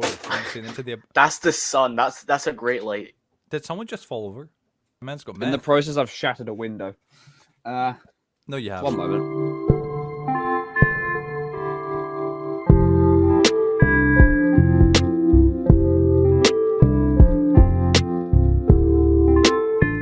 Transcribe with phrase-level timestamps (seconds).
[0.00, 0.96] portal into the.
[1.14, 1.96] That's the sun.
[1.96, 3.14] That's that's a great light.
[3.50, 4.48] Did someone just fall over?
[5.00, 5.40] The man's got.
[5.42, 6.94] In the process, I've shattered a window.
[7.64, 7.94] Uh,
[8.46, 8.82] no, you have.
[8.82, 9.72] One moment.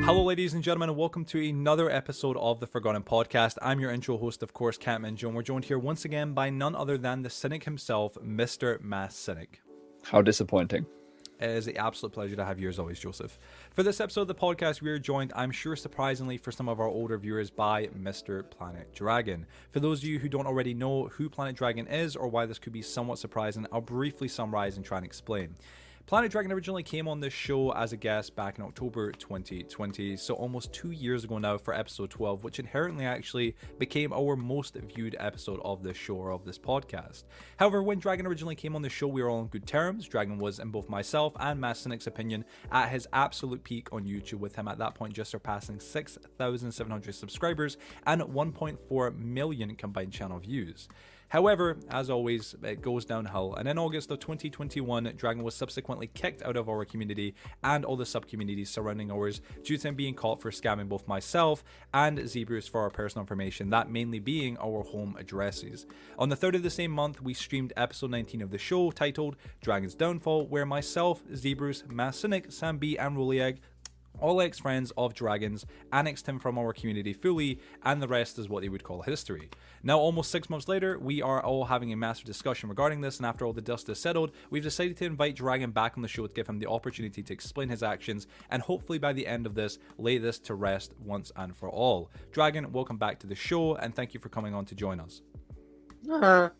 [0.05, 3.57] Hello ladies and gentlemen, and welcome to another episode of the Forgotten Podcast.
[3.63, 6.75] I'm your intro host, of course, Catman Joe, we're joined here once again by none
[6.75, 8.81] other than the cynic himself, Mr.
[8.81, 9.63] Mass Cynic.
[10.05, 10.84] How disappointing.
[11.41, 13.38] It is an absolute pleasure to have you as always, Joseph.
[13.73, 16.79] For this episode of the podcast, we are joined, I'm sure surprisingly for some of
[16.79, 18.48] our older viewers, by Mr.
[18.51, 19.46] Planet Dragon.
[19.73, 22.59] For those of you who don't already know who Planet Dragon is or why this
[22.59, 25.55] could be somewhat surprising, I'll briefly summarize and try and explain.
[26.07, 30.35] Planet Dragon originally came on this show as a guest back in October 2020, so
[30.35, 35.17] almost two years ago now for episode 12, which inherently actually became our most viewed
[35.19, 37.25] episode of this show or of this podcast.
[37.57, 40.07] However, when Dragon originally came on the show, we were all on good terms.
[40.07, 44.41] Dragon was, in both myself and Mass Cynic's opinion, at his absolute peak on YouTube,
[44.41, 50.87] with him at that point just surpassing 6,700 subscribers and 1.4 million combined channel views.
[51.35, 56.45] However, as always, it goes downhill, and in August of 2021, Dragon was subsequently kicked
[56.45, 60.15] out of our community and all the sub communities surrounding ours due to him being
[60.15, 64.84] caught for scamming both myself and Zebrus for our personal information, that mainly being our
[64.84, 65.87] home addresses.
[66.21, 69.34] On the 3rd of the same month, we streamed episode 19 of the show titled
[69.60, 71.82] Dragon's Downfall, where myself, Zebrus,
[72.53, 73.59] Sam B, and Rolieg
[74.20, 78.48] all ex friends of Dragons annexed him from our community fully, and the rest is
[78.48, 79.48] what they would call history.
[79.82, 83.26] Now, almost six months later, we are all having a massive discussion regarding this, and
[83.26, 86.26] after all the dust is settled, we've decided to invite Dragon back on the show
[86.26, 89.54] to give him the opportunity to explain his actions, and hopefully by the end of
[89.54, 92.10] this, lay this to rest once and for all.
[92.32, 95.22] Dragon, welcome back to the show, and thank you for coming on to join us.
[96.10, 96.50] Uh,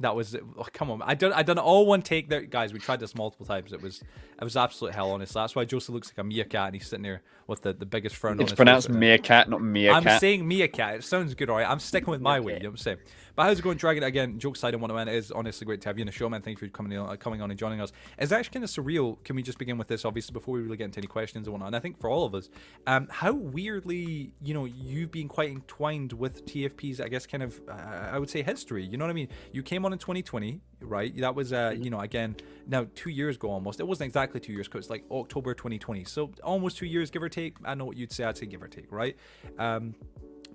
[0.00, 1.02] that was oh, come on.
[1.02, 2.72] I done I done all one take there, guys.
[2.72, 3.72] We tried this multiple times.
[3.72, 4.02] It was
[4.40, 5.10] it was absolute hell.
[5.10, 7.84] Honestly, that's why Joseph looks like a meerkat and he's sitting there with the, the
[7.84, 8.40] biggest frown.
[8.40, 10.06] It's pronounced meerkat, not meerkat.
[10.06, 10.96] I'm saying meerkat.
[10.96, 11.68] It sounds good, alright.
[11.68, 12.54] I'm sticking with my way.
[12.54, 12.98] You know what I'm saying?
[13.36, 14.02] But how's it going, Dragon?
[14.02, 16.28] Again, joke aside on one it is honestly great to have you in the show,
[16.28, 16.42] man.
[16.42, 17.92] Thank you for coming on, coming on and joining us.
[18.18, 19.22] It's actually kind of surreal.
[19.24, 21.52] Can we just begin with this, obviously, before we really get into any questions and
[21.52, 21.68] whatnot?
[21.68, 22.50] And I think for all of us,
[22.86, 27.60] um, how weirdly, you know, you've been quite entwined with TFP's, I guess, kind of,
[27.68, 27.72] uh,
[28.12, 28.84] I would say, history.
[28.84, 29.28] You know what I mean?
[29.52, 31.16] You came on in 2020, right?
[31.16, 32.36] That was, uh, you know, again,
[32.66, 33.80] now two years ago almost.
[33.80, 37.22] It wasn't exactly two years because it's like October 2020, so almost two years, give
[37.22, 37.56] or take.
[37.64, 38.24] I know what you'd say.
[38.24, 39.16] I'd say give or take, right?
[39.58, 39.94] Um,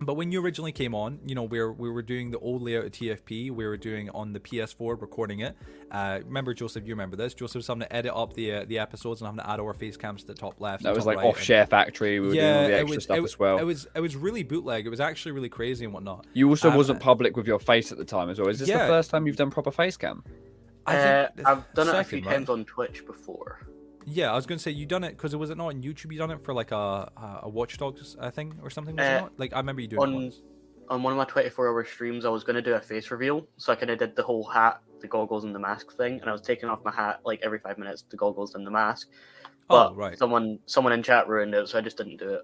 [0.01, 2.61] but when you originally came on, you know, we were, we were doing the old
[2.61, 3.51] layout of TFP.
[3.51, 5.55] We were doing on the PS4, recording it.
[5.91, 7.33] Uh, remember, Joseph, you remember this?
[7.33, 9.73] Joseph was having to edit up the uh, the episodes and having to add our
[9.73, 10.83] face cams to the top left.
[10.83, 11.27] That was like right.
[11.27, 12.19] off SHAREfactory.
[12.21, 13.57] We were yeah, doing all the extra was, stuff it, as well.
[13.57, 14.85] It was it was really bootleg.
[14.85, 16.25] It was actually really crazy and whatnot.
[16.33, 18.49] You also um, wasn't public with your face at the time as well.
[18.49, 18.79] Is this yeah.
[18.79, 20.23] the first time you've done proper face cam?
[20.85, 23.61] I uh, I've done second, it a few times on Twitch before.
[24.05, 25.81] Yeah, I was going to say you done it because it was it not on
[25.81, 26.11] YouTube?
[26.11, 27.11] You done it for like a
[27.43, 28.95] a Watch Dogs uh, thing or something?
[28.95, 29.39] Was uh, it not?
[29.39, 30.41] Like I remember you doing on, it once.
[30.87, 33.47] On one of my 24 hour streams, I was going to do a face reveal,
[33.57, 36.29] so I kind of did the whole hat, the goggles, and the mask thing, and
[36.29, 39.07] I was taking off my hat like every five minutes, the goggles and the mask.
[39.67, 40.15] But oh right.
[40.15, 42.41] Someone someone in chat ruined it, so I just didn't do it.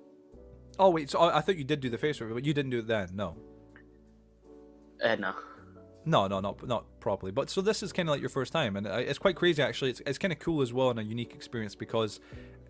[0.80, 2.72] Oh wait, so I, I thought you did do the face reveal, but you didn't
[2.72, 3.10] do it then.
[3.14, 3.38] No.
[5.04, 5.36] Uh, no.
[6.06, 7.32] No, no, not not properly.
[7.32, 9.92] But so this is kind of like your first time, and it's quite crazy actually.
[9.92, 12.20] It's it's kind of cool as well and a unique experience because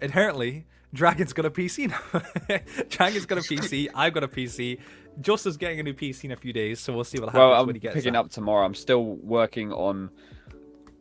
[0.01, 1.89] inherently Dragon's got a PC
[2.49, 2.61] now.
[2.89, 3.89] Dragon's got a PC.
[3.95, 4.79] I've got a PC.
[5.19, 7.53] Joseph's getting a new PC in a few days, so we'll see what happens well,
[7.53, 8.19] I'm when he gets picking that.
[8.19, 8.65] up tomorrow.
[8.65, 10.09] I'm still working on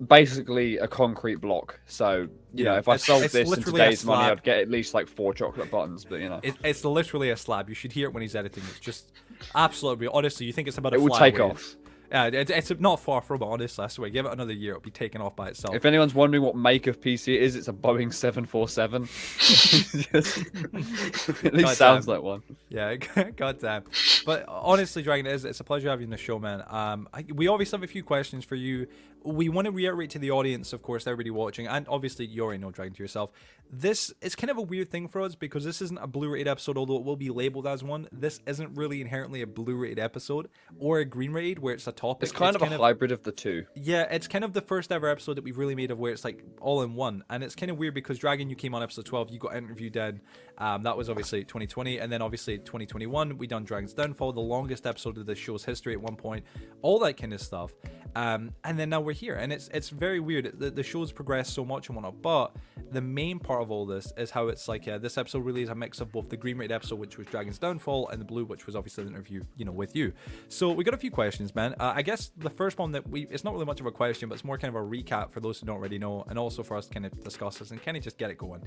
[0.06, 1.80] basically a concrete block.
[1.86, 4.94] So you yeah, know, if I sold this in today's money, I'd get at least
[4.94, 6.04] like four chocolate buttons.
[6.04, 7.68] But you know, it, it's literally a slab.
[7.68, 8.62] You should hear it when he's editing.
[8.70, 9.12] It's just
[9.54, 10.46] absolutely honestly.
[10.46, 11.76] You think it's about it a will take off.
[12.10, 13.84] Yeah, it's, it's not far from it, honestly.
[13.84, 14.10] I swear.
[14.10, 15.76] Give it another year, it'll be taken off by itself.
[15.76, 19.02] If anyone's wondering what make of PC it is, it's a Boeing 747.
[21.44, 22.14] At least God sounds damn.
[22.14, 22.42] like one.
[22.68, 22.96] Yeah,
[23.36, 23.84] god damn.
[24.26, 26.64] But honestly, Dragon, it is, it's a pleasure having you on the show, man.
[26.68, 28.88] Um, I, we obviously have a few questions for you
[29.24, 32.58] we want to reiterate to the audience, of course, everybody watching, and obviously you already
[32.58, 33.30] know Dragon to yourself.
[33.72, 36.76] This is kind of a weird thing for us because this isn't a Blu-rated episode,
[36.76, 38.08] although it will be labeled as one.
[38.10, 40.48] This isn't really inherently a Blu-rated episode
[40.78, 42.24] or a green rated where it's a topic.
[42.24, 43.66] It's kind it's of kind a of, hybrid of the two.
[43.74, 46.24] Yeah, it's kind of the first ever episode that we've really made of where it's
[46.24, 49.06] like all in one, and it's kind of weird because Dragon, you came on episode
[49.06, 50.20] twelve, you got interviewed then.
[50.58, 54.86] Um, that was obviously 2020, and then obviously 2021, we done Dragon's Downfall, the longest
[54.86, 56.44] episode of the show's history at one point,
[56.82, 57.72] all that kind of stuff.
[58.14, 60.58] Um, and then now we're here, and it's it's very weird.
[60.58, 62.54] The, the show's progressed so much and whatnot, but
[62.92, 65.68] the main part of all this is how it's like uh, this episode really is
[65.68, 68.44] a mix of both the green rated episode, which was Dragon's Downfall, and the blue,
[68.44, 70.12] which was obviously the interview, you know, with you.
[70.48, 71.74] So we got a few questions, man.
[71.78, 74.28] Uh, I guess the first one that we it's not really much of a question,
[74.28, 76.62] but it's more kind of a recap for those who don't already know, and also
[76.62, 78.62] for us to kind of discuss this and kind of just get it going.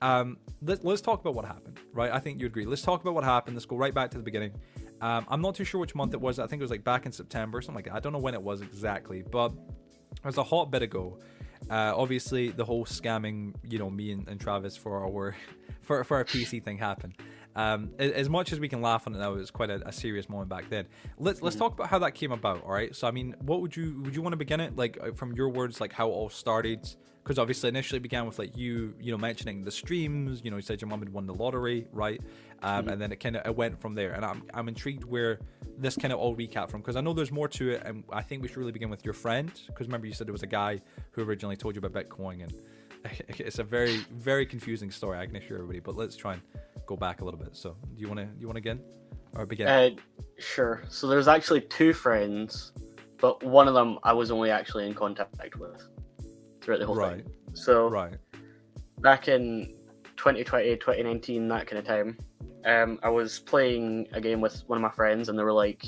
[0.00, 2.10] Um, let, us talk about what happened, right?
[2.12, 2.64] I think you agree.
[2.64, 3.56] Let's talk about what happened.
[3.56, 4.52] Let's go right back to the beginning.
[5.00, 6.38] Um, I'm not too sure which month it was.
[6.38, 7.94] I think it was like back in September, something like that.
[7.94, 9.52] I don't know when it was exactly, but
[10.16, 11.18] it was a hot bit ago.
[11.70, 15.36] Uh, obviously, the whole scamming, you know, me and, and Travis for our
[15.82, 17.14] for for our PC thing happened.
[17.56, 19.90] Um, as much as we can laugh on it now, it was quite a, a,
[19.90, 20.86] serious moment back then.
[21.18, 21.64] Let's let's mm-hmm.
[21.64, 22.62] talk about how that came about.
[22.62, 22.94] All right.
[22.94, 25.32] So I mean, what would you would you want to begin it like uh, from
[25.32, 26.88] your words, like how it all started?
[27.28, 30.40] Because obviously initially began with like you you know mentioning the streams.
[30.42, 32.22] You know, you said your mom had won the lottery, right?
[32.62, 32.88] Um, mm-hmm.
[32.88, 34.12] And then it kind of it went from there.
[34.12, 35.38] And I'm I'm intrigued where
[35.76, 38.22] this kind of all recap from because I know there's more to it, and I
[38.22, 40.46] think we should really begin with your friend because remember you said there was a
[40.46, 40.80] guy
[41.10, 42.62] who originally told you about Bitcoin and
[43.28, 45.18] it's a very very confusing story.
[45.18, 46.42] I can assure everybody, but let's try and
[46.86, 47.54] go back a little bit.
[47.54, 48.80] So, do you want to you want to begin
[49.34, 49.68] or begin?
[49.68, 49.90] Uh,
[50.38, 50.82] sure.
[50.88, 52.72] So there's actually two friends,
[53.18, 55.86] but one of them I was only actually in contact with
[56.68, 57.24] throughout the whole right.
[57.24, 57.32] thing.
[57.54, 58.14] So right
[59.00, 59.74] back in
[60.16, 62.18] 2020, 2019, that kind of time,
[62.66, 65.86] um, I was playing a game with one of my friends, and they were like,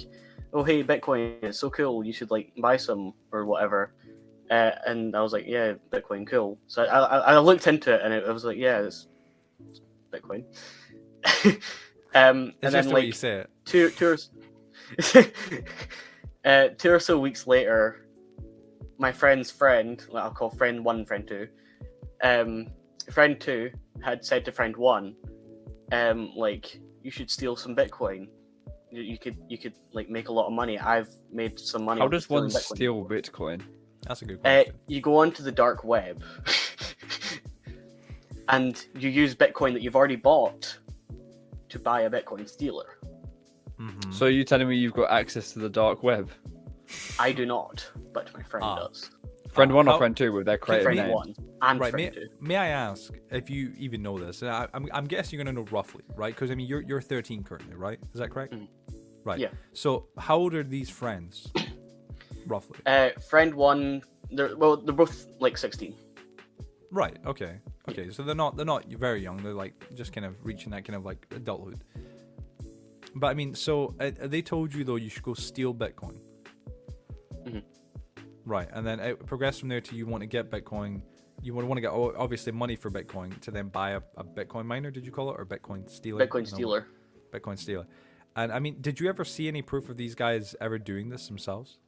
[0.54, 2.02] "Oh, hey, Bitcoin, it's so cool.
[2.02, 3.92] You should like buy some or whatever."
[4.50, 8.00] Uh, and I was like, "Yeah, Bitcoin, cool." So I, I, I looked into it,
[8.02, 9.08] and it, I was like, "Yeah, it's,
[9.68, 9.80] it's
[10.10, 10.44] Bitcoin."
[12.14, 13.50] um, and then like you say it.
[13.66, 14.16] two two or,
[16.44, 18.06] uh, two or so weeks later,
[19.00, 21.48] my friend's friend, well, I'll call friend one, friend two,
[22.22, 22.66] um,
[23.10, 23.70] friend two
[24.04, 25.16] had said to friend one,
[25.90, 28.28] um, like you should steal some Bitcoin.
[28.92, 30.78] You, you could you could like make a lot of money.
[30.78, 32.00] I've made some money.
[32.00, 32.76] How does one Bitcoin.
[32.76, 33.62] steal Bitcoin?
[34.06, 34.74] That's a good uh, question.
[34.74, 36.22] Uh, you go onto the dark web,
[38.50, 40.78] and you use Bitcoin that you've already bought
[41.70, 42.98] to buy a Bitcoin stealer.
[43.80, 44.12] Mm-hmm.
[44.12, 46.30] So you telling me you've got access to the dark web?
[47.18, 48.76] I do not, but my friend ah.
[48.86, 49.10] does.
[49.52, 51.10] Friend one or friend two with their creative friend name?
[51.10, 52.28] one and right, friend may, two.
[52.40, 54.42] May I ask if you even know this?
[54.42, 56.32] I, am I'm, I'm guessing you're going to know roughly, right?
[56.32, 57.98] Because I mean, you're you're 13 currently, right?
[58.14, 58.54] Is that correct?
[58.54, 58.68] Mm.
[59.24, 59.40] Right.
[59.40, 59.48] Yeah.
[59.72, 61.50] So how old are these friends,
[62.46, 62.78] roughly?
[62.86, 65.94] Uh, friend one, they're well, they're both like 16.
[66.92, 67.18] Right.
[67.26, 67.58] Okay.
[67.88, 68.10] Okay.
[68.10, 69.42] So they're not they're not very young.
[69.42, 71.82] They're like just kind of reaching that kind of like adulthood.
[73.14, 76.18] But I mean, so uh, they told you though you should go steal Bitcoin.
[77.56, 78.22] Mm-hmm.
[78.44, 81.02] Right, and then it progressed from there to you want to get Bitcoin.
[81.42, 84.66] You would want to get obviously money for Bitcoin to then buy a, a Bitcoin
[84.66, 84.90] miner.
[84.90, 86.26] Did you call it or Bitcoin stealer?
[86.26, 86.86] Bitcoin stealer.
[87.32, 87.86] Bitcoin stealer.
[88.36, 91.26] And I mean, did you ever see any proof of these guys ever doing this
[91.26, 91.78] themselves?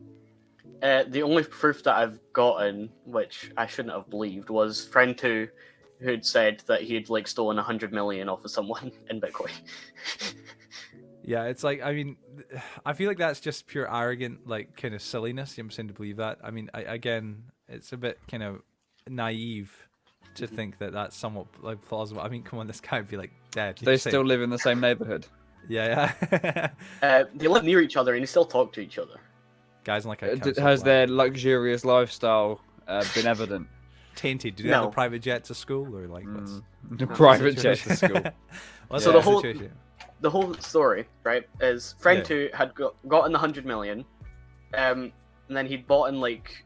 [0.82, 5.48] Uh, the only proof that I've gotten, which I shouldn't have believed, was friend two,
[6.00, 9.52] who'd said that he'd like stolen a hundred million off of someone in Bitcoin.
[11.24, 12.16] yeah, it's like I mean,
[12.86, 15.56] I feel like that's just pure arrogant, like kind of silliness.
[15.58, 16.38] I'm saying to believe that.
[16.42, 18.62] I mean, I, again, it's a bit kind of
[19.08, 19.76] naive
[20.34, 22.22] to think that that's somewhat like plausible.
[22.22, 23.78] I mean, come on, this guy would be like dead.
[23.82, 25.26] They still live in the same neighborhood.
[25.68, 26.70] Yeah, yeah.
[27.02, 29.20] uh, they live near each other and they still talk to each other.
[29.84, 33.66] Guys, like a uh, has their luxurious lifestyle uh, been evident?
[34.14, 34.56] Tainted?
[34.56, 34.74] Do they no.
[34.80, 37.08] have a private jet to school or like what's mm.
[37.14, 38.22] private jet to school?
[38.88, 39.72] well, so the whole situation?
[40.22, 42.24] The whole story, right, is friend yeah.
[42.24, 44.04] two had got, gotten the hundred million,
[44.74, 45.12] um,
[45.48, 46.64] and then he'd bought in like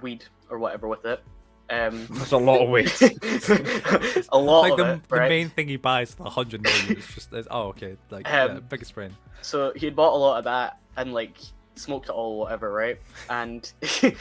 [0.00, 1.22] weed or whatever with it.
[1.70, 2.92] Um, That's a lot of weed.
[4.30, 5.00] a lot like of the, it.
[5.08, 5.22] Right?
[5.22, 8.60] The main thing he buys, the hundred million, is just oh okay, like um, yeah,
[8.60, 9.16] biggest brain.
[9.40, 11.36] So he'd bought a lot of that and like
[11.74, 12.98] smoked it all, whatever, right?
[13.30, 13.70] And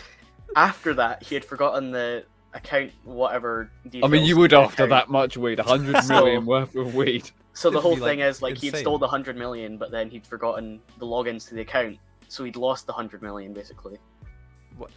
[0.56, 3.70] after that, he had forgotten the account, whatever.
[4.01, 7.30] I mean, you would after that much weed, a hundred million worth of weed.
[7.54, 8.74] So the whole thing like, is like insane.
[8.74, 12.44] he'd stole the hundred million, but then he'd forgotten the logins to the account, so
[12.44, 13.98] he'd lost the hundred million basically.
[14.78, 14.90] What?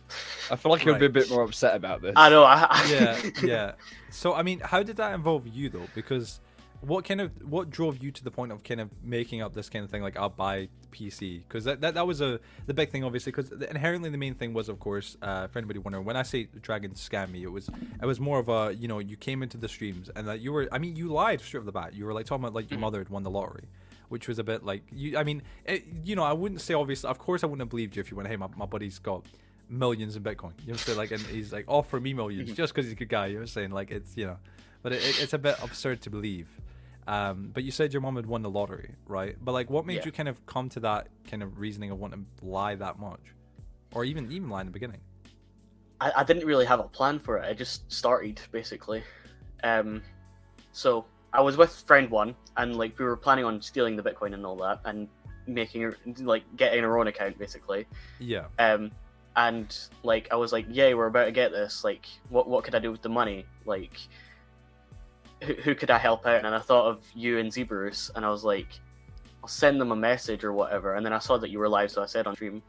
[0.51, 2.15] I feel like he would be a bit more upset about this.
[2.17, 2.45] I know.
[2.45, 2.91] I, I...
[2.91, 3.73] yeah, yeah.
[4.11, 5.87] So I mean, how did that involve you though?
[5.95, 6.41] Because
[6.81, 9.69] what kind of what drove you to the point of kind of making up this
[9.69, 12.91] kind of thing like I'll buy PC because that, that that was a the big
[12.91, 16.17] thing obviously because inherently the main thing was of course uh, for anybody wondering when
[16.17, 17.69] I say Dragon scam me it was
[18.01, 20.53] it was more of a you know you came into the streams and that you
[20.53, 21.95] were I mean you lied straight off the bat.
[21.95, 23.65] You were like talking about like your mother had won the lottery
[24.09, 27.11] which was a bit like you I mean it, you know I wouldn't say obviously
[27.11, 29.25] of course I wouldn't have believed you if you went hey my, my buddy's got
[29.69, 30.53] millions in Bitcoin.
[30.65, 33.27] You know like and he's like offer me millions just because he's a good guy.
[33.27, 33.71] You know saying?
[33.71, 34.37] Like it's you know
[34.83, 36.49] but it, it's a bit absurd to believe
[37.07, 39.37] um, but you said your mom had won the lottery, right?
[39.41, 40.07] But like, what made yeah.
[40.07, 43.21] you kind of come to that kind of reasoning of wanting to lie that much,
[43.95, 45.01] or even even lie in the beginning?
[46.01, 47.49] I, I didn't really have a plan for it.
[47.49, 49.03] I just started basically.
[49.63, 50.03] Um,
[50.73, 54.35] so I was with friend one, and like we were planning on stealing the Bitcoin
[54.35, 55.09] and all that, and
[55.47, 57.87] making her like getting her own account basically.
[58.19, 58.47] Yeah.
[58.59, 58.91] Um,
[59.37, 61.85] and like I was like, "Yay, we're about to get this.
[61.85, 63.47] Like, what what could I do with the money?
[63.65, 63.99] Like,
[65.47, 68.31] who, who could I help out?" And I thought of you and Zebrus, and I
[68.31, 68.69] was like,
[69.43, 71.91] "I'll send them a message or whatever." And then I saw that you were live,
[71.91, 72.63] so I said on stream,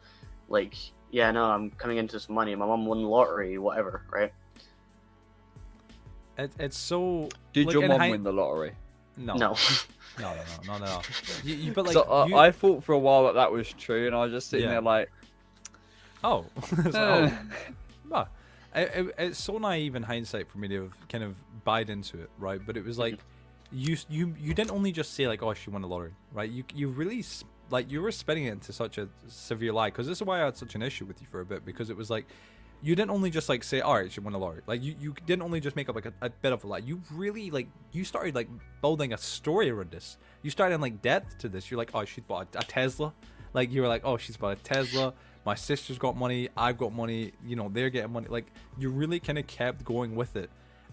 [0.49, 0.75] like,
[1.11, 2.55] "Yeah, no, I'm coming into some money.
[2.55, 4.33] My mom won the lottery, whatever, right?"
[6.37, 7.29] It, it's so.
[7.53, 8.73] Did like, your mom hi- win the lottery?
[9.17, 9.33] No.
[9.35, 9.55] No.
[10.19, 11.01] No, no, no, no, no.
[11.43, 12.35] You, you, but like, so uh, you...
[12.35, 14.71] I thought for a while that that was true, and I was just sitting Yeah.
[14.71, 15.11] there like,
[16.23, 16.45] oh,
[16.77, 16.97] like, eh.
[16.97, 17.37] oh.
[18.09, 18.25] Nah.
[18.77, 22.19] It, it- it's so naive in hindsight for me to have kind of buyed into
[22.21, 22.61] it, right?
[22.65, 23.77] But it was like mm-hmm.
[23.77, 26.49] you you you didn't only just say like, oh, she won the lottery, right?
[26.49, 27.23] You you really
[27.69, 30.45] like you were spinning it into such a severe lie because this is why I
[30.45, 32.25] had such an issue with you for a bit because it was like
[32.81, 34.61] you didn't only just like say, all right, she won the lottery.
[34.67, 36.77] Like you, you didn't only just make up like a, a bit of a lie.
[36.79, 38.47] You really like you started like
[38.81, 40.17] building a story around this.
[40.43, 41.71] You started like depth to this.
[41.71, 43.13] You're like, oh, she bought a, a Tesla.
[43.53, 45.13] Like you were like, oh, she's bought a Tesla.
[45.47, 46.49] My sister's got money.
[46.57, 47.31] I've got money.
[47.45, 48.27] You know, they're getting money.
[48.29, 50.49] Like you really kind of kept going with it.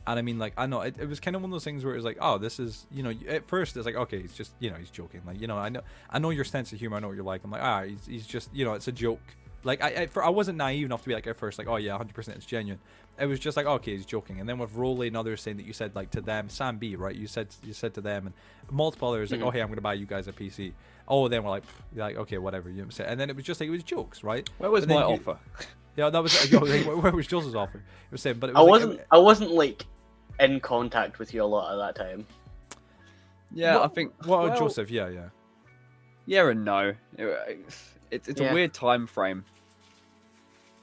[0.07, 1.85] And I mean, like, I know it, it was kind of one of those things
[1.85, 4.35] where it was like, oh, this is, you know, at first it's like, okay, he's
[4.35, 5.23] just, you know, he's joking.
[5.27, 6.97] Like, you know, I know, I know your sense of humor.
[6.99, 7.43] I know what you're like.
[7.43, 9.19] I'm like, ah, he's, he's just, you know, it's a joke.
[9.65, 11.77] Like, I, I, for, I wasn't naive enough to be like at first, like, oh
[11.77, 12.79] yeah, 100% it's genuine.
[13.19, 14.39] It was just like, okay, he's joking.
[14.39, 16.95] And then with Rolly and others saying that you said like to them, Sam B,
[16.97, 17.17] right?
[17.17, 18.35] You said, you said to them and
[18.71, 19.47] multiple others like, Mhm.
[19.47, 20.73] oh hey, I'm gonna buy you guys a PC.
[21.07, 22.69] Oh, then we're like, like, okay, whatever.
[22.71, 23.11] You know what I'm saying?
[23.11, 24.49] And then it was just like it was jokes, right?
[24.59, 25.39] where was But my you- offer?
[25.97, 27.79] Yeah, that was uh, yo, like, where, where was Joseph's offer?
[27.79, 29.01] It was saying, but it was I like, wasn't.
[29.13, 29.87] I wasn't like
[30.41, 32.27] in contact with you a lot at that time.
[33.53, 34.13] Yeah, What- I think.
[34.27, 35.29] Well, well, Joseph, yeah, yeah.
[36.27, 36.95] Yeah and no.
[37.17, 37.65] It-
[38.11, 38.51] It's it's Yeah.
[38.51, 39.45] a weird time frame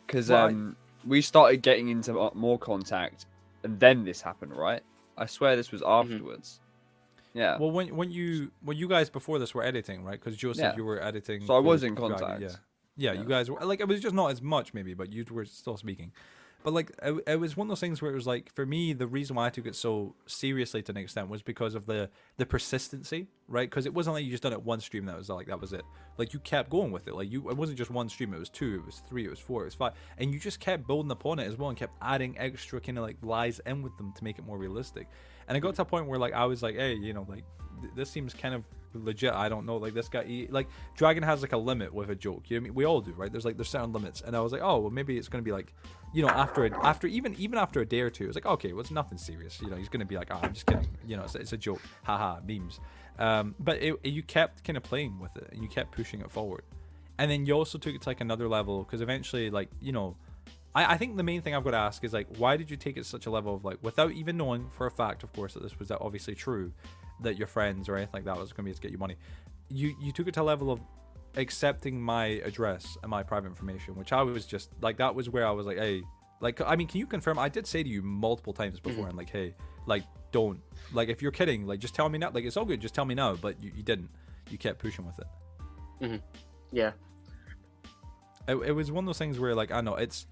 [0.07, 3.25] because Well, I- um, we started getting into uh, more contact,
[3.63, 4.81] and then this happened, right?
[5.17, 6.13] I swear this was mm-hmm.
[6.13, 6.60] afterwards.
[7.33, 7.57] Yeah.
[7.57, 10.19] Well, when when you when you guys before this were editing, right?
[10.19, 10.75] Because Joseph, Yeah.
[10.75, 11.45] you were editing.
[11.45, 12.41] So I was in contact.
[12.41, 12.49] Yeah.
[12.97, 13.21] yeah, Yeah.
[13.21, 15.77] You guys were like it was just not as much maybe, but you were still
[15.77, 16.11] speaking.
[16.63, 18.93] But like it, it was one of those things where it was like for me
[18.93, 22.09] the reason why I took it so seriously to an extent was because of the
[22.37, 23.67] the persistency, right?
[23.67, 25.73] Because it wasn't like you just done it one stream that was like that was
[25.73, 25.81] it.
[26.19, 27.15] Like you kept going with it.
[27.15, 28.31] Like you it wasn't just one stream.
[28.33, 28.75] It was two.
[28.75, 29.25] It was three.
[29.25, 29.63] It was four.
[29.63, 29.93] It was five.
[30.19, 33.05] And you just kept building upon it as well and kept adding extra kind of
[33.05, 35.07] like lies in with them to make it more realistic.
[35.47, 37.43] And it got to a point where like I was like, hey, you know, like
[37.81, 39.33] th- this seems kind of legit.
[39.33, 42.15] I don't know, like this guy, he, like Dragon has like a limit with a
[42.15, 42.49] joke.
[42.49, 42.73] You know I mean?
[42.75, 43.31] We all do, right?
[43.31, 45.51] There's like there's certain limits, and I was like, oh, well, maybe it's gonna be
[45.51, 45.73] like,
[46.13, 48.73] you know, after a, after even even after a day or two, it's like, okay,
[48.73, 49.61] well, it's nothing serious.
[49.61, 50.87] You know, he's gonna be like, oh, I'm just kidding.
[51.07, 52.79] You know, it's, it's a joke, haha, memes.
[53.19, 56.21] Um, but it, it- you kept kind of playing with it, and you kept pushing
[56.21, 56.63] it forward,
[57.17, 60.15] and then you also took it to like another level because eventually, like you know.
[60.73, 62.77] I, I think the main thing I've got to ask is like, why did you
[62.77, 65.31] take it to such a level of like, without even knowing for a fact, of
[65.33, 66.71] course, that this was uh, obviously true,
[67.21, 69.15] that your friends or anything like that was going to be to get you money.
[69.69, 70.79] You you took it to a level of
[71.35, 75.47] accepting my address and my private information, which I was just like, that was where
[75.47, 76.01] I was like, hey,
[76.39, 77.39] like, I mean, can you confirm?
[77.39, 78.89] I did say to you multiple times mm-hmm.
[78.89, 79.53] before, and like, hey,
[79.85, 80.59] like, don't,
[80.93, 82.31] like, if you're kidding, like, just tell me now.
[82.33, 83.35] Like, it's all good, just tell me now.
[83.35, 84.09] But you, you didn't.
[84.49, 85.27] You kept pushing with it.
[86.01, 86.17] Mm-hmm.
[86.71, 86.91] Yeah.
[88.47, 90.27] it, it was one of those things where like I know it's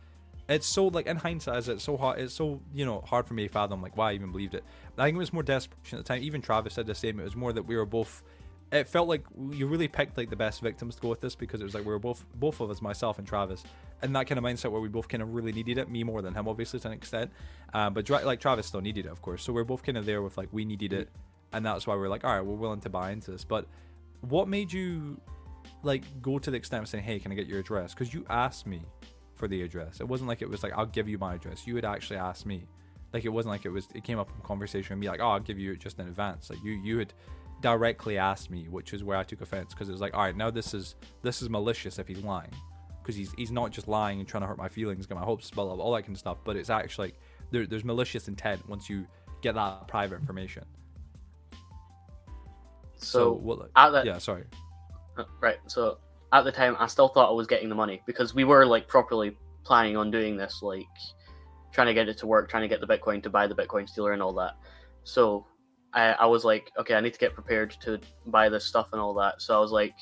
[0.50, 3.36] it's so like in hindsight is it's so hard it's so you know hard for
[3.36, 4.63] me to fathom like why I even believed it.
[4.98, 6.24] I think it was more desperation at the time.
[6.24, 7.20] Even Travis said the same.
[7.20, 8.24] It was more that we were both.
[8.72, 11.62] It felt like you really picked like the best victims to go with this because
[11.62, 13.63] it was like we were both both of us, myself and Travis,
[14.01, 15.89] and that kind of mindset where we both kind of really needed it.
[15.89, 17.32] Me more than him, obviously to an extent,
[17.74, 19.44] um, but like Travis still needed it, of course.
[19.44, 21.10] So we're both kind of there with like we needed it,
[21.53, 23.44] and that's why we're like, all right, we're willing to buy into this.
[23.44, 23.65] But
[24.22, 25.20] what made you
[25.84, 28.25] like go to the extent of saying, "Hey, can I get your address?" Because you
[28.29, 28.82] asked me
[29.39, 30.01] for the address.
[30.01, 31.65] It wasn't like it was like I'll give you my address.
[31.65, 32.67] You would actually ask me.
[33.12, 33.88] Like it wasn't like it was.
[33.96, 36.08] It came up in conversation with me like, "Oh, I'll give you it just in
[36.08, 37.13] advance." Like you, you had
[37.62, 40.36] directly asked me, which is where I took offense because it was like, "All right,
[40.36, 40.93] now this is
[41.24, 42.51] this is malicious if he's lying."
[43.01, 45.50] Because he's, he's not just lying and trying to hurt my feelings, get my hopes,
[45.50, 46.38] blah, blah, blah, all that kind of stuff.
[46.43, 47.19] But it's actually like
[47.50, 49.08] there, there's malicious intent once you
[49.41, 50.63] get that private information.
[52.98, 53.72] So, what?
[53.75, 54.43] at that, yeah, sorry.
[55.17, 55.58] Uh, Right.
[55.65, 55.98] So
[56.32, 58.88] at the time, I still thought I was getting the money because we were like
[58.88, 60.86] properly planning on doing this, like
[61.72, 63.88] trying to get it to work, trying to get the Bitcoin to buy the Bitcoin
[63.88, 64.54] stealer and all that.
[65.04, 65.46] So
[65.94, 69.02] I, I was like, okay, I need to get prepared to buy this stuff and
[69.02, 69.42] all that.
[69.42, 69.96] So I was like,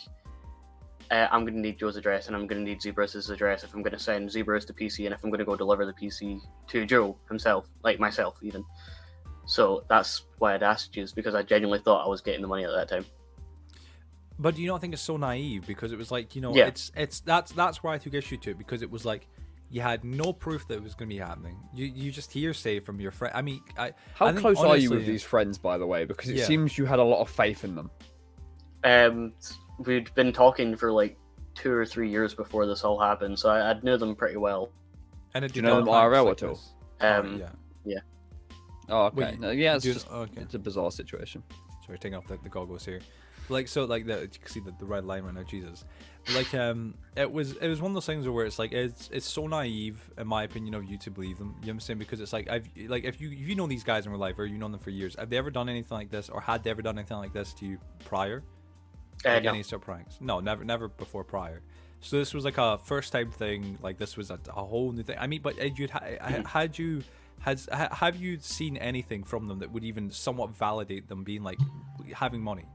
[1.10, 4.00] uh, I'm gonna need Joe's address and I'm gonna need Zebrus's address if I'm gonna
[4.00, 7.68] send Zebrus to PC and if I'm gonna go deliver the PC to Joe himself,
[7.84, 8.66] like myself even.
[9.46, 12.50] So that's why I'd asked you, is because I genuinely thought I was getting the
[12.50, 13.06] money at that time.
[14.40, 15.66] But do you not think it's so naive?
[15.66, 16.68] Because it was like, you know, Yeah.
[16.68, 19.28] it's it's that's that's why I took issue to it because it was like
[19.70, 21.58] you had no proof that it was going to be happening.
[21.74, 23.34] You you just hearsay from your friend.
[23.36, 26.06] I mean, I How I think close are you with these friends, by the way?
[26.06, 26.46] Because it Yeah.
[26.46, 27.90] seems you had a lot of faith in them.
[28.84, 29.34] Um,
[29.80, 31.18] we'd been talking for like
[31.56, 34.70] two or three years before this all happened, so I, I knew them pretty well.
[35.34, 36.60] And did you know them IRL at all?
[37.02, 37.50] Um, yeah.
[37.84, 38.00] Yeah.
[38.90, 39.32] Oh, okay.
[39.32, 40.42] Wait, no, yeah, it's just okay.
[40.42, 41.44] it's a bizarre situation.
[41.86, 43.02] Sorry, taking off the, the goggles here.
[43.50, 45.44] Like so, like the you can see the, the red line right now.
[45.44, 45.86] Jesus,
[46.34, 49.26] like um, it was it was one of those things where it's like it's it's
[49.26, 51.48] so naive in my opinion of you to believe them.
[51.48, 52.00] You know what I'm saying?
[52.00, 54.38] Because it's like I've like if you if you know these guys in real life
[54.38, 56.64] or you know them for years, have they ever done anything like this or had
[56.64, 58.44] they ever done anything like this to you prior?
[59.26, 59.50] Uh, like no.
[59.52, 60.18] any sort of pranks?
[60.20, 61.62] No, never never before prior.
[62.02, 63.78] So this was like a first time thing.
[63.82, 65.18] Like this was a, a whole new thing.
[65.20, 67.04] I mean, but you'd had had you
[67.40, 71.60] has have you seen anything from them that would even somewhat validate them being like
[72.14, 72.66] having money,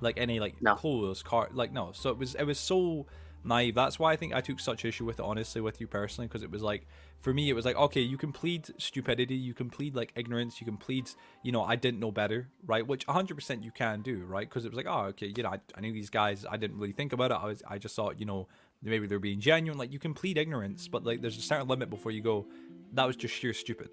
[0.00, 0.74] like any like no.
[0.74, 1.92] clothes, car, like no.
[1.92, 3.06] So it was it was so
[3.44, 3.74] naive.
[3.74, 6.42] That's why I think I took such issue with it, honestly, with you personally, because
[6.42, 6.86] it was like,
[7.20, 10.60] for me, it was like, okay, you can plead stupidity, you can plead like ignorance,
[10.60, 11.10] you can plead,
[11.42, 12.86] you know, I didn't know better, right?
[12.86, 14.48] Which 100% you can do, right?
[14.48, 16.78] Because it was like, oh, okay, you know, I, I knew these guys, I didn't
[16.78, 17.38] really think about it.
[17.40, 18.48] I was, I just thought, you know,
[18.82, 19.78] maybe they're being genuine.
[19.78, 22.46] Like you can plead ignorance, but like there's a certain limit before you go,
[22.94, 23.90] that was just sheer stupid.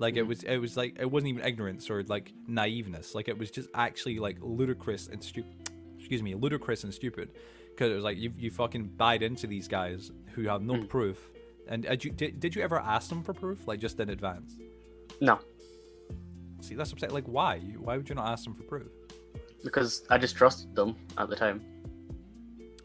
[0.00, 0.28] Like it mm-hmm.
[0.28, 3.14] was, it was like it wasn't even ignorance or like naiveness.
[3.14, 5.70] Like it was just actually like ludicrous and stupid.
[5.98, 7.30] Excuse me, ludicrous and stupid
[7.70, 10.88] because it was like you you fucking buyed into these guys who have no mm.
[10.88, 11.18] proof.
[11.68, 14.56] And did you, did, did you ever ask them for proof, like just in advance?
[15.20, 15.38] No.
[16.62, 17.12] See, that's upset.
[17.12, 17.60] Like, why?
[17.78, 18.88] Why would you not ask them for proof?
[19.62, 21.62] Because I just trusted them at the time.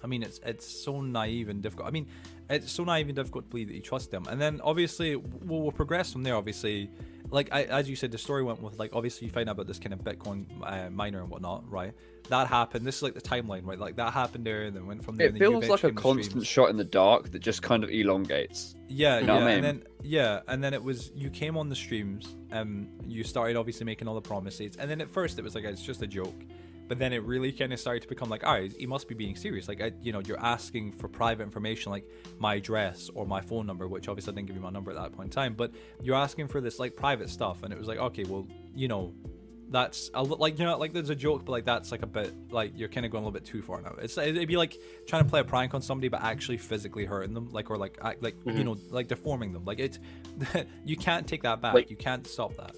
[0.04, 1.88] I mean, it's it's so naive and difficult.
[1.88, 2.08] I mean,
[2.50, 4.26] it's so naive and difficult to believe that you trust them.
[4.30, 6.36] And then obviously, we'll, we'll progress from there.
[6.36, 6.90] Obviously,
[7.32, 9.68] like I, as you said, the story went with like obviously you find out about
[9.68, 11.94] this kind of Bitcoin uh, miner and whatnot, right?
[12.30, 12.86] That happened.
[12.86, 13.78] This is like the timeline, right?
[13.80, 15.28] Like that happened there, and then went from there.
[15.28, 18.76] It feels like a constant shot in the dark that just kind of elongates.
[18.88, 19.56] Yeah, you know yeah, I mean?
[19.56, 23.56] and then yeah, and then it was you came on the streams, um, you started
[23.56, 26.08] obviously making all the promises, and then at first it was like it's just a
[26.08, 26.44] joke
[26.88, 29.16] but then it really kind of started to become like, all right, he must be
[29.16, 29.68] being serious.
[29.68, 32.08] Like, I, you know, you're asking for private information, like
[32.40, 34.98] my address or my phone number, which obviously I didn't give you my number at
[34.98, 37.88] that point in time, but you're asking for this like private stuff, and it was
[37.88, 39.14] like, okay, well, you know,
[39.70, 42.34] that's a, like you know, like there's a joke, but like that's like a bit
[42.52, 43.96] like you're kind of going a little bit too far now.
[44.00, 47.34] It's it'd be like trying to play a prank on somebody, but actually physically hurting
[47.34, 48.58] them, like or like like mm-hmm.
[48.58, 49.66] you know, like deforming them.
[49.66, 49.98] Like it,
[50.86, 51.74] you can't take that back.
[51.74, 52.76] Like, you can't stop that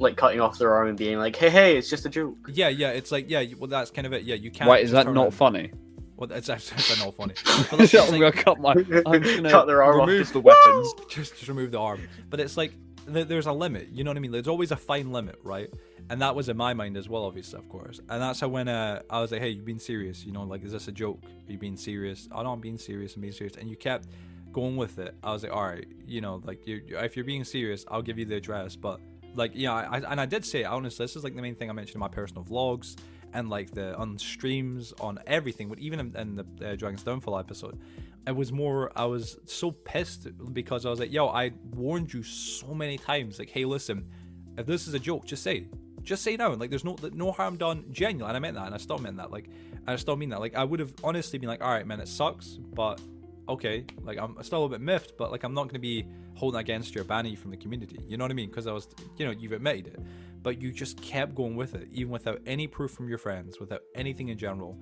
[0.00, 2.68] like cutting off their arm and being like, "Hey, hey, it's just a joke." Yeah,
[2.68, 4.22] yeah, it's like, yeah, well, that's kind of it.
[4.22, 4.68] Yeah, you can't.
[4.68, 5.72] Why is that not funny?
[6.18, 7.34] Well, it's actually not funny.
[7.70, 8.72] But like, I'm gonna cut my.
[8.72, 8.84] I'm
[9.22, 10.32] gonna cut their arm remove off.
[10.32, 10.92] the weapons.
[11.08, 12.00] just, just remove the arm.
[12.28, 12.72] But it's like
[13.06, 13.88] there's a limit.
[13.92, 14.32] You know what I mean?
[14.32, 15.72] There's always a fine limit, right?
[16.10, 18.00] And that was in my mind as well, obviously, of course.
[18.08, 20.24] And that's how when uh, I was like, "Hey, you've been serious?
[20.24, 21.22] You know, like, is this a joke?
[21.24, 22.28] Are you being serious?
[22.32, 23.14] I oh, know I'm being serious.
[23.14, 24.08] I'm being serious." And you kept
[24.50, 25.14] going with it.
[25.22, 28.18] I was like, "All right, you know, like, you if you're being serious, I'll give
[28.18, 29.00] you the address, but."
[29.34, 31.72] Like yeah I, and i did say honestly this is like the main thing i
[31.72, 32.96] mentioned in my personal vlogs
[33.32, 37.38] and like the on streams on everything but even in, in the uh, dragon's downfall
[37.38, 37.78] episode
[38.26, 42.22] it was more i was so pissed because i was like yo i warned you
[42.22, 44.08] so many times like hey listen
[44.56, 45.66] if this is a joke just say
[46.02, 48.74] just say no like there's no no harm done genuine and i meant that and
[48.74, 49.48] i still meant that like
[49.86, 50.40] i still mean that.
[50.40, 53.00] Like i would have honestly been like all right man it sucks but
[53.48, 56.06] okay, like I'm still a little bit miffed, but like I'm not going to be
[56.34, 57.98] holding against you from the community.
[58.06, 58.48] You know what I mean?
[58.48, 60.00] Because I was, you know, you've admitted it,
[60.42, 63.82] but you just kept going with it, even without any proof from your friends, without
[63.94, 64.78] anything in general.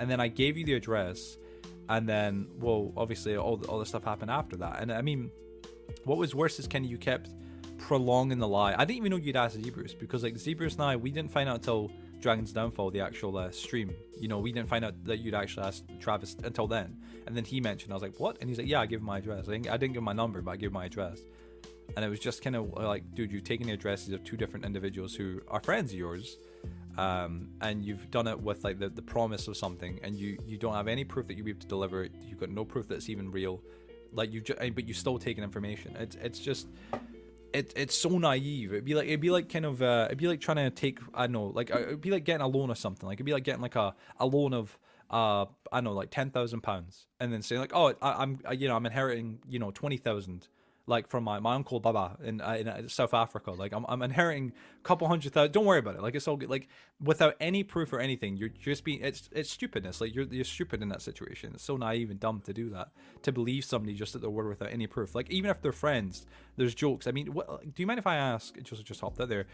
[0.00, 1.36] And then I gave you the address,
[1.88, 4.80] and then, well, obviously all the, all the stuff happened after that.
[4.80, 5.30] And I mean,
[6.04, 7.30] what was worse is of you kept
[7.78, 8.74] prolonging the lie.
[8.74, 11.48] I didn't even know you'd asked Zebrus because like Zebrus and I, we didn't find
[11.48, 11.90] out until
[12.24, 13.94] Dragon's Downfall, the actual uh, stream.
[14.18, 16.96] You know, we didn't find out that you'd actually asked Travis until then.
[17.26, 18.38] And then he mentioned, I was like, what?
[18.40, 19.46] And he's like, yeah, I give him my address.
[19.46, 21.20] I didn't, I didn't give him my number, but I gave him my address.
[21.94, 24.64] And it was just kind of like, dude, you've taken the addresses of two different
[24.64, 26.38] individuals who are friends of yours.
[26.96, 30.56] Um, and you've done it with like the, the promise of something, and you you
[30.56, 32.12] don't have any proof that you'll be able to deliver it.
[32.22, 33.60] You've got no proof that it's even real.
[34.12, 35.96] Like you, just, but you still taking information.
[35.98, 36.68] It's it's just
[37.54, 38.72] it, it's so naive.
[38.72, 40.98] It'd be like it'd be like kind of uh, it'd be like trying to take
[41.14, 43.06] I don't know like uh, it'd be like getting a loan or something.
[43.06, 44.76] Like it'd be like getting like a, a loan of
[45.10, 48.40] uh I don't know like ten thousand pounds and then saying like oh I, am
[48.52, 50.48] you know I'm inheriting you know twenty thousand
[50.86, 53.52] like from my, my uncle Baba in uh, in uh, South Africa.
[53.52, 55.52] Like I'm I'm inheriting a couple hundred thousand.
[55.52, 56.02] Don't worry about it.
[56.02, 56.50] Like it's all good.
[56.50, 56.68] Like
[57.02, 60.00] without any proof or anything, you're just being it's it's stupidness.
[60.00, 61.52] Like you're you're stupid in that situation.
[61.54, 62.88] It's so naive and dumb to do that.
[63.22, 65.14] To believe somebody just at their word without any proof.
[65.14, 67.06] Like even if they're friends, there's jokes.
[67.06, 68.60] I mean, what, do you mind if I ask?
[68.62, 69.46] Just just hopped out there.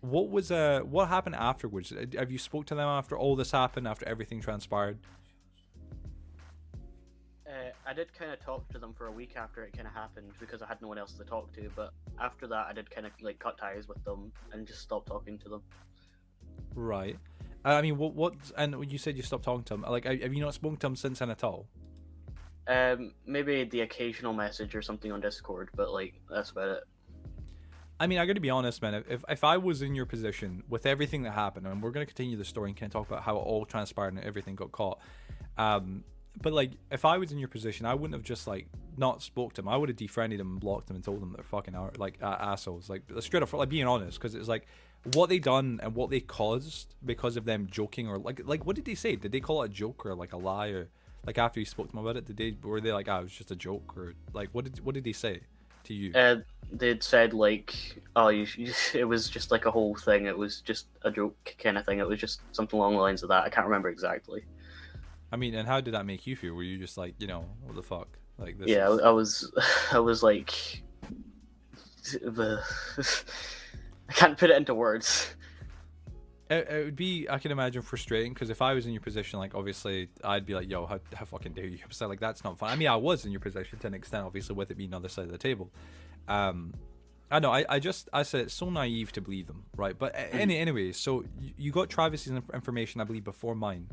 [0.00, 1.94] What was uh what happened afterwards?
[2.18, 3.88] Have you spoke to them after all this happened?
[3.88, 4.98] After everything transpired?
[7.54, 9.94] Uh, I did kind of talk to them for a week after it kind of
[9.94, 11.70] happened because I had no one else to talk to.
[11.76, 15.06] But after that, I did kind of like cut ties with them and just stopped
[15.06, 15.62] talking to them.
[16.74, 17.16] Right.
[17.64, 18.14] I mean, what?
[18.14, 18.34] What?
[18.56, 19.82] And you said you stopped talking to them.
[19.82, 21.66] Like, have you not spoken to them since then at all?
[22.66, 26.84] Um, maybe the occasional message or something on Discord, but like that's about it.
[28.00, 29.04] I mean, I got to be honest, man.
[29.08, 32.36] If if I was in your position with everything that happened, and we're gonna continue
[32.36, 34.98] the story and kind of talk about how it all transpired and everything got caught.
[35.56, 36.02] Um,
[36.40, 38.66] but like, if I was in your position, I wouldn't have just like
[38.96, 39.68] not spoke to him.
[39.68, 42.36] I would have defriended him and blocked him and told them they're fucking like uh,
[42.40, 42.90] assholes.
[42.90, 44.66] Like straight up, like being honest, because it's like
[45.12, 48.76] what they done and what they caused because of them joking or like like what
[48.76, 49.16] did they say?
[49.16, 50.88] Did they call it a joke or like a lie or
[51.26, 52.26] like after you spoke to them about it?
[52.26, 54.64] Did they were they like, ah, oh, it was just a joke or like what
[54.64, 55.40] did what did they say
[55.84, 56.12] to you?
[56.14, 56.36] Uh,
[56.72, 57.74] they'd said like,
[58.16, 60.26] oh, you, you, it was just like a whole thing.
[60.26, 61.98] It was just a joke kind of thing.
[61.98, 63.44] It was just something along the lines of that.
[63.44, 64.44] I can't remember exactly.
[65.34, 66.54] I mean, and how did that make you feel?
[66.54, 68.06] Were you just like, you know, what the fuck?
[68.38, 68.68] Like this?
[68.68, 69.00] Yeah, is...
[69.00, 69.52] I was,
[69.92, 70.80] I was like,
[72.22, 72.62] the,
[74.08, 75.34] I can't put it into words.
[76.48, 79.40] It, it would be, I can imagine, frustrating because if I was in your position,
[79.40, 82.56] like obviously, I'd be like, "Yo, how, how fucking dare you?" So like, that's not
[82.56, 82.70] fun.
[82.70, 85.08] I mean, I was in your position to an extent, obviously, with it being other
[85.08, 85.72] side of the table.
[86.28, 86.74] Um,
[87.28, 87.50] I know.
[87.50, 89.98] I, I just I said it's so naive to believe them, right?
[89.98, 90.38] But mm-hmm.
[90.38, 93.88] any anyway, so you, you got Travis's information, I believe, before mine.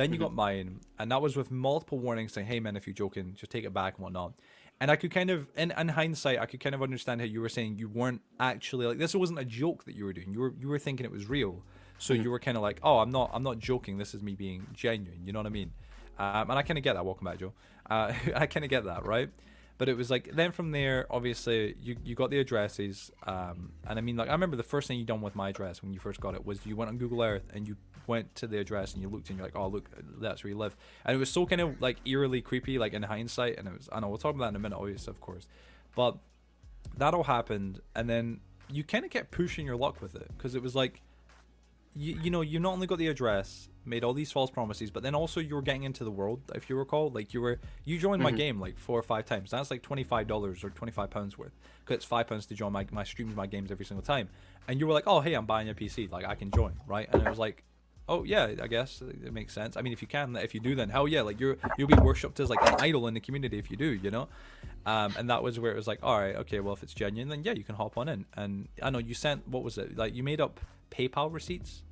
[0.00, 0.24] Then you mm-hmm.
[0.24, 3.52] got mine, and that was with multiple warnings saying, "Hey man, if you're joking, just
[3.52, 4.32] take it back and whatnot."
[4.80, 7.42] And I could kind of, in, in hindsight, I could kind of understand how you
[7.42, 10.32] were saying you weren't actually like this wasn't a joke that you were doing.
[10.32, 11.62] You were you were thinking it was real.
[11.98, 12.22] So mm-hmm.
[12.22, 13.98] you were kind of like, oh, I'm not, I'm not joking.
[13.98, 15.26] This is me being genuine.
[15.26, 15.70] You know what I mean?
[16.18, 17.04] Um, and I kind of get that.
[17.04, 17.52] Welcome back, Joe.
[17.90, 19.28] Uh, I kind of get that, right?
[19.76, 23.98] But it was like then from there, obviously you, you got the addresses, um, and
[23.98, 25.98] I mean like I remember the first thing you done with my address when you
[25.98, 27.76] first got it was you went on Google Earth and you
[28.10, 29.88] went to the address and you looked and you're like, oh look,
[30.20, 33.02] that's where you live, and it was so kind of like eerily creepy, like in
[33.02, 35.20] hindsight, and it was I know we'll talk about that in a minute, obviously, of
[35.20, 35.46] course,
[35.96, 36.18] but
[36.98, 40.54] that all happened, and then you kind of kept pushing your luck with it because
[40.54, 41.00] it was like
[41.94, 45.02] you, you know, you not only got the address, made all these false promises, but
[45.02, 47.10] then also you were getting into the world, if you recall.
[47.10, 48.32] Like you were, you joined mm-hmm.
[48.32, 49.50] my game like four or five times.
[49.50, 52.54] That's like twenty five dollars or twenty five pounds worth, because it's five pounds to
[52.54, 54.28] join my my streams, my games every single time.
[54.68, 57.08] And you were like, oh hey, I'm buying a PC, like I can join, right?
[57.12, 57.64] And it was like,
[58.10, 59.78] oh yeah, I guess it makes sense.
[59.78, 61.94] I mean, if you can, if you do, then hell yeah, like you're you'll be
[61.94, 64.28] worshipped as like an idol in the community if you do, you know.
[64.84, 67.28] Um, and that was where it was like, all right, okay, well if it's genuine,
[67.30, 68.26] then yeah, you can hop on in.
[68.36, 70.14] And I know you sent what was it like?
[70.14, 71.82] You made up PayPal receipts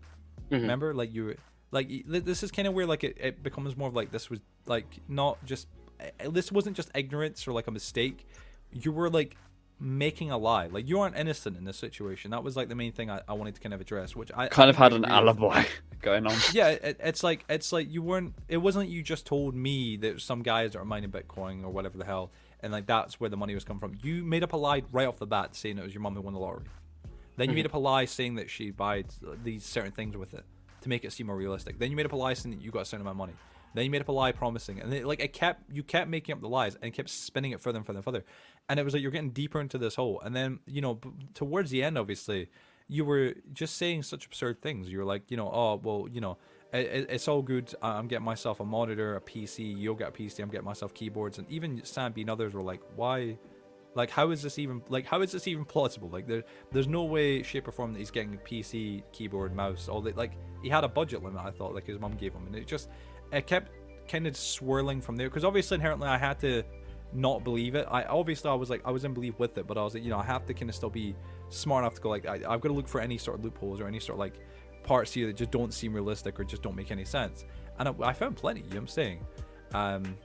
[0.51, 0.63] Mm-hmm.
[0.63, 1.37] Remember, like you,
[1.71, 4.41] like this is kind of where like it, it becomes more of like this was
[4.67, 5.69] like not just
[6.01, 8.27] eh, this wasn't just ignorance or like a mistake.
[8.73, 9.37] You were like
[9.81, 10.67] making a lie.
[10.67, 12.31] Like you aren't innocent in this situation.
[12.31, 14.49] That was like the main thing I, I wanted to kind of address, which I
[14.49, 15.65] kind I of had an alibi
[16.03, 16.37] going on.
[16.53, 18.35] Yeah, it, it's like it's like you weren't.
[18.49, 21.71] It wasn't like you just told me that some guys that are mining Bitcoin or
[21.71, 23.99] whatever the hell, and like that's where the money was coming from.
[24.03, 26.21] You made up a lie right off the bat saying it was your mom who
[26.21, 26.65] won the lottery.
[27.37, 27.55] Then you mm-hmm.
[27.57, 29.05] made up a lie saying that she buys
[29.45, 30.45] these certain things with it
[30.81, 31.79] to make it seem more realistic.
[31.79, 33.33] Then you made up a lie saying that you got a certain amount of money.
[33.75, 36.33] Then you made up a lie promising, and it, like it kept you kept making
[36.33, 38.25] up the lies and kept spinning it further and further and further,
[38.69, 40.21] and it was like you're getting deeper into this hole.
[40.25, 41.01] And then you know
[41.35, 42.49] towards the end, obviously,
[42.89, 44.89] you were just saying such absurd things.
[44.89, 46.39] You were like, you know, oh well, you know,
[46.73, 47.75] it, it's all good.
[47.83, 49.77] I'm getting myself a monitor, a PC.
[49.77, 50.41] You'll get a PC.
[50.41, 53.39] I'm getting myself keyboards, and even Sam and others were like, why?
[53.95, 56.09] Like, how is this even like how is this even plausible?
[56.09, 59.89] Like, there, there's no way, shape, or form that he's getting a PC, keyboard, mouse,
[59.89, 60.17] all that.
[60.17, 61.43] Like, he had a budget limit.
[61.43, 62.91] I thought, like his mom gave him, and it just
[63.33, 63.73] it kept
[64.07, 65.29] kind of swirling from there.
[65.29, 66.63] Because obviously, inherently, I had to
[67.13, 67.87] not believe it.
[67.91, 70.05] I obviously I was like I was in belief with it, but I was like,
[70.05, 71.15] you know, I have to kind of still be
[71.49, 73.81] smart enough to go like I, I've got to look for any sort of loopholes
[73.81, 74.35] or any sort of like
[74.83, 77.45] parts here that just don't seem realistic or just don't make any sense.
[77.79, 78.61] And I, I found plenty.
[78.61, 79.27] You know what I'm saying.
[79.75, 80.17] Um,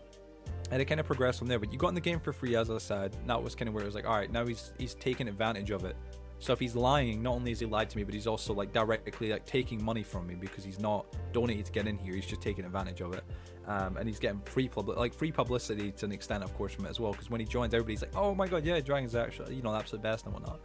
[0.72, 1.60] and it kind of progressed from there.
[1.60, 3.16] But you got in the game for free, as I said.
[3.20, 5.28] And that was kind of where it was like, all right, now he's he's taking
[5.28, 5.96] advantage of it.
[6.40, 8.74] So if he's lying, not only has he lied to me, but he's also like
[8.74, 12.16] directly like taking money from me because he's not donating to get in here.
[12.16, 13.24] He's just taking advantage of it,
[13.68, 16.86] um, and he's getting free public like free publicity to an extent, of course, from
[16.86, 17.12] it as well.
[17.12, 19.80] Because when he joins, everybody's like, "Oh my god, yeah, Dragon's actually you know the
[19.80, 20.60] absolute best and whatnot."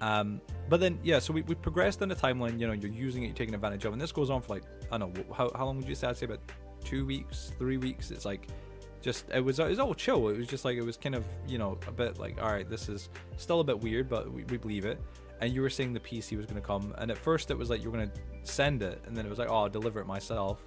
[0.00, 2.58] Um, but then yeah, so we, we progressed in the timeline.
[2.58, 4.64] You know, you're using it, you're taking advantage of, and this goes on for like
[4.90, 6.08] I don't know how how long would you say?
[6.08, 6.40] I'd say about
[6.84, 8.10] two weeks, three weeks.
[8.10, 8.48] It's like
[9.02, 10.28] just it was it was all chill.
[10.28, 12.68] It was just like it was kind of you know a bit like all right,
[12.68, 15.00] this is still a bit weird, but we, we believe it.
[15.40, 17.68] And you were saying the PC was going to come, and at first it was
[17.68, 20.00] like you were going to send it, and then it was like oh, I'll deliver
[20.00, 20.62] it myself.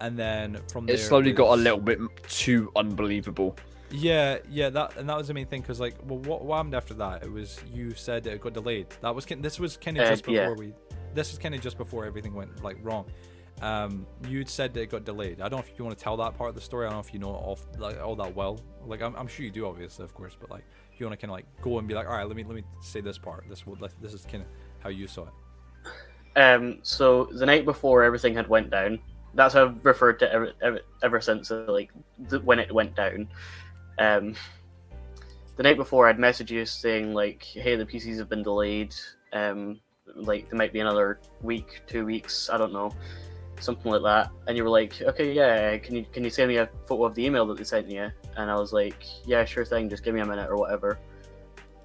[0.00, 3.56] And then from there, it slowly got a little bit too unbelievable.
[3.90, 6.74] Yeah, yeah, that and that was the main thing because like, well, what, what happened
[6.74, 7.22] after that?
[7.22, 8.88] It was you said it got delayed.
[9.02, 10.50] That was this was kind of uh, just before yeah.
[10.50, 10.72] we.
[11.14, 13.06] This is kind of just before everything went like wrong.
[13.62, 15.40] Um, you'd said that it got delayed.
[15.40, 16.86] I don't know if you want to tell that part of the story.
[16.86, 18.60] I don't know if you know it all like all that well.
[18.84, 20.36] Like I'm, I'm sure you do, obviously, of course.
[20.38, 20.64] But like,
[20.98, 22.56] you want to kind of like go and be like, all right, let me let
[22.56, 23.44] me say this part.
[23.48, 24.48] This would this is kind of
[24.80, 25.32] how you saw it.
[26.36, 28.98] Um, so the night before everything had went down,
[29.34, 31.90] that's how I've referred to ever ever, ever since uh, like
[32.42, 33.28] when it went down.
[33.98, 34.34] Um,
[35.56, 38.94] the night before, I'd messaged you saying like, "Hey, the PCs have been delayed.
[39.32, 39.80] Um,
[40.14, 42.50] like there might be another week, two weeks.
[42.50, 42.90] I don't know,
[43.60, 45.76] something like that." And you were like, "Okay, yeah.
[45.78, 48.10] Can you can you send me a photo of the email that they sent you?"
[48.36, 49.88] And I was like, "Yeah, sure thing.
[49.88, 50.98] Just give me a minute or whatever."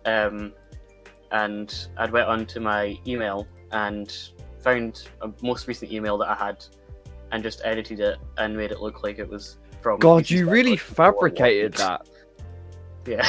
[0.06, 0.54] Um,
[1.32, 4.12] and I'd went onto my email and
[4.62, 6.66] found a most recent email that I had,
[7.32, 10.00] and just edited it and made it look like it was from.
[10.00, 12.08] God, you really fabricated that.
[13.08, 13.28] Yeah.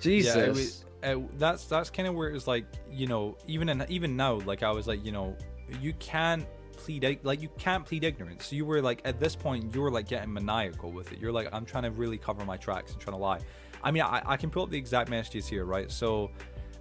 [0.00, 0.36] Jesus.
[0.36, 3.68] Yeah, it was, uh, that's that's kind of where it was like you know even
[3.68, 5.36] in, even now like I was like you know
[5.80, 8.46] you can't plead like you can't plead ignorance.
[8.46, 11.18] So You were like at this point you were like getting maniacal with it.
[11.18, 13.40] You're like I'm trying to really cover my tracks and trying to lie.
[13.82, 15.90] I mean I, I can pull up the exact messages here, right?
[15.90, 16.30] So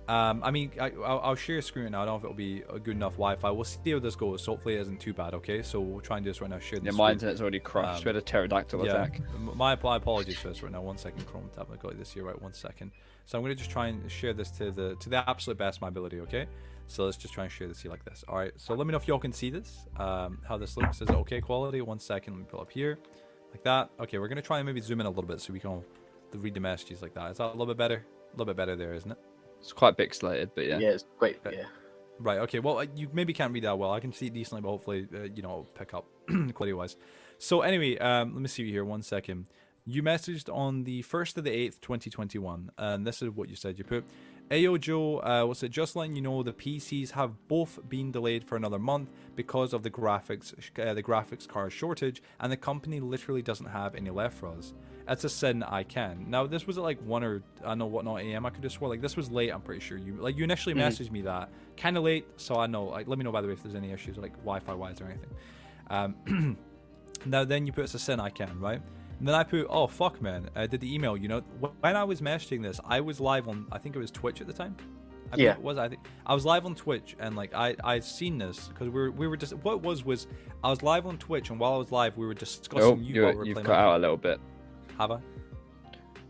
[0.10, 2.02] um, I mean, I, will share a screen now.
[2.02, 3.52] I don't know if it'll be a good enough Wi-Fi.
[3.52, 4.44] We'll see how this goes.
[4.44, 5.36] Hopefully, it isn't too bad.
[5.36, 6.58] Okay, so we'll try and do this right now.
[6.58, 6.80] Share.
[6.82, 8.00] Yeah, my internet's already crashed.
[8.00, 9.22] Um, we had a pterodactyl yeah, attack.
[9.40, 10.82] My, my apologies for this right now.
[10.82, 11.68] One second, Chrome tab.
[11.72, 12.24] I got this here.
[12.24, 12.90] Right, one second.
[13.26, 15.78] So I'm going to just try and share this to the to the absolute best
[15.78, 16.22] of my ability.
[16.22, 16.48] Okay.
[16.88, 18.24] So let's just try and share this here like this.
[18.28, 18.52] All right.
[18.58, 19.86] So let me know if y'all can see this.
[19.98, 21.02] Um, how this looks.
[21.02, 21.82] Is it okay quality?
[21.82, 22.34] One second.
[22.34, 22.98] Let me pull up here,
[23.52, 23.92] like that.
[24.00, 24.18] Okay.
[24.18, 25.84] We're going to try and maybe zoom in a little bit so we can
[26.34, 27.30] read the messages like that.
[27.30, 28.04] Is that a little bit better?
[28.30, 29.20] A little bit better there, isn't it?
[29.60, 30.80] It's quite pixelated, but yeah.
[30.80, 31.66] Yeah, it's quite yeah.
[32.20, 32.40] Right.
[32.40, 32.60] Okay.
[32.60, 33.92] Well, you maybe can't read that well.
[33.92, 36.06] I can see it decently, but hopefully, uh, you know, pick up
[36.54, 36.98] quality wise.
[37.38, 38.86] So anyway, um, let me see you here.
[38.86, 39.48] One second.
[39.86, 43.50] You messaged on the first of the eighth, twenty twenty one, and this is what
[43.50, 43.80] you said.
[43.80, 44.06] You put,
[44.52, 45.70] Ayo Joe, uh, what's it?
[45.70, 49.84] Just letting you know, the PCs have both been delayed for another month because of
[49.84, 54.38] the graphics, uh, the graphics card shortage, and the company literally doesn't have any left
[54.38, 54.74] for us.
[55.10, 56.26] That's a sin I can.
[56.30, 58.46] Now this was at like one or I don't know what not a.m.
[58.46, 59.50] I could have swore like this was late.
[59.50, 60.88] I'm pretty sure you like you initially mm-hmm.
[60.88, 62.84] messaged me that kind of late, so I know.
[62.84, 65.06] Like let me know by the way if there's any issues like Wi-Fi wise or
[65.06, 65.32] anything.
[65.90, 66.58] Um,
[67.26, 68.80] now then you put it's a sin I can right.
[69.18, 71.18] And then I put, oh fuck, man, I did the email.
[71.18, 71.40] You know,
[71.82, 74.48] when I was messaging this, I was live on, I think it was Twitch at
[74.48, 74.78] the time.
[75.34, 78.38] I yeah, was I think I was live on Twitch and like I I seen
[78.38, 80.28] this because we were we were just what was was
[80.64, 83.28] I was live on Twitch and while I was live we were discussing oh, you.
[83.28, 84.40] you you've cut out a little bit.
[85.00, 85.20] Have I?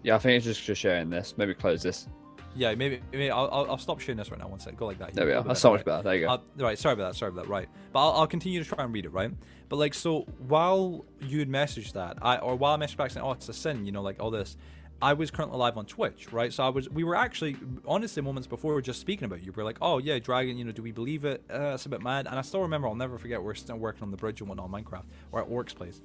[0.04, 1.34] Yeah, I think it's just just sharing this.
[1.38, 2.08] Maybe close this.
[2.56, 4.48] Yeah, maybe, maybe I'll, I'll, I'll stop sharing this right now.
[4.48, 5.14] One second, go like that.
[5.14, 5.44] There we are.
[5.44, 6.04] That's so much better.
[6.04, 6.42] There you go.
[6.58, 7.18] right, sorry about that.
[7.18, 7.50] Sorry about that.
[7.50, 9.10] Right, but I'll, I'll continue to try and read it.
[9.10, 9.32] Right,
[9.70, 13.26] but like so, while you had messaged that, I or while I messaged back saying,
[13.26, 14.56] "Oh, it's a sin," you know, like all this.
[15.02, 16.52] I was currently live on Twitch, right?
[16.52, 17.56] So I was, we were actually,
[17.88, 19.54] honestly, moments before we were just speaking about you.
[19.54, 21.42] We are like, oh yeah, Dragon, you know, do we believe it?
[21.50, 22.28] Uh, it's a bit mad.
[22.28, 24.50] And I still remember, I'll never forget, we are still working on the bridge and
[24.50, 26.02] whatnot on Minecraft or at Orcs Place.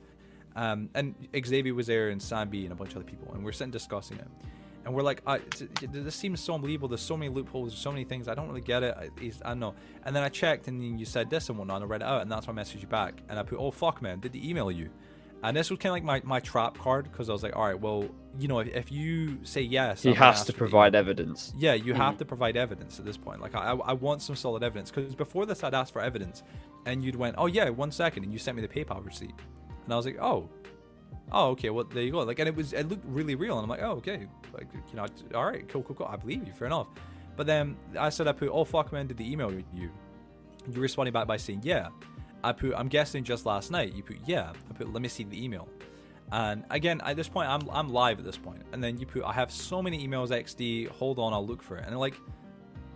[0.56, 1.14] Um, and
[1.44, 3.52] Xavier was there and Sam B and a bunch of other people, and we are
[3.52, 4.28] sitting discussing it.
[4.84, 5.40] And we're like, I,
[5.80, 6.88] this seems so unbelievable.
[6.88, 8.28] There's so many loopholes, there's so many things.
[8.28, 8.94] I don't really get it.
[8.96, 9.08] I,
[9.42, 9.74] I don't know.
[10.04, 11.76] And then I checked, and then you said this and whatnot.
[11.76, 13.14] And I read it out, and that's why I messaged you back.
[13.28, 14.90] And I put, oh fuck, man, did he email you?
[15.42, 17.66] And this was kind of like my, my trap card because I was like, all
[17.66, 21.52] right, well, you know, if, if you say yes, he I'm has to provide evidence.
[21.56, 22.00] Yeah, you mm-hmm.
[22.00, 23.42] have to provide evidence at this point.
[23.42, 26.42] Like, I, I want some solid evidence because before this, I'd asked for evidence,
[26.86, 29.34] and you'd went, oh yeah, one second, and you sent me the PayPal receipt,
[29.84, 30.48] and I was like, oh,
[31.32, 32.20] oh, okay, well, there you go.
[32.20, 33.58] Like, and it was, it looked really real.
[33.58, 34.26] And I'm like, oh, okay.
[34.52, 36.06] Like, you know, all right, cool, cool, cool.
[36.06, 36.88] I believe you, fair enough.
[37.36, 39.64] But then I said, I put, oh, fuck, man, did the email you?
[39.74, 39.90] You
[40.72, 41.88] responded back by saying, yeah.
[42.42, 43.94] I put, I'm guessing just last night.
[43.94, 44.52] You put, yeah.
[44.70, 45.68] I put, let me see the email.
[46.32, 48.62] And again, at this point, I'm, I'm live at this point.
[48.72, 50.88] And then you put, I have so many emails, XD.
[50.88, 51.84] Hold on, I'll look for it.
[51.86, 52.14] And like,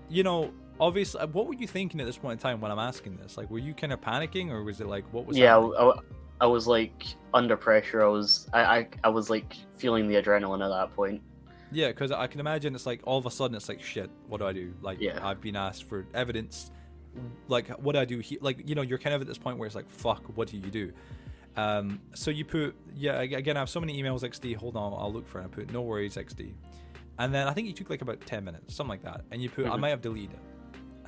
[0.08, 2.78] you know, obviously, uh, what were you thinking at this point in time when I'm
[2.78, 3.36] asking this?
[3.36, 5.36] Like, were you kind of panicking, or was it like, what was?
[5.36, 5.92] Yeah, I,
[6.40, 8.02] I was like under pressure.
[8.02, 11.22] I was I, I, I was like feeling the adrenaline at that point.
[11.70, 14.10] Yeah, because I can imagine it's like all of a sudden it's like shit.
[14.28, 14.72] What do I do?
[14.80, 15.18] Like yeah.
[15.22, 16.70] I've been asked for evidence.
[17.48, 18.38] Like what do I do here?
[18.40, 20.24] Like you know you're kind of at this point where it's like fuck.
[20.36, 20.92] What do you do?
[21.56, 24.56] Um, so you put yeah again I have so many emails XD.
[24.56, 25.44] Hold on, I'll look for it.
[25.44, 26.52] I put no worries XD,
[27.18, 29.50] and then I think you took like about ten minutes, something like that, and you
[29.50, 29.74] put mm-hmm.
[29.74, 30.40] I might have deleted it.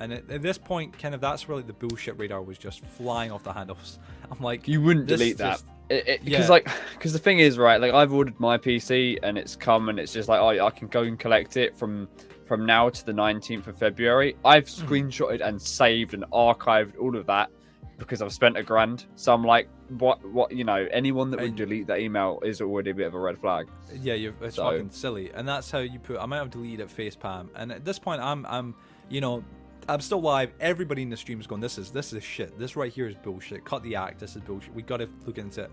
[0.01, 3.31] And at, at, this point, kind of that's really the bullshit radar was just flying
[3.31, 3.99] off the handles.
[4.31, 5.61] I'm like, you wouldn't delete that.
[5.89, 6.49] It, it, because yeah.
[6.49, 9.99] like because the thing is right like i've ordered my pc and it's come and
[9.99, 12.07] it's just like oh i can go and collect it from
[12.45, 14.85] from now to the 19th of february i've mm.
[14.85, 17.49] screenshotted and saved and archived all of that
[17.97, 19.67] because i've spent a grand so i'm like
[19.99, 23.13] what what you know anyone that would delete that email is already a bit of
[23.13, 23.67] a red flag
[24.01, 24.71] yeah you're it's so.
[24.71, 27.83] fucking silly and that's how you put i might have deleted face palm and at
[27.83, 28.73] this point i'm i'm
[29.09, 29.43] you know
[29.91, 30.53] I'm still live.
[30.61, 32.57] Everybody in the stream is going, this is this is shit.
[32.57, 33.65] This right here is bullshit.
[33.65, 34.19] Cut the act.
[34.19, 34.73] This is bullshit.
[34.73, 35.71] We got to look into it.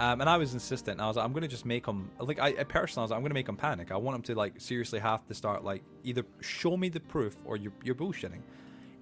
[0.00, 1.00] Um, and I was insistent.
[1.00, 3.18] I was like, I'm gonna just make them like I, I personally I was like,
[3.18, 3.92] I'm gonna make them panic.
[3.92, 7.36] I want them to like seriously have to start like either show me the proof
[7.44, 8.40] or you're you're bullshitting.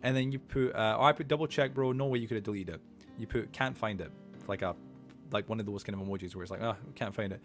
[0.02, 1.92] and then you put uh, I put double check, bro.
[1.92, 2.80] No way you could have deleted it.
[3.16, 4.10] You put can't find it,
[4.48, 4.74] like a
[5.30, 7.40] like one of those kind of emojis where it's like, oh, can't find it.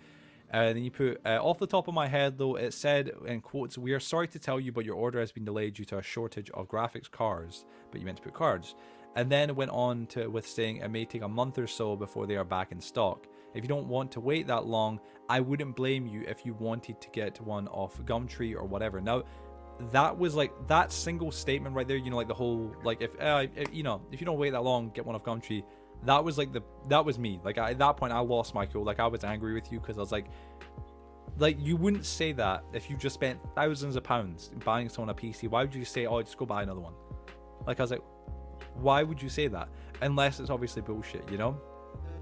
[0.54, 3.42] Uh, then you put uh, off the top of my head though it said in
[3.42, 5.98] quotes we are sorry to tell you but your order has been delayed due to
[5.98, 8.76] a shortage of graphics cards but you meant to put cards.
[9.16, 12.28] And then went on to with saying it may take a month or so before
[12.28, 13.28] they are back in stock.
[13.54, 17.02] If you don't want to wait that long i wouldn't blame you if you wanted
[17.02, 19.02] to get one off gumtree or whatever.
[19.02, 19.24] Now
[19.92, 23.20] that was like that single statement right there you know like the whole like if,
[23.20, 25.64] uh, if you know if you don't wait that long get one off gumtree
[26.06, 27.40] that was like the that was me.
[27.44, 28.84] Like I, at that point i lost my cool.
[28.84, 30.26] Like i was angry with you because i was like
[31.38, 35.16] like you wouldn't say that if you just spent thousands of pounds buying someone a
[35.16, 36.94] pc why would you say oh just go buy another one?
[37.66, 38.04] Like i was like
[38.76, 39.70] why would you say that?
[40.02, 41.60] Unless it's obviously bullshit you know?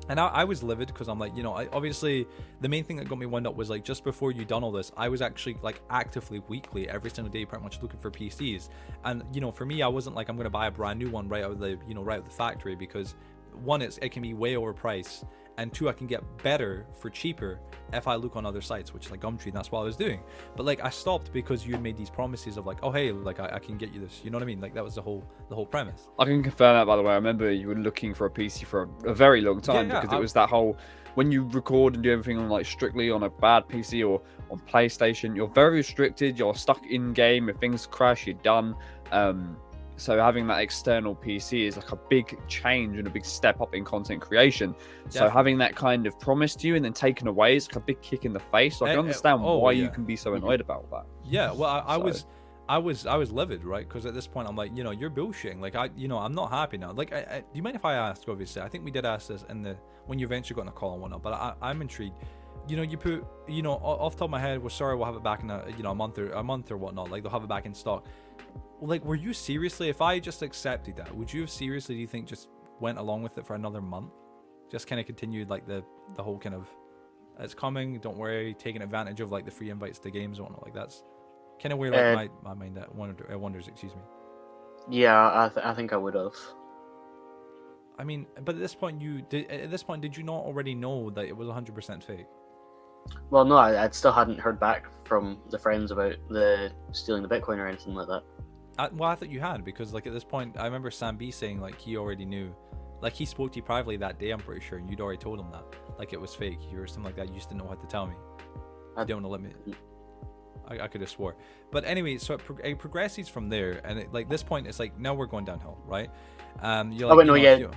[0.10, 2.28] And I, I was livid because I'm like, you know, I, obviously
[2.60, 4.72] the main thing that got me wound up was like just before you done all
[4.72, 8.70] this, I was actually like actively weekly every single day, pretty much looking for PCs.
[9.06, 11.28] And you know, for me, I wasn't like I'm gonna buy a brand new one
[11.30, 13.16] right out of the you know right out of the factory because
[13.64, 15.26] one, it's, it can be way overpriced,
[15.58, 17.60] and two, I can get better for cheaper
[17.94, 19.96] if I look on other sites, which is like Gumtree, and that's what I was
[19.96, 20.22] doing.
[20.56, 23.50] But like I stopped because you made these promises of like, oh hey, like I,
[23.54, 24.22] I, can get you this.
[24.24, 24.62] You know what I mean?
[24.62, 26.08] Like that was the whole the whole premise.
[26.18, 27.12] I can confirm that by the way.
[27.12, 29.96] I remember you were looking for a PC for a, a very long time yeah,
[29.96, 30.78] yeah, because I, it was that whole
[31.16, 34.60] when you record and do everything on like strictly on a bad PC or on
[34.62, 36.40] PlayStation, you're very restricted.
[36.40, 37.50] You're stuck in game.
[37.50, 38.76] If things crash, you're done.
[39.12, 39.58] Um,
[40.02, 43.76] so having that external PC is like a big change and a big step up
[43.76, 44.74] in content creation.
[45.10, 47.82] So having that kind of promised to you and then taken away is like a
[47.82, 48.78] big kick in the face.
[48.78, 49.84] So I can eh, eh, understand oh, why yeah.
[49.84, 50.44] you can be so mm-hmm.
[50.44, 51.06] annoyed about that.
[51.24, 52.04] Yeah, well, I, I so.
[52.04, 52.26] was.
[52.70, 53.86] I was I was livid, right?
[53.86, 55.60] Because at this point, I'm like, you know, you're bullshitting.
[55.60, 56.94] Like, I, you know, I'm not happy now.
[56.94, 58.30] Like, I, I, do you mind if I ask?
[58.30, 60.72] Obviously, I think we did ask this in the when you eventually got on a
[60.72, 61.22] call and whatnot.
[61.22, 62.16] But I, I'm intrigued.
[62.70, 65.06] You know, you put, you know, off the top of my head, we're sorry, we'll
[65.06, 67.12] have it back in a, you know, a month or a month or whatnot.
[67.12, 68.06] Like, they'll have it back in stock
[68.82, 72.08] like were you seriously if i just accepted that would you have seriously do you
[72.08, 72.48] think just
[72.82, 74.12] went along with it for another month?
[74.70, 75.84] Just kind of continued like the
[76.16, 76.68] the whole kind of
[77.40, 80.64] it's coming don't worry taking advantage of like the free invites to games and whatnot
[80.64, 81.04] like that's
[81.62, 84.02] kind of where like uh, my, my mind that wonder, uh, wonders excuse me.
[84.90, 86.36] Yeah I, th- I think i would have.
[87.98, 90.74] I mean but at this point you did at this point did you not already
[90.74, 92.26] know that it was 100% fake?
[93.30, 97.30] Well no I, I still hadn't heard back from the friends about the stealing the
[97.30, 98.24] bitcoin or anything like that
[98.78, 101.32] I, well, I thought you had because like at this point, I remember Sam B
[101.32, 102.56] saying like he already knew,
[103.02, 104.32] like he spoke to you privately that day.
[104.32, 105.64] I'm pretty sure, and you'd already told him that,
[105.98, 107.28] like it was fake you or something like that.
[107.28, 108.16] You just didn't know what to tell me.
[108.96, 109.76] I don't want to let me.
[110.68, 111.36] I, I could have swore,
[111.72, 114.80] but anyway, so it, pro- it progresses from there, and it, like this point, it's
[114.80, 116.10] like now we're going downhill, right?
[116.62, 117.56] Um, you're like, oh wait, no, yeah.
[117.56, 117.72] You...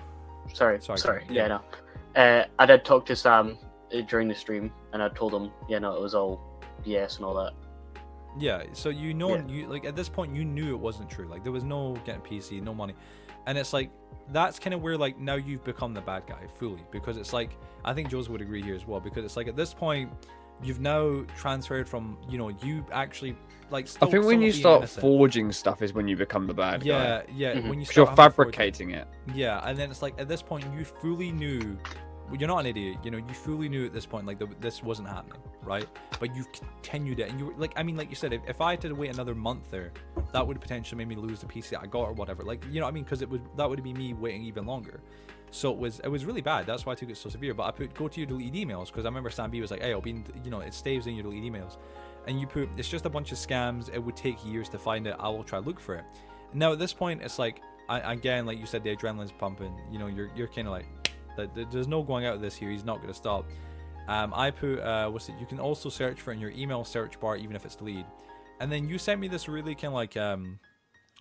[0.53, 1.25] Sorry, sorry, sorry.
[1.29, 2.21] Yeah, yeah no.
[2.23, 3.59] Uh, I did talk to Sam
[3.93, 7.25] uh, during the stream, and I told him, yeah, no, it was all yes and
[7.25, 7.53] all that.
[8.39, 9.47] Yeah, so you know, yeah.
[9.47, 11.27] you like at this point you knew it wasn't true.
[11.27, 12.95] Like there was no getting PC, no money,
[13.47, 13.91] and it's like
[14.31, 17.51] that's kind of where like now you've become the bad guy fully because it's like
[17.85, 20.11] I think Joe's would agree here as well because it's like at this point
[20.63, 23.37] you've now transferred from you know you actually
[23.71, 25.01] like I think when you start innocent.
[25.01, 27.05] forging stuff is when you become the bad yeah, guy.
[27.05, 27.55] Yeah, yeah.
[27.59, 27.69] Mm-hmm.
[27.69, 29.09] When you start you're fabricating it.
[29.35, 31.77] Yeah, and then it's like at this point you fully knew
[32.33, 32.99] you're not an idiot.
[33.05, 35.87] You know, you fully knew at this point like the, this wasn't happening, right?
[36.19, 38.61] But you've continued it, and you were like, I mean, like you said, if, if
[38.61, 39.93] I had to wait another month there,
[40.33, 42.43] that would potentially make me lose the PC I got or whatever.
[42.43, 44.67] Like, you know, what I mean, because it would that would be me waiting even
[44.67, 45.01] longer.
[45.51, 46.67] So it was it was really bad.
[46.67, 47.55] That's why I took it so severe.
[47.55, 49.83] But I put go to your deleted emails because I remember Sam B was like,
[49.83, 51.77] hey, I'll be, you know, it stays in your deleted emails,
[52.27, 53.93] and you put it's just a bunch of scams.
[53.93, 55.15] It would take years to find it.
[55.21, 56.05] I will try look for it.
[56.55, 59.75] Now at this point, it's like I, again, like you said, the adrenaline's pumping.
[59.91, 60.87] You know, you're you're kind of like
[61.37, 62.71] there's no going out of this here.
[62.71, 63.47] He's not going to stop.
[64.09, 65.35] Um, I put uh, what's it?
[65.41, 68.07] You can also search for in your email search bar, even if it's deleted.
[68.61, 70.59] And then you sent me this really kind of like um,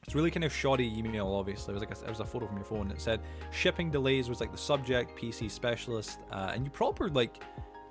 [0.04, 1.28] it's really kind of shoddy email.
[1.28, 2.92] Obviously, it was like a, it was a photo from your phone.
[2.92, 3.22] It said
[3.52, 7.42] shipping delays was like the subject, PC specialist, uh, and you proper like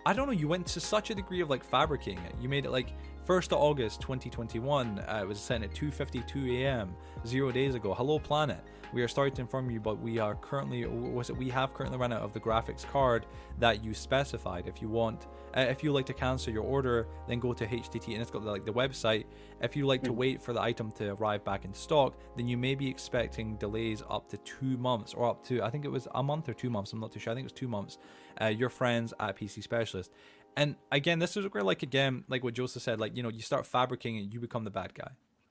[0.05, 0.33] I don't know.
[0.33, 2.35] You went to such a degree of like fabricating it.
[2.41, 2.93] You made it like
[3.27, 4.99] 1st of August 2021.
[4.99, 6.95] Uh, it was sent at 2:52 a.m.
[7.27, 7.95] zero days ago.
[7.95, 8.63] Hello, planet.
[8.93, 11.99] We are sorry to inform you, but we are currently was it we have currently
[11.99, 13.27] run out of the graphics card
[13.59, 14.67] that you specified.
[14.67, 18.13] If you want, uh, if you like to cancel your order, then go to HTT
[18.13, 19.25] and it's got like the website.
[19.63, 20.17] If you like to hmm.
[20.17, 24.03] wait for the item to arrive back in stock, then you may be expecting delays
[24.11, 26.69] up to two months or up to I think it was a month or two
[26.69, 26.93] months.
[26.93, 27.33] I'm not too sure.
[27.33, 27.99] I think it was two months.
[28.41, 30.11] Uh, your friends at PC Specialist.
[30.57, 33.41] And again, this is where, like, again, like what Joseph said, like, you know, you
[33.41, 35.11] start fabricating and you become the bad guy,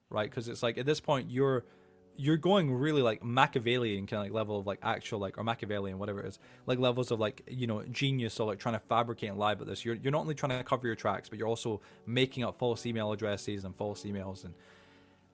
[0.09, 0.29] right?
[0.29, 1.65] Because it's like at this point, you're
[2.17, 5.97] you're going really like Machiavellian kind of like level of like actual like or Machiavellian
[5.97, 9.29] whatever it is like levels of like you know genius or like trying to fabricate
[9.29, 9.83] and lie about this.
[9.83, 12.85] You're you're not only trying to cover your tracks, but you're also making up false
[12.85, 14.53] email addresses and false emails and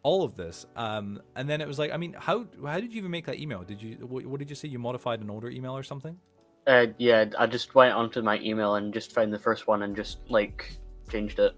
[0.04, 0.66] all of this.
[0.76, 3.40] Um, and then it was like, I mean, how how did you even make that
[3.40, 3.64] email?
[3.64, 4.68] Did you what, what did you say?
[4.68, 6.18] You modified an older email or something?
[6.66, 9.96] Uh, yeah, I just went onto my email and just found the first one and
[9.96, 10.78] just like
[11.10, 11.56] changed it.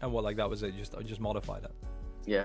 [0.00, 0.76] And what like that was it?
[0.76, 1.72] Just I just modified it.
[2.26, 2.44] Yeah.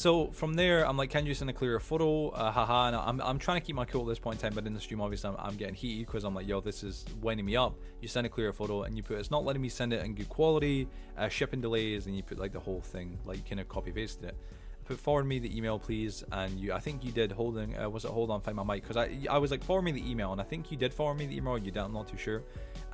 [0.00, 2.30] So from there, I'm like, can you send a clearer photo?
[2.30, 2.86] Uh, haha.
[2.86, 4.72] And I'm, I'm trying to keep my cool at this point in time, but in
[4.72, 7.54] the stream, obviously, I'm, I'm getting heated because I'm like, yo, this is winding me
[7.54, 7.74] up.
[8.00, 10.14] You send a clearer photo and you put, it's not letting me send it in
[10.14, 10.88] good quality,
[11.18, 13.92] uh, shipping delays, and you put like the whole thing, like you kind of copy
[13.92, 14.36] pasted it.
[14.86, 16.24] Put forward me the email, please.
[16.32, 18.82] And you, I think you did holding, uh, was it hold on, find my mic?
[18.82, 21.18] Because I, I was like, forward me the email, and I think you did forward
[21.18, 21.58] me the email.
[21.58, 22.42] You did, I'm not too sure.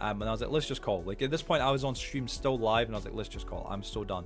[0.00, 1.04] Um, and I was like, let's just call.
[1.04, 3.28] Like at this point, I was on stream still live, and I was like, let's
[3.28, 3.64] just call.
[3.70, 4.24] I'm so done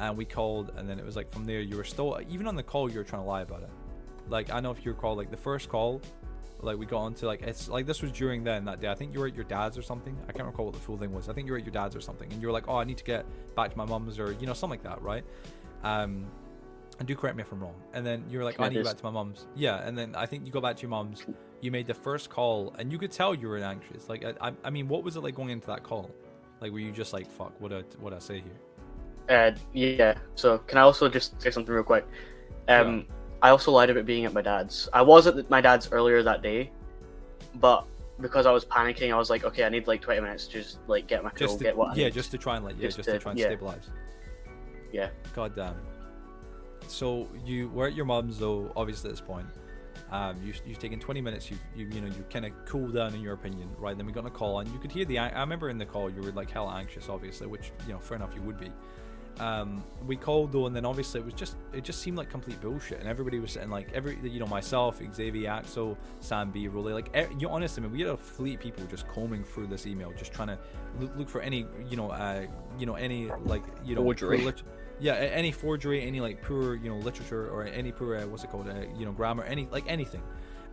[0.00, 2.56] and we called and then it was like from there you were still even on
[2.56, 3.70] the call you were trying to lie about it.
[4.28, 6.00] Like i know if you recall like the first call
[6.62, 8.88] like we got onto like it's like this was during then that day.
[8.88, 10.16] I think you were at your dad's or something.
[10.28, 11.28] I can't recall what the full thing was.
[11.28, 12.84] I think you were at your dad's or something and you were like oh i
[12.84, 15.24] need to get back to my mum's or you know something like that right?
[15.84, 16.26] Um
[16.98, 17.80] and do correct me if i'm wrong.
[17.94, 19.46] And then you were like oh, i need to get back to my mum's.
[19.54, 21.24] Yeah and then i think you go back to your mum's
[21.60, 24.08] you made the first call and you could tell you were anxious.
[24.08, 26.10] Like i, I mean what was it like going into that call?
[26.60, 28.58] Like were you just like fuck what I, what I say here
[29.28, 30.14] uh, yeah.
[30.34, 32.06] So can I also just say something real quick?
[32.68, 33.14] Um, yeah.
[33.42, 34.88] I also lied about being at my dad's.
[34.92, 36.70] I was at my dad's earlier that day,
[37.54, 37.86] but
[38.20, 40.78] because I was panicking, I was like, okay, I need like 20 minutes to just
[40.86, 41.96] like get my cool, get what.
[41.96, 43.46] Yeah, just to try and like, yeah, just, just to, to, try and yeah.
[43.46, 43.88] stabilize.
[44.92, 45.08] Yeah.
[45.34, 45.76] God damn.
[46.86, 49.46] So you were at your mom's though, obviously at this point.
[50.10, 51.50] Um, you, you've taken 20 minutes.
[51.50, 53.96] You you you know you kind of cool down in your opinion, right?
[53.96, 55.18] Then we got on a call, and you could hear the.
[55.18, 58.16] I remember in the call you were like hell anxious, obviously, which you know fair
[58.16, 58.72] enough you would be.
[59.40, 62.60] Um, we called though, and then obviously it was just it just seemed like complete
[62.60, 66.92] bullshit, and everybody was sitting like every you know myself, Xavier, Axel, Sam B, Rolly,
[66.92, 69.42] like er, you know, honestly, I mean, we had a fleet of people just combing
[69.42, 70.58] through this email, just trying to
[70.98, 72.44] look, look for any you know uh,
[72.78, 74.42] you know any like you know forgery.
[74.42, 74.62] Lit-
[75.00, 78.50] yeah, any forgery, any like poor you know literature or any poor uh, what's it
[78.50, 80.22] called uh, you know grammar, any like anything,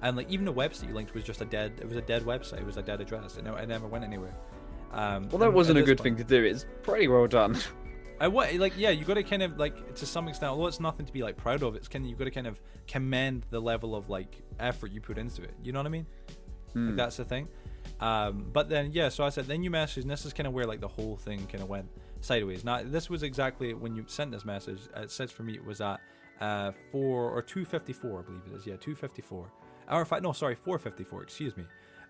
[0.02, 2.24] and like even the website you linked was just a dead it was a dead
[2.24, 4.34] website, it was a dead address, it it never went anywhere.
[4.92, 6.44] Um, well, that wasn't a good point, thing to do.
[6.44, 7.58] It's pretty well done.
[8.20, 10.80] I what like yeah, you got to kind of like to some extent, although it's
[10.80, 13.46] nothing to be like proud of, it's kind of you got to kind of commend
[13.50, 15.54] the level of like effort you put into it.
[15.64, 16.08] You know what I mean?
[16.74, 16.76] Mm.
[16.76, 16.96] Like hmm.
[16.96, 17.48] that's the thing.
[18.00, 20.54] Um, but then yeah, so I said then you message, and this is kind of
[20.54, 21.90] where like the whole thing kind of went
[22.22, 22.64] sideways.
[22.64, 24.80] Now this was exactly when you sent this message.
[24.96, 26.00] It says for me it was at
[26.42, 28.66] uh, four or two fifty four, I believe it is.
[28.68, 29.52] Yeah, two fifty four.
[29.90, 31.24] Or in fact, no, sorry, four fifty four.
[31.24, 31.66] Excuse me.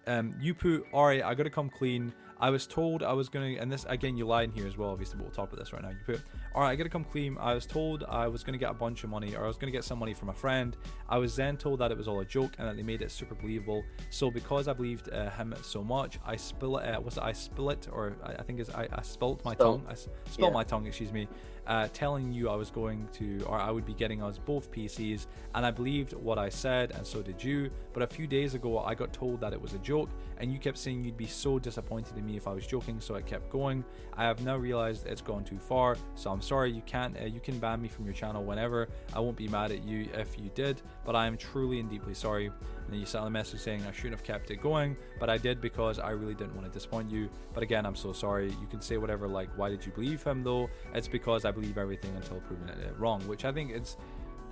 [0.08, 2.14] Um, you put, all right, I got to come clean.
[2.40, 4.78] I was told I was going to, and this again, you lie in here as
[4.78, 5.90] well, obviously, but we'll talk about this right now.
[5.90, 6.22] You put,
[6.54, 7.36] all right, I got to come clean.
[7.40, 9.58] I was told I was going to get a bunch of money, or I was
[9.58, 10.78] going to get some money from a friend.
[11.10, 13.12] I was then told that it was all a joke and that they made it
[13.12, 13.84] super believable.
[14.12, 17.32] So because I believed uh, him so much, I spill it, uh, was it I
[17.32, 19.84] spill it, or I, I think it's, I, I spilt my tongue.
[19.90, 20.50] I spilt yeah.
[20.52, 21.28] my tongue, excuse me
[21.68, 25.28] uh, telling you I was going to, or I would be getting us both PCs,
[25.54, 27.70] and I believed what I said, and so did you.
[27.94, 30.10] But a few days ago, I got told that it was a joke,
[30.40, 33.16] and you kept saying you'd be so disappointed in me if I was joking, so
[33.16, 33.84] I kept going.
[34.16, 36.72] I have now realized it's gone too far, so I'm sorry.
[36.72, 38.88] You can't, uh, you can ban me from your channel whenever.
[39.14, 42.14] I won't be mad at you if you did, but I am truly and deeply
[42.14, 42.48] sorry.
[42.48, 45.38] And then you sent a message saying I shouldn't have kept it going, but I
[45.38, 47.30] did because I really didn't want to disappoint you.
[47.54, 48.48] But again, I'm so sorry.
[48.48, 50.70] You can say whatever, like, why did you believe him though?
[50.94, 53.98] It's because I believe everything until proven it wrong, which I think it's.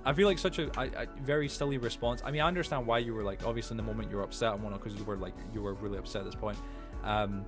[0.06, 0.70] I feel like such a,
[1.22, 2.22] very silly response.
[2.24, 4.54] I mean, I understand why you were like, obviously, in the moment you were upset
[4.54, 6.56] and whatnot, because you were like, you were really upset at this point.
[7.02, 7.44] Um,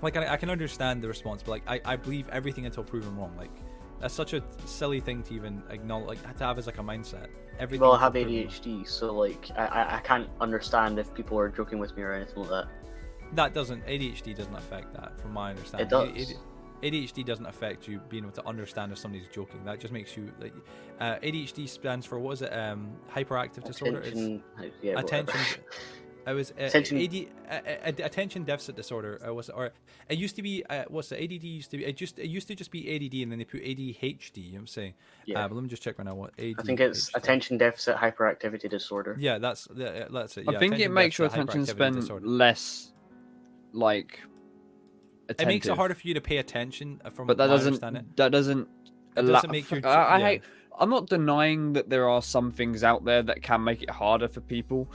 [0.00, 3.14] like, I, I can understand the response, but like, I, I believe everything until proven
[3.16, 3.36] wrong.
[3.36, 3.50] Like,
[4.00, 7.28] that's such a silly thing to even acknowledge, like, to have as like a mindset.
[7.58, 7.82] Everything.
[7.82, 11.94] Well, I have ADHD, so like, I, I can't understand if people are joking with
[11.98, 12.66] me or anything like that.
[13.34, 15.86] That doesn't ADHD doesn't affect that, from my understanding.
[15.86, 16.30] It does.
[16.30, 16.38] It,
[16.84, 19.64] ADHD doesn't affect you being able to understand if somebody's joking.
[19.64, 20.52] That just makes you like
[21.00, 22.52] uh, ADHD stands for what is it?
[22.52, 24.00] Um, hyperactive disorder.
[24.00, 25.40] Attention, it's, yeah, attention.
[26.26, 26.98] I was uh, attention.
[26.98, 29.20] AD, uh, attention deficit disorder.
[29.26, 29.72] Uh, was or
[30.08, 31.84] it used to be uh, what's the ADD used to be?
[31.84, 34.36] It just it used to just be ADD and then they put ADHD.
[34.36, 34.94] You know what I'm saying?
[35.26, 35.44] Yeah.
[35.44, 36.14] Uh, but let me just check right now.
[36.14, 36.54] What ADHD?
[36.58, 39.16] I think it's attention deficit hyperactivity disorder.
[39.18, 40.44] Yeah, that's that's it.
[40.50, 42.92] Yeah, I think it makes your attention span less
[43.72, 44.20] like
[45.28, 45.40] attentive.
[45.40, 47.00] It makes it harder for you to pay attention.
[47.04, 47.80] Uh, from but that doesn't
[48.16, 48.68] that doesn't.
[49.16, 49.86] It doesn't make your.
[49.86, 50.26] I, I yeah.
[50.26, 50.42] hate.
[50.78, 54.26] I'm not denying that there are some things out there that can make it harder
[54.26, 54.90] for people,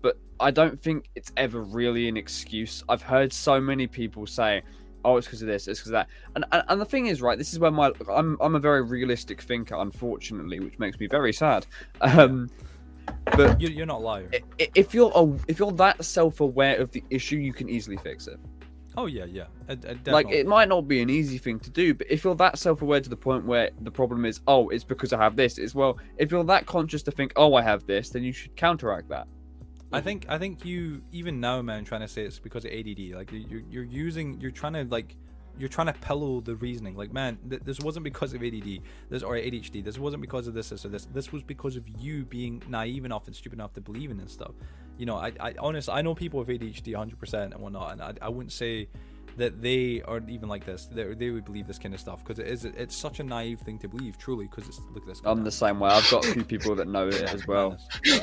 [0.00, 2.84] but I don't think it's ever really an excuse.
[2.88, 4.62] I've heard so many people say,
[5.04, 7.20] "Oh, it's because of this, it's because of that," and, and and the thing is,
[7.20, 7.36] right?
[7.36, 11.32] This is where my I'm I'm a very realistic thinker, unfortunately, which makes me very
[11.32, 11.66] sad.
[12.00, 12.48] Um,
[13.36, 14.28] but you're not lying.
[14.58, 18.38] If you're if you're that self-aware of the issue, you can easily fix it.
[18.98, 19.44] Oh yeah, yeah.
[19.68, 22.08] Uh, it, it uh, Like it might not be an easy thing to do, but
[22.10, 25.22] if you're that self-aware to the point where the problem is, oh, it's because I
[25.22, 28.24] have this, it's well, if you're that conscious to think, oh, I have this, then
[28.24, 29.28] you should counteract that.
[29.92, 33.14] I think I think you even now, man, trying to say it's because of ADD.
[33.14, 35.14] Like you- you're you're using you're trying to like
[35.58, 36.96] you're trying to pillow the reasoning.
[36.96, 38.80] Like man, th- this wasn't because of ADD,
[39.10, 39.82] this or ADHD.
[39.84, 41.06] This wasn't because of this, this or this.
[41.06, 44.32] This was because of you being naive enough and stupid enough to believe in this
[44.32, 44.54] stuff.
[44.98, 48.02] You know, I I honestly I know people with ADHD 100 percent and whatnot, and
[48.02, 48.88] I, I wouldn't say
[49.36, 50.86] that they are even like this.
[50.86, 53.60] They, they would believe this kind of stuff because it is it's such a naive
[53.60, 54.18] thing to believe.
[54.18, 55.20] Truly, because it's look at this.
[55.20, 55.44] guy I'm now.
[55.44, 55.90] the same way.
[55.90, 57.78] I've got a few people that know it as well.
[58.04, 58.20] Yeah.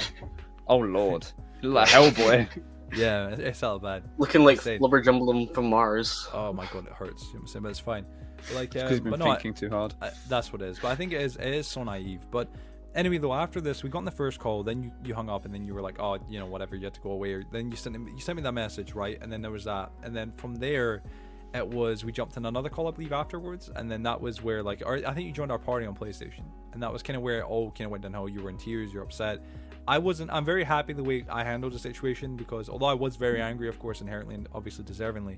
[0.67, 1.25] Oh lord,
[1.61, 2.47] you look like Hellboy.
[2.95, 4.03] Yeah, it's all bad.
[4.17, 4.79] Looking like Insane.
[4.79, 6.27] Flubberjumblum from Mars.
[6.33, 7.23] Oh my god, it hurts.
[7.23, 8.05] You know what I'm saying, but it's fine.
[8.53, 9.95] Like, Because uh, he's been but no, I- thinking too hard.
[10.01, 10.79] I, that's what it is.
[10.79, 12.21] But I think it is it is so naive.
[12.31, 12.47] But
[12.95, 14.63] anyway, though, after this, we got on the first call.
[14.63, 16.75] Then you, you hung up, and then you were like, oh, you know, whatever.
[16.75, 17.33] You had to go away.
[17.33, 19.17] Or then you sent me, you sent me that message, right?
[19.21, 19.91] And then there was that.
[20.03, 21.03] And then from there,
[21.53, 23.69] it was we jumped on another call, I believe, afterwards.
[23.75, 26.43] And then that was where like, I think you joined our party on PlayStation,
[26.73, 28.27] and that was kind of where it all kind of went downhill.
[28.27, 28.93] You were in tears.
[28.93, 29.43] You're upset.
[29.87, 30.31] I wasn't.
[30.31, 33.69] I'm very happy the way I handled the situation because although I was very angry,
[33.69, 35.37] of course, inherently and obviously deservingly,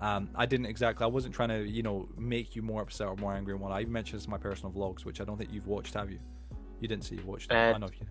[0.00, 1.04] um, I didn't exactly.
[1.04, 3.54] I wasn't trying to, you know, make you more upset or more angry.
[3.54, 5.94] And what I mentioned this in my personal vlogs, which I don't think you've watched,
[5.94, 6.20] have you?
[6.80, 7.48] You didn't see you watched.
[7.48, 7.56] them.
[7.58, 8.06] Uh, I know you.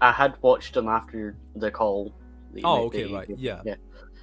[0.00, 2.14] I had watched them after the call.
[2.52, 3.62] that you Oh, okay, that you- right, yeah.
[3.64, 3.74] yeah.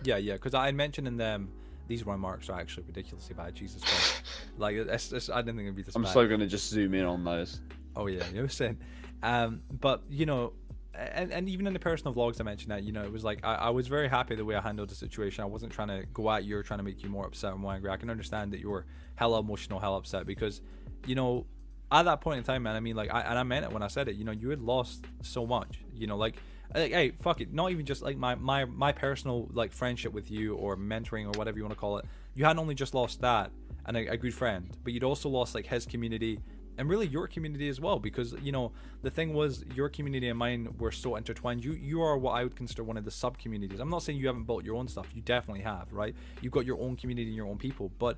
[0.04, 0.34] Yeah, yeah.
[0.34, 1.50] Because I mentioned in them.
[1.88, 3.56] These remarks are actually ridiculously bad.
[3.56, 4.22] Jesus Christ!
[4.58, 6.12] like, it's, it's, I didn't think it'd be this I'm bad.
[6.12, 7.62] so gonna just zoom in on those.
[7.95, 8.78] Oh yeah, you were saying.
[9.24, 10.52] Um, but you know,
[10.93, 13.39] and, and even in the personal vlogs I mentioned that, you know, it was like
[13.45, 15.43] I, I was very happy the way I handled the situation.
[15.43, 17.58] I wasn't trying to go at you or trying to make you more upset or
[17.58, 17.89] more angry.
[17.89, 18.86] I can understand that you were
[19.16, 20.62] hella emotional, hella upset because,
[21.06, 21.45] you know,
[21.91, 23.83] at that point in time, man, I mean, like, I, and I meant it when
[23.83, 24.15] I said it.
[24.15, 25.79] You know, you had lost so much.
[25.93, 26.35] You know, like,
[26.73, 27.53] like, hey, fuck it.
[27.53, 31.38] Not even just like my my my personal like friendship with you or mentoring or
[31.38, 32.05] whatever you want to call it.
[32.35, 33.51] You hadn't only just lost that
[33.85, 36.39] and a, a good friend, but you'd also lost like his community
[36.77, 38.71] and really your community as well because you know
[39.01, 42.43] the thing was your community and mine were so intertwined you you are what i
[42.43, 44.88] would consider one of the sub communities i'm not saying you haven't built your own
[44.88, 48.17] stuff you definitely have right you've got your own community and your own people but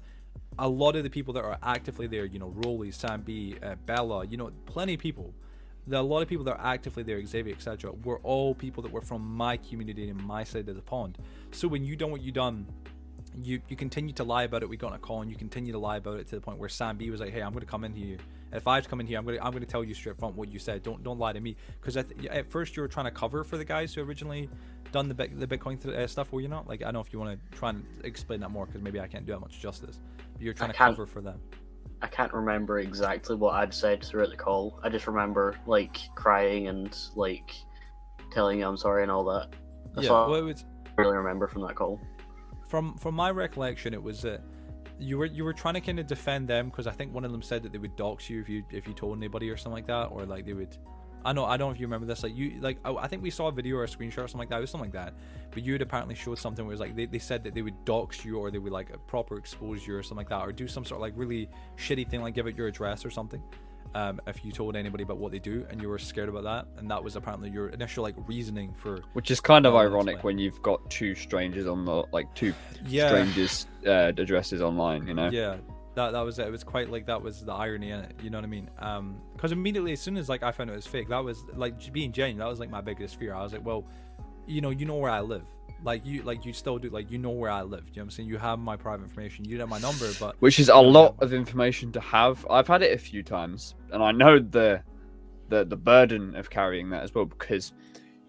[0.57, 3.75] a lot of the people that are actively there you know Rolly, Sam B, uh,
[3.85, 5.33] Bella, you know, plenty of people.
[5.87, 7.91] There are a lot of people that are actively there, Xavier, etc.
[8.03, 11.17] Were all people that were from my community and my side of the pond.
[11.51, 12.67] So when you done what you done,
[13.35, 14.69] you you continue to lie about it.
[14.69, 16.57] We got on a call and you continue to lie about it to the point
[16.57, 18.17] where Sam B was like, "Hey, I'm going to come in here.
[18.51, 19.93] If I have to come in here, I'm going to I'm going to tell you
[19.93, 20.83] straight front what you said.
[20.83, 23.57] Don't don't lie to me." Because at, at first you were trying to cover for
[23.57, 24.49] the guys who originally
[24.91, 26.31] done the the Bitcoin th- uh, stuff.
[26.31, 26.67] Were you not?
[26.67, 28.99] Like I don't know if you want to try and explain that more because maybe
[28.99, 29.99] I can't do that much justice.
[30.33, 31.39] But you're trying to cover for them.
[32.01, 34.79] I can't remember exactly what I'd said throughout the call.
[34.83, 37.53] I just remember like crying and like
[38.31, 39.49] telling you I'm sorry and all that.
[39.93, 41.99] That's yeah, all well, was I really remember from that call.
[42.69, 44.41] From from my recollection, it was that
[44.99, 47.31] you were you were trying to kind of defend them because I think one of
[47.31, 49.73] them said that they would dox you if you if you told anybody or something
[49.73, 50.77] like that, or like they would.
[51.25, 52.21] I know I don't know if you remember this.
[52.21, 54.39] Like you like I, I think we saw a video or a screenshot or something
[54.39, 54.57] like that.
[54.59, 55.13] It was something like that.
[55.51, 57.63] But you had apparently showed something where it was like they, they said that they
[57.63, 60.51] would dox you or they would like proper expose you or something like that, or
[60.51, 63.41] do some sort of like really shitty thing like give out your address or something.
[63.95, 66.67] Um, if you told anybody about what they do and you were scared about that,
[66.77, 70.37] and that was apparently your initial like reasoning for Which is kind of ironic when
[70.37, 72.53] you've got two strangers on the like two
[72.85, 73.07] yeah.
[73.07, 75.07] strangers uh, addresses online.
[75.07, 75.29] You know.
[75.29, 75.57] yeah.
[75.95, 76.47] That that was it.
[76.47, 78.69] It was quite like that was the irony in it you know what i mean?
[78.77, 81.91] Um because immediately as soon as like i found it was fake that was like
[81.91, 83.33] being genuine that was like my biggest fear.
[83.33, 83.85] I was like well
[84.45, 85.45] you know you know where i live
[85.83, 88.03] like you like you still do like you know where i live you know what
[88.03, 90.75] i'm saying you have my private information you have my number but Which is a
[90.75, 92.45] lot of information to have.
[92.49, 94.81] I've had it a few times, and I know the
[95.47, 97.73] the the burden of carrying that as well because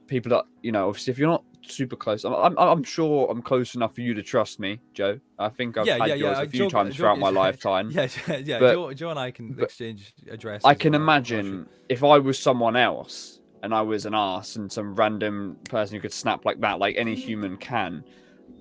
[0.06, 3.42] people that you know, obviously, if you're not super close, I'm, I'm, I'm sure I'm
[3.42, 5.18] close enough for you to trust me, Joe.
[5.38, 7.18] I think I've yeah had yeah yours yeah a uh, few Joe- times Joe- throughout
[7.18, 7.90] my lifetime.
[7.90, 8.06] yeah
[8.44, 10.62] yeah, But- joe, joe and i can exchange address.
[10.64, 11.38] I can and all that, I'm sure.
[11.40, 15.96] imagine if I was someone else and I was an ass and some random person
[15.96, 18.04] who could snap like that, like any human can,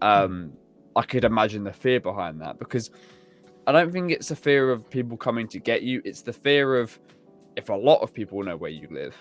[0.01, 0.53] um,
[0.95, 2.91] I could imagine the fear behind that because
[3.67, 6.01] I don't think it's the fear of people coming to get you.
[6.03, 6.99] It's the fear of
[7.55, 9.15] if a lot of people know where you live.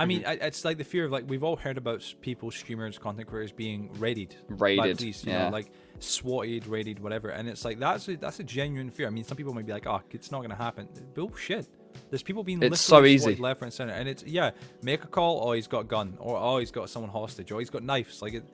[0.00, 3.26] I mean, it's like the fear of like we've all heard about people, streamers, content
[3.26, 5.46] creators being raided, Raided, police, you yeah.
[5.46, 7.30] know, like swatted, raided, whatever.
[7.30, 9.08] And it's like that's a, that's a genuine fear.
[9.08, 11.66] I mean, some people might be like, "Oh, it's not gonna happen." Bullshit.
[12.10, 13.36] There's people being It's so easy.
[13.36, 14.50] left, and center, and it's yeah,
[14.82, 15.48] make a call.
[15.48, 18.22] Oh, he's got a gun, or oh, he's got someone hostage, or he's got knives.
[18.22, 18.44] Like it,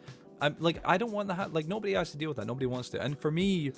[0.40, 1.52] I'm like I don't want that.
[1.52, 2.46] Like nobody has to deal with that.
[2.46, 3.00] Nobody wants to.
[3.00, 3.72] And for me,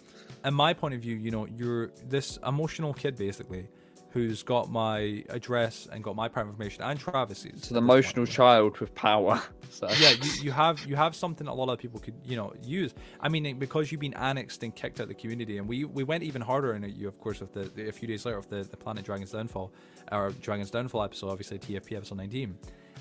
[0.45, 3.69] in my point of view, you know, you're this emotional kid basically
[4.17, 7.45] who's got my address and got my private information and Travis's.
[7.45, 8.35] It's an emotional point.
[8.35, 9.41] child with power.
[9.69, 9.89] So.
[9.99, 12.95] Yeah, you, you have you have something a lot of people could you know use.
[13.21, 16.05] I mean, because you've been annexed and kicked out of the community, and we we
[16.05, 18.49] went even harder in you, of course, with the, the a few days later of
[18.49, 19.75] the, the Planet Dragon's Downfall,
[20.13, 22.57] or Dragon's Downfall episode, obviously TFP episode 19.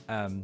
[0.09, 0.43] Um,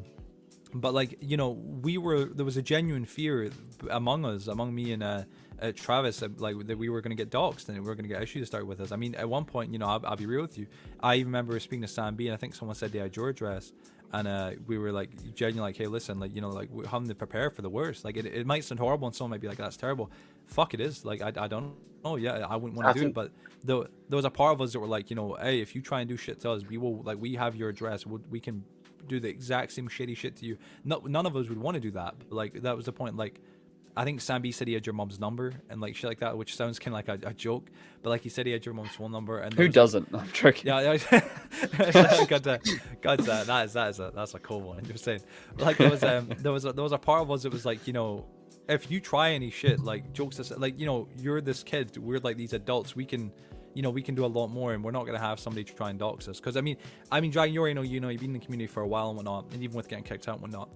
[0.75, 3.49] but like you know, we were there was a genuine fear
[3.89, 5.23] among us, among me and uh,
[5.61, 8.07] uh, Travis, uh, like that we were going to get doxxed and we were going
[8.07, 8.91] to get issues to start with us.
[8.91, 10.67] I mean, at one point, you know, I'll, I'll, be real with you.
[11.01, 13.29] I even remember speaking to Sam B, and I think someone said they had your
[13.29, 13.71] address,
[14.13, 17.07] and uh, we were like genuinely like, hey, listen, like you know, like we're having
[17.07, 18.03] to prepare for the worst.
[18.03, 20.11] Like it, it might sound horrible, and someone might be like, that's terrible.
[20.47, 21.05] Fuck, it is.
[21.05, 21.75] Like I, I don't.
[22.03, 23.11] Oh yeah, I wouldn't want to do think...
[23.11, 23.31] it, but
[23.63, 25.81] there, there was a part of us that were like, you know, hey, if you
[25.81, 28.05] try and do shit to us, we will like we have your address.
[28.05, 28.63] we we can
[29.07, 30.57] do the exact same shitty shit to you.
[30.83, 32.15] No, none of us would want to do that.
[32.17, 33.15] But, like that was the point.
[33.15, 33.39] Like
[33.95, 36.37] I think Sam B said he had your mom's number and like shit like that,
[36.37, 37.69] which sounds kind of like a, a, joke.
[38.01, 39.39] But like he said he had your mom's phone number.
[39.39, 40.07] And who doesn't?
[40.13, 40.67] I'm tricky.
[40.67, 42.25] Yeah, yeah.
[42.25, 42.59] got to,
[43.01, 44.83] got to, that is that is a that's a cool one.
[44.85, 45.21] You're saying
[45.57, 47.65] like there was um there was a, there was a part of us that was
[47.65, 48.25] like you know
[48.69, 52.37] if you try any shit like jokes like you know you're this kid we're like
[52.37, 53.31] these adults we can
[53.73, 55.63] you know, we can do a lot more, and we're not going to have somebody
[55.63, 56.39] to try and dox us.
[56.39, 56.77] Because I mean,
[57.11, 58.87] I mean, Dragon, you already know, you know, you've been in the community for a
[58.87, 60.69] while and whatnot, and even with getting kicked out and whatnot,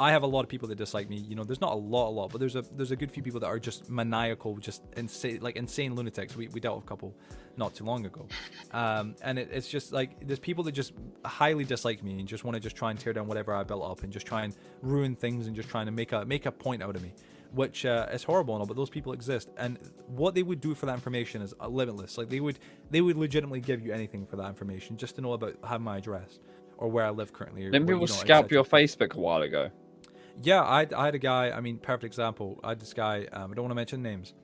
[0.00, 1.16] I have a lot of people that dislike me.
[1.16, 3.22] You know, there's not a lot, a lot, but there's a there's a good few
[3.22, 6.34] people that are just maniacal, just insane, like insane lunatics.
[6.34, 7.14] We, we dealt with a couple
[7.58, 8.26] not too long ago,
[8.72, 10.94] um, and it, it's just like there's people that just
[11.26, 13.84] highly dislike me and just want to just try and tear down whatever I built
[13.84, 16.52] up and just try and ruin things and just trying to make a make a
[16.52, 17.12] point out of me,
[17.52, 18.66] which uh, is horrible and all.
[18.66, 22.16] But those people exist, and what they would do for that information is limitless.
[22.16, 22.58] Like they would
[22.90, 25.98] they would legitimately give you anything for that information just to know about have my
[25.98, 26.38] address
[26.78, 27.68] or where I live currently.
[27.68, 29.70] Then people scalp your Facebook a while ago.
[30.42, 31.50] Yeah, I, I had a guy.
[31.50, 32.60] I mean, perfect example.
[32.64, 33.26] I had this guy.
[33.32, 34.34] Um, I don't want to mention names,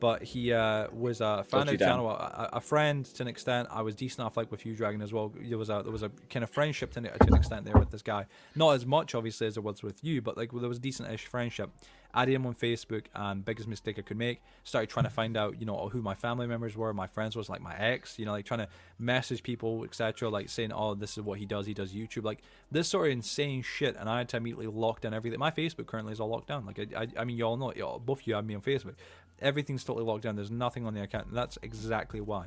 [0.00, 3.68] but he uh, was a fan of the channel, a, a, friend to an extent.
[3.70, 5.32] I was decent enough like with you, Dragon, as well.
[5.40, 7.90] There was a there was a kind of friendship to, to an extent there with
[7.90, 8.26] this guy.
[8.54, 11.26] Not as much, obviously, as there was with you, but like there was a decent-ish
[11.26, 11.70] friendship
[12.14, 14.40] added him on Facebook, and biggest mistake I could make.
[14.64, 17.48] Started trying to find out, you know, who my family members were, my friends was
[17.48, 20.28] like my ex, you know, like trying to message people, etc.
[20.28, 21.66] Like saying, oh, this is what he does.
[21.66, 23.96] He does YouTube, like this sort of insane shit.
[23.96, 25.38] And I had to immediately lock down everything.
[25.38, 26.66] My Facebook currently is all locked down.
[26.66, 28.94] Like I, I, I mean, you all know, y'all, both you have me on Facebook.
[29.40, 30.36] Everything's totally locked down.
[30.36, 31.28] There's nothing on the account.
[31.28, 32.46] And that's exactly why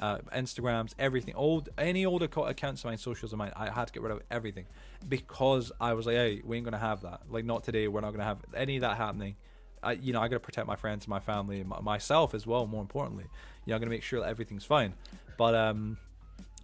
[0.00, 3.92] uh, Instagrams, everything, old any old accounts of mine, socials of mine, I had to
[3.92, 4.66] get rid of everything
[5.08, 7.22] because I was like, hey, we ain't gonna have that.
[7.28, 7.86] Like, not today.
[7.88, 9.36] We're not gonna have any of that happening.
[9.82, 12.66] I, you know, I gotta protect my friends, my family, my, myself as well.
[12.66, 13.24] More importantly,
[13.64, 14.94] you know, I'm gonna make sure that everything's fine.
[15.36, 15.98] But um,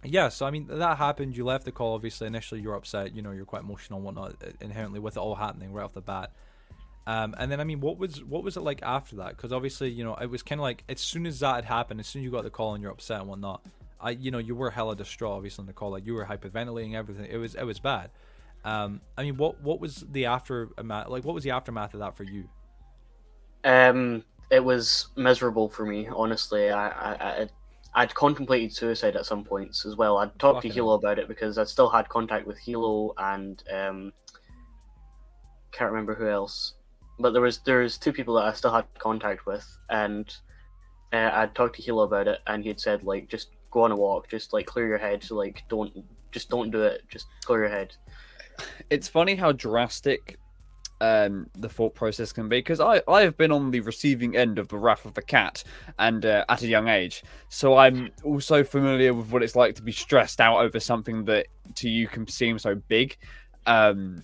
[0.03, 0.29] yeah.
[0.29, 1.37] So I mean, that happened.
[1.37, 1.93] You left the call.
[1.93, 3.15] Obviously, initially you're upset.
[3.15, 5.93] You know, you're quite emotional and whatnot uh, inherently with it all happening right off
[5.93, 6.31] the bat.
[7.07, 9.29] Um, and then I mean, what was what was it like after that?
[9.29, 12.01] Because obviously, you know, it was kind of like as soon as that had happened,
[12.01, 13.65] as soon as you got the call and you're upset and whatnot,
[14.01, 15.37] I, you know, you were hella distraught.
[15.37, 17.25] Obviously, on the call, like you were hyperventilating, everything.
[17.31, 18.09] It was it was bad.
[18.65, 21.07] Um, I mean, what what was the aftermath?
[21.07, 22.49] Like, what was the aftermath of that for you?
[23.63, 26.09] Um, it was miserable for me.
[26.13, 27.49] Honestly, I I, I
[27.93, 30.17] I'd contemplated suicide at some points as well.
[30.17, 33.63] I'd talked Fucking to Hilo about it because I still had contact with Hilo and
[33.73, 34.11] um,
[35.71, 36.73] can't remember who else
[37.19, 40.31] but there was there was two people that I still had contact with, and
[41.13, 43.95] uh, I'd talked to Hilo about it, and he'd said like just go on a
[43.95, 45.93] walk, just like clear your head, so, like don't
[46.31, 47.93] just don't do it, just clear your head.
[48.89, 50.37] It's funny how drastic
[50.99, 54.59] um, the thought process can be because I I have been on the receiving end
[54.59, 55.63] of the wrath of the cat
[55.99, 59.81] and uh, at a young age, so I'm also familiar with what it's like to
[59.81, 63.17] be stressed out over something that to you can seem so big.
[63.65, 64.23] Um,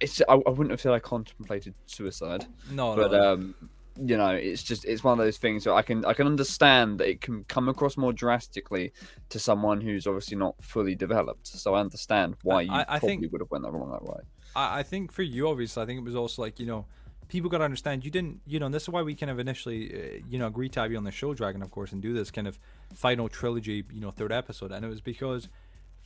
[0.00, 2.46] it's I, I, wouldn't have said I contemplated suicide.
[2.70, 3.32] No, but no.
[3.32, 3.54] um,
[4.02, 6.98] you know, it's just it's one of those things that I can I can understand
[7.00, 8.92] that it can come across more drastically
[9.28, 11.46] to someone who's obviously not fully developed.
[11.46, 14.04] So I understand why you I, I probably think, would have went that wrong that
[14.04, 14.20] way.
[14.56, 16.86] I, I think for you, obviously, I think it was also like you know
[17.28, 19.38] people got to understand you didn't you know and this is why we kind of
[19.38, 22.02] initially uh, you know agreed to have you on the show dragon of course and
[22.02, 22.58] do this kind of
[22.92, 25.48] final trilogy you know third episode and it was because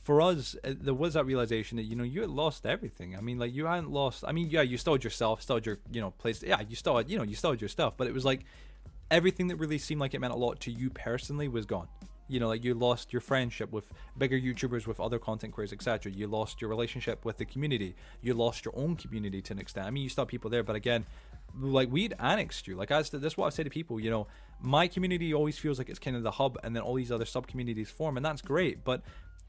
[0.05, 3.17] for us, uh, there was that realization that you know you had lost everything.
[3.17, 4.23] I mean, like you hadn't lost.
[4.25, 6.43] I mean, yeah, you stole yourself, stole your you know place.
[6.43, 8.41] Yeah, you stole you know you stole your stuff, but it was like
[9.09, 11.87] everything that really seemed like it meant a lot to you personally was gone.
[12.27, 16.11] You know, like you lost your friendship with bigger YouTubers, with other content creators, etc.
[16.11, 17.95] You lost your relationship with the community.
[18.21, 19.87] You lost your own community to an extent.
[19.87, 21.03] I mean, you still have people there, but again,
[21.59, 22.75] like we'd annexed you.
[22.75, 23.99] Like I said, that's what I say to people.
[23.99, 24.27] You know,
[24.61, 27.25] my community always feels like it's kind of the hub, and then all these other
[27.25, 28.83] sub communities form, and that's great.
[28.83, 29.01] But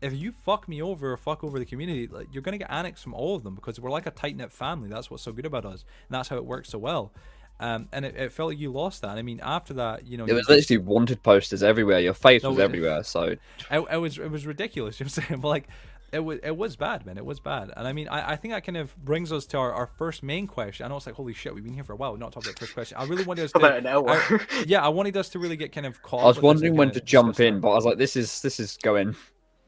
[0.02, 3.02] if you fuck me over or fuck over the community, like, you're gonna get annexed
[3.02, 4.88] from all of them because we're like a tight knit family.
[4.88, 7.12] That's what's so good about us, and that's how it works so well.
[7.58, 9.16] Um, and it, it felt like you lost that.
[9.16, 12.00] I mean, after that, you know, It was just- literally wanted posters everywhere.
[12.00, 13.02] Your face No, was it- everywhere.
[13.02, 13.40] So it,
[13.70, 15.00] it was it was ridiculous.
[15.00, 15.40] You know what I'm saying?
[15.40, 15.68] But like,
[16.12, 17.16] it was it was bad, man.
[17.16, 17.72] It was bad.
[17.74, 20.22] And I mean, I, I think that kind of brings us to our, our first
[20.22, 20.84] main question.
[20.84, 22.10] I know it's like, holy shit, we've been here for a while.
[22.12, 22.98] We've not talked about the first question.
[22.98, 23.58] I really wanted us to.
[23.58, 24.10] About an hour.
[24.10, 26.20] I- yeah, I wanted us to really get kind of caught.
[26.24, 27.60] I was up with this and wondering when to jump in, that.
[27.62, 29.16] but I was like, this is this is going.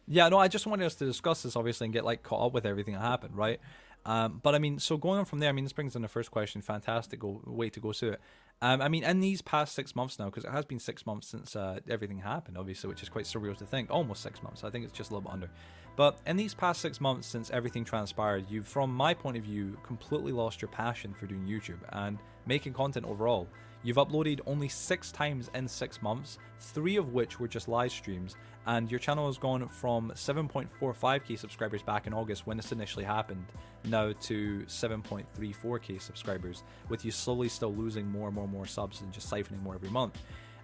[0.09, 2.53] Yeah, no, I just wanted us to discuss this obviously and get like caught up
[2.53, 3.61] with everything that happened, right?
[4.07, 6.09] Um, but I mean, so going on from there, I mean, this brings in the
[6.09, 6.63] first question.
[6.63, 8.21] Fantastic go, way to go through it.
[8.63, 11.29] Um, I mean, in these past six months now, because it has been six months
[11.29, 13.91] since uh, everything happened, obviously, which is quite surreal to think.
[13.91, 14.65] Almost six months.
[14.65, 15.51] I think it's just a little bit under.
[15.95, 19.77] But in these past six months since everything transpired, you've, from my point of view,
[19.85, 23.49] completely lost your passion for doing YouTube and making content overall.
[23.85, 28.35] You've uploaded only six times in six months, three of which were just live streams,
[28.67, 33.47] and your channel has gone from 7.45k subscribers back in August when this initially happened,
[33.85, 39.01] now to 7.34k subscribers, with you slowly still losing more and more and more subs
[39.01, 40.19] and just siphoning more every month.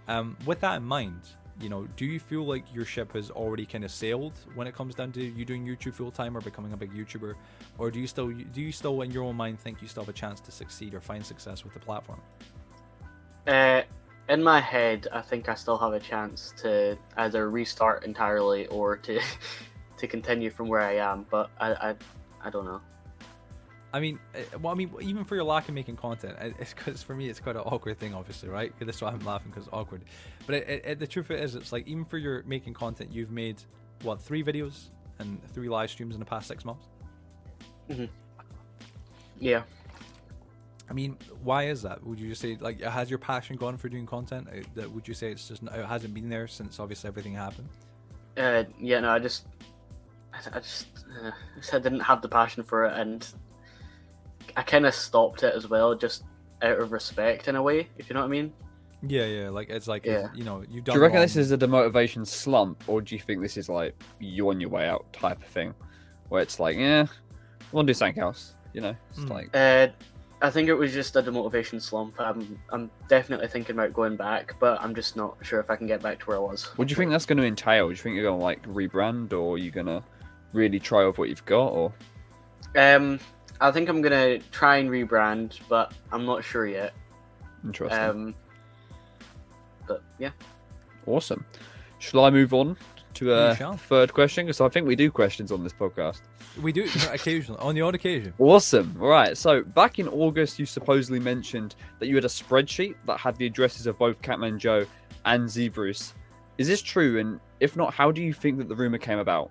[0.08, 1.20] Um, with that in mind,
[1.60, 4.74] you know, do you feel like your ship has already kind of sailed when it
[4.74, 7.34] comes down to you doing YouTube full time or becoming a big YouTuber,
[7.78, 10.08] or do you still do you still in your own mind think you still have
[10.08, 12.20] a chance to succeed or find success with the platform?
[13.47, 13.82] Uh,
[14.28, 18.97] in my head, I think I still have a chance to either restart entirely or
[18.99, 19.20] to
[19.99, 21.26] to continue from where I am.
[21.30, 21.95] But I I,
[22.42, 22.80] I don't know.
[23.92, 27.01] I mean, uh, well, I mean, even for your lack of making content, it's because
[27.01, 28.72] for me, it's quite an awkward thing, obviously, right?
[28.80, 30.03] That's why I'm laughing because it's awkward.
[30.47, 33.62] But it, it, the truth is, it's like even for your making content, you've made
[34.03, 34.88] what three videos
[35.20, 36.88] and three live streams in the past six months.
[39.38, 39.62] Yeah.
[40.89, 42.05] I mean, why is that?
[42.07, 44.49] Would you just say like has your passion gone for doing content?
[44.51, 47.68] Uh, That would you say it's just it hasn't been there since obviously everything happened?
[48.37, 49.01] Uh, yeah.
[49.01, 49.47] No, I just
[50.32, 50.87] I I just
[51.24, 53.26] uh, I just didn't have the passion for it, and
[54.57, 56.24] I kind of stopped it as well, just
[56.62, 58.53] out of respect in a way, if you know what I mean.
[59.07, 59.49] Yeah, yeah.
[59.51, 60.28] Like it's like Yeah.
[60.35, 60.97] you know you've Do done.
[60.97, 61.24] you reckon wrong.
[61.24, 64.70] this is a demotivation slump, or do you think this is like you on your
[64.70, 65.74] way out type of thing,
[66.28, 68.95] where it's like, yeah, I want to do something else, you know?
[69.11, 69.28] It's Hmm.
[69.28, 69.89] like, Uh,
[70.43, 72.20] I think it was just a demotivation slump.
[72.20, 75.87] I'm I'm definitely thinking about going back, but I'm just not sure if I can
[75.87, 76.64] get back to where I was.
[76.76, 77.87] what do you think that's going to entail?
[77.87, 80.03] Do you think you're going to like rebrand, or are you going to
[80.53, 81.93] really try with what you've got, or
[82.76, 83.18] Um,
[83.61, 86.93] I think I'm gonna try and rebrand, but I'm not sure yet.
[87.64, 87.99] interesting?
[87.99, 88.35] Um,
[89.87, 90.30] but yeah,
[91.07, 91.45] Awesome.
[91.99, 92.76] Shall I move on
[93.14, 94.46] to a third question?
[94.46, 96.20] Because I think we do questions on this podcast.
[96.60, 98.32] We do occasionally on the odd occasion.
[98.38, 98.96] Awesome.
[99.00, 99.36] All right.
[99.36, 103.46] So back in August, you supposedly mentioned that you had a spreadsheet that had the
[103.46, 104.86] addresses of both Catman Joe
[105.24, 106.12] and Zebrus.
[106.58, 107.18] Is this true?
[107.18, 109.50] And if not, how do you think that the rumor came about?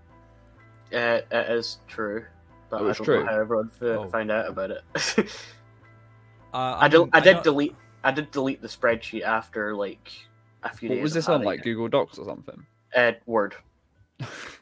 [0.94, 2.24] uh, it is true,
[2.70, 3.20] but It I don't true?
[3.24, 4.08] know how everyone f- Oh.
[4.10, 4.82] found out about it.
[5.18, 5.24] Uh,
[6.54, 7.06] I don't.
[7.06, 7.76] mean, I did know- delete.
[8.04, 10.12] I did delete the spreadsheet after like
[10.62, 11.04] a few What days.
[11.04, 11.64] was this on, like it.
[11.64, 12.66] Google Docs or something?
[12.96, 13.56] Uh, Word.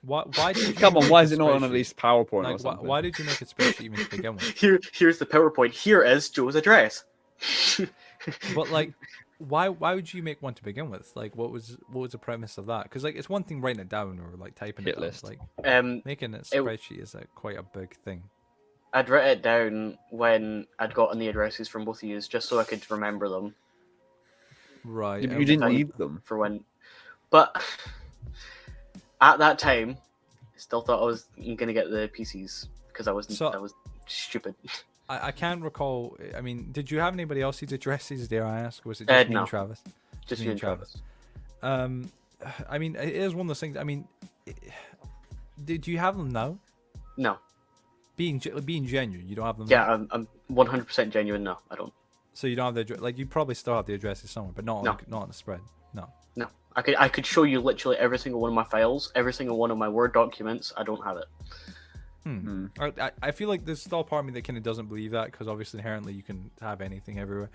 [0.04, 1.74] Why, why did you Come on, why is it not on at spreadsheet?
[1.74, 2.88] least PowerPoint or Like, why, something?
[2.88, 4.44] why did you make a spreadsheet even to begin with?
[4.58, 5.72] Here, here's the PowerPoint.
[5.72, 7.04] Here is Joe's address.
[8.54, 8.94] But like,
[9.40, 11.12] why why would you make one to begin with?
[11.16, 12.84] Like, what was what was the premise of that?
[12.84, 15.06] Because like, it's one thing writing it down or like typing Hit it down.
[15.08, 15.24] list.
[15.24, 18.22] Like um, making a spreadsheet is like quite a big thing.
[18.94, 22.60] I'd write it down when I'd gotten the addresses from both of you, just so
[22.60, 23.56] I could remember them
[24.84, 25.24] Right.
[25.24, 25.74] You, you um, didn't fine.
[25.76, 26.22] need them.
[26.24, 26.64] for when.
[27.32, 27.60] But
[29.20, 31.26] at that time, I still thought I was
[31.58, 33.74] gonna get the PCs because I was So- I was
[34.08, 34.56] stupid.
[35.10, 36.18] I, I can't recall.
[36.38, 38.28] I mean, did you have anybody else's addresses?
[38.28, 38.86] Dare I ask?
[38.86, 39.40] Was it Uh, just me no.
[39.42, 39.82] and Travis?
[40.26, 40.98] Just me and and Travis.
[41.62, 42.12] Um,
[42.70, 43.76] I mean, it is one of those things.
[43.78, 44.08] I mean,
[45.66, 46.58] did you have them now?
[47.18, 47.38] No,
[48.16, 49.68] Being being genuine, you don't have them.
[49.70, 49.94] yeah, now?
[49.94, 51.44] I'm I'm 100% genuine.
[51.44, 51.94] No, I don't.
[52.34, 53.00] So you don't have the address.
[53.02, 54.98] Like you probably still have the addresses somewhere, but not on No.
[55.08, 55.60] not on the spread.
[55.94, 56.08] No.
[56.36, 59.34] No, I could I could show you literally every single one of my files, every
[59.34, 60.72] single one of my Word documents.
[60.78, 61.26] I don't have it.
[62.24, 62.38] Hmm.
[62.40, 62.66] Hmm.
[62.80, 64.88] I, I- I feel like there's still a part of me that kind of doesn't
[64.88, 67.50] believe that because obviously inherently you can have anything everywhere.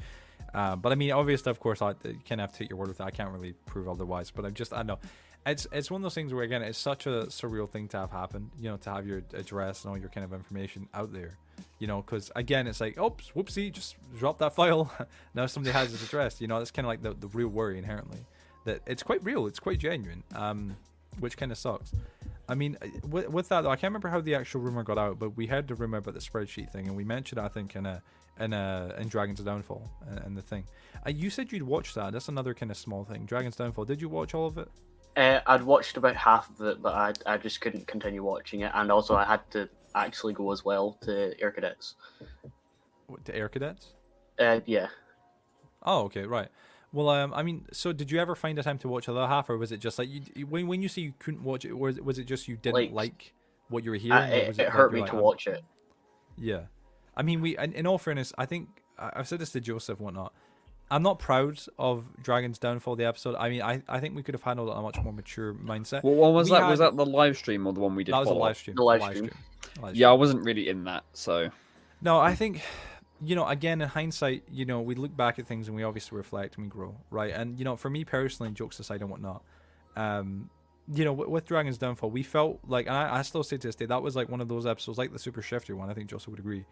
[0.53, 2.79] Uh, but I mean, obviously, of course, I you kind of have to take your
[2.79, 3.05] word with it.
[3.05, 4.31] I can't really prove otherwise.
[4.31, 4.99] But I'm just, I know,
[5.45, 8.11] it's it's one of those things where again, it's such a surreal thing to have
[8.11, 8.51] happen.
[8.59, 11.37] You know, to have your address and all your kind of information out there.
[11.79, 14.93] You know, because again, it's like, oops, whoopsie, just drop that file.
[15.35, 16.41] now somebody has his address.
[16.41, 18.19] You know, that's kind of like the the real worry inherently.
[18.67, 19.47] That it's quite real.
[19.47, 20.23] It's quite genuine.
[20.35, 20.77] Um,
[21.19, 21.93] which kind of sucks.
[22.49, 24.99] I mean, uh, with, with that though, I can't remember how the actual rumor got
[24.99, 27.75] out, but we heard the rumor about the spreadsheet thing, and we mentioned, I think,
[27.75, 28.03] in a
[28.39, 30.65] in a in Dragon's Downfall and, and the thing.
[31.07, 32.13] Uh, you said you'd watch that.
[32.13, 33.25] That's another kind of small thing.
[33.25, 33.87] Dragon's Downfall.
[33.87, 34.69] Did you watch all of it?
[35.17, 38.73] Uh, I'd watched about half of it, but I I just couldn't continue watching it,
[38.75, 41.95] and also I had to actually go as well to Air Cadets.
[43.07, 43.95] What, to Air Cadets?
[44.39, 44.89] Uh, yeah,
[45.87, 46.49] Oh, okay, right.
[46.97, 49.27] Well, um, I mean, so did you ever find a time to watch the other
[49.27, 51.67] half, or was it just like you, you- when when you say you couldn't watch
[51.67, 53.35] it, was was it just you didn't like, Like,
[53.69, 54.19] what you were hearing?
[54.19, 55.63] I, or it, was it like hurt me like, to watch it.
[56.39, 56.63] Yeah,
[57.15, 57.59] I mean, we.
[57.59, 60.33] In, in all fairness, I think I- I've said this to Joseph, and whatnot.
[60.91, 63.35] I'm not proud of Dragon's Downfall, the episode.
[63.35, 65.53] I mean, I, I think we could have handled it on a much more mature
[65.53, 66.03] mindset.
[66.03, 66.71] Well, what was We that?
[66.71, 68.15] Was that the live stream or the one we did?
[68.15, 68.77] that was a live stream.
[68.77, 69.31] The live stream.
[69.83, 71.51] Live Yeah, I wasn't really in that, so
[72.01, 72.63] No, I think,
[73.25, 76.17] you know, again, in hindsight, you know, we look back at things and we obviously
[76.17, 77.33] reflect and we grow, right?
[77.33, 79.43] And, you know, for me personally, jokes aside and whatnot,
[79.97, 80.51] um,
[80.93, 83.75] you know, with, with Dragon's Downfall, we felt like, I, I still say to this
[83.75, 86.09] day, that was like one of those episodes, like the Super Shifter one, I think
[86.11, 86.65] Joseph would agree.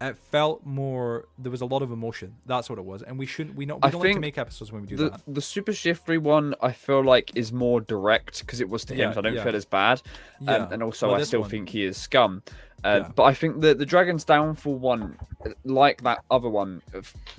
[0.00, 2.34] It felt more, there was a lot of emotion.
[2.46, 3.02] That's what it was.
[3.02, 4.96] And we shouldn't, we, not, we I don't like to make episodes when we do
[4.96, 5.20] the that.
[5.28, 9.00] the super shifty one I feel like is more direct because it was to him.
[9.00, 9.44] Yeah, so I don't yeah.
[9.44, 10.00] feel as bad,
[10.40, 10.64] Yeah.
[10.64, 12.42] and, and also Well, I still one- think he is scum.
[12.82, 13.00] Uh.
[13.14, 15.18] But I think that the Dragon's Downfall one,
[15.64, 16.80] like that other one,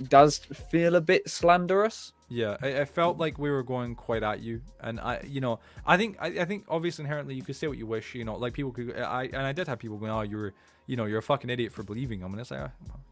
[0.08, 2.12] does feel a bit slanderous.
[2.28, 5.58] Yeah, I, I felt like we were going quite at you, and I, you know,
[5.84, 8.36] I think, I, I think obviously inherently you could say what you wish, you know,
[8.36, 10.54] like people could, I, and I did have people going, oh, you're,
[10.92, 12.68] you know, you're a fucking idiot for believing them, and it's like, uh,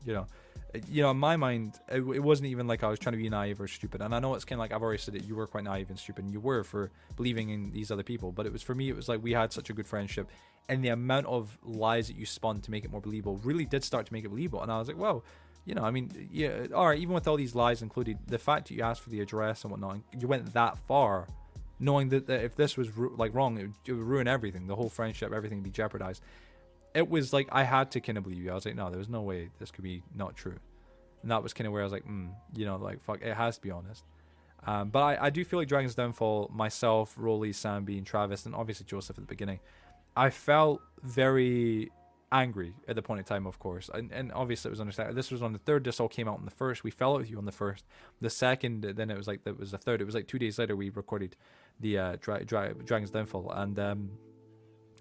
[0.08, 0.26] you know,
[0.74, 3.22] Uh, you know, in my mind, it, it wasn't even like I was trying to
[3.22, 5.24] be naive or stupid, and I know it's kind of like I've already said it,
[5.24, 6.82] you were quite naive and stupid, and you were for
[7.16, 9.48] believing in these other people, but it was for me, it was like we had
[9.58, 10.26] such a good friendship,
[10.68, 13.82] and the amount of lies that you spun to make it more believable really did
[13.82, 15.24] start to make it believable, and I was like, well
[15.66, 18.68] you know, I mean, yeah, all right, even with all these lies included, the fact
[18.68, 21.26] that you asked for the address and whatnot, you went that far,
[21.78, 22.88] knowing that, that if this was
[23.22, 26.22] like wrong, it would, it would ruin everything, the whole friendship, everything would be jeopardized.
[26.94, 28.50] It was like I had to kind of believe you.
[28.50, 30.56] I was like, no, there was no way this could be not true,
[31.22, 33.34] and that was kind of where I was like, mm, you know, like fuck, it
[33.34, 34.04] has to be honest.
[34.66, 38.54] Um, but I, I do feel like Dragon's Downfall, myself, Rolly, Sam and Travis, and
[38.54, 39.60] obviously Joseph at the beginning,
[40.16, 41.90] I felt very
[42.32, 45.16] angry at the point in time, of course, and, and obviously it was understandable.
[45.16, 45.84] This was on the third.
[45.84, 46.84] This all came out on the first.
[46.84, 47.84] We fell out with you on the first.
[48.20, 50.00] The second, then it was like that was the third.
[50.00, 51.36] It was like two days later we recorded
[51.80, 54.10] the uh, Dra- Dra- Dragon's Downfall, and um,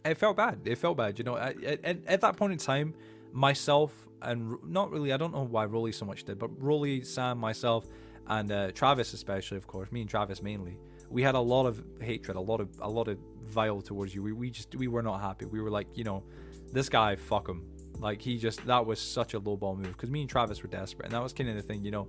[0.06, 0.60] it felt bad.
[0.66, 1.38] It felt bad, you know.
[1.38, 2.93] At, at, at that point in time,
[3.32, 5.14] myself and not really.
[5.14, 7.88] I don't know why Rolly so much did, but Rolly, Sam, myself,
[8.28, 10.78] and uh, Travis especially, of course, me and Travis mainly.
[11.10, 14.22] We had a lot of hatred, a lot of a lot of vile towards you.
[14.22, 15.45] We, we just we were not happy.
[15.45, 16.24] We were like, you know,
[16.72, 17.66] this guy, fuck him.
[18.00, 20.70] Like he just that was such a low ball move because me and Travis were
[20.70, 22.08] desperate, and that was kind of the thing, you know.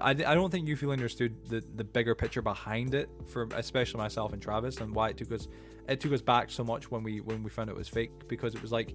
[0.00, 3.98] I, I don't think you feel understood the the bigger picture behind it for especially
[3.98, 5.48] myself and Travis and why it took us
[5.88, 8.54] it took us back so much when we when we found it was fake because
[8.54, 8.94] it was like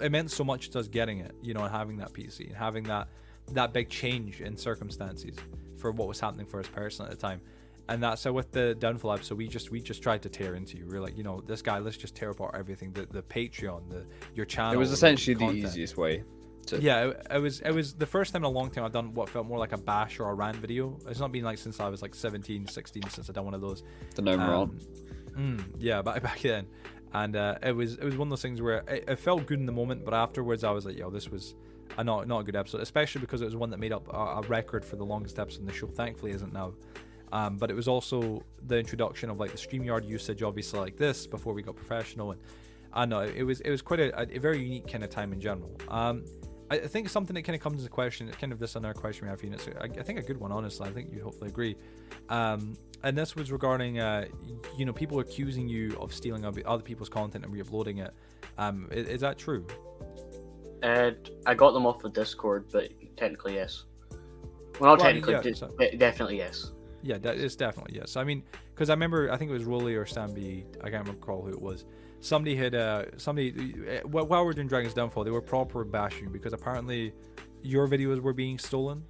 [0.00, 2.56] it meant so much to us getting it, you know, and having that PC and
[2.56, 3.08] having that
[3.52, 5.36] that big change in circumstances
[5.76, 7.40] for what was happening for us personally at the time.
[7.88, 10.78] And that's so with the downfall episode, we just we just tried to tear into
[10.78, 10.86] you.
[10.86, 12.92] We are like, you know, this guy, let's just tear apart everything.
[12.92, 14.72] The the Patreon, the your channel.
[14.72, 16.24] It was essentially the easiest way.
[16.66, 16.80] To...
[16.80, 19.12] Yeah, it, it was it was the first time in a long time I've done
[19.12, 20.98] what felt more like a bash or a rant video.
[21.06, 23.60] It's not been like since I was like 17, 16 since I've done one of
[23.60, 23.82] those.
[24.14, 24.78] The no more Um,
[25.36, 26.66] mm, yeah, back back then,
[27.12, 29.58] and uh, it was it was one of those things where it, it felt good
[29.60, 31.54] in the moment, but afterwards I was like, yo, this was
[31.98, 34.16] a not not a good episode, especially because it was one that made up a,
[34.16, 35.86] a record for the longest episode in the show.
[35.86, 36.72] Thankfully, isn't now.
[37.34, 41.26] Um, but it was also the introduction of like the Streamyard usage, obviously like this
[41.26, 42.40] before we got professional, and
[42.92, 45.40] I know it was it was quite a, a very unique kind of time in
[45.40, 45.76] general.
[45.88, 46.24] Um,
[46.70, 49.26] I, I think something that kind of comes into question, kind of this another question
[49.26, 50.88] we have for you, and it's I, I think a good one, honestly.
[50.88, 51.76] I think you'd hopefully agree.
[52.28, 54.26] Um, and this was regarding, uh,
[54.78, 58.14] you know, people accusing you of stealing other people's content and re-uploading it.
[58.58, 59.66] Um, is, is that true?
[60.84, 63.86] And I got them off the Discord, but technically yes.
[64.78, 66.70] Well, not Well, I mean, technically, yeah, so- definitely yes.
[67.04, 68.16] Yeah, that is definitely yes.
[68.16, 68.42] I mean,
[68.74, 70.64] because I remember, I think it was Rolly or Sam B.
[70.82, 71.84] I can't recall who it was.
[72.20, 73.52] Somebody had uh, somebody
[73.86, 77.12] uh, while while we were doing Dragon's Downfall, they were proper bashing because apparently
[77.62, 79.04] your videos were being stolen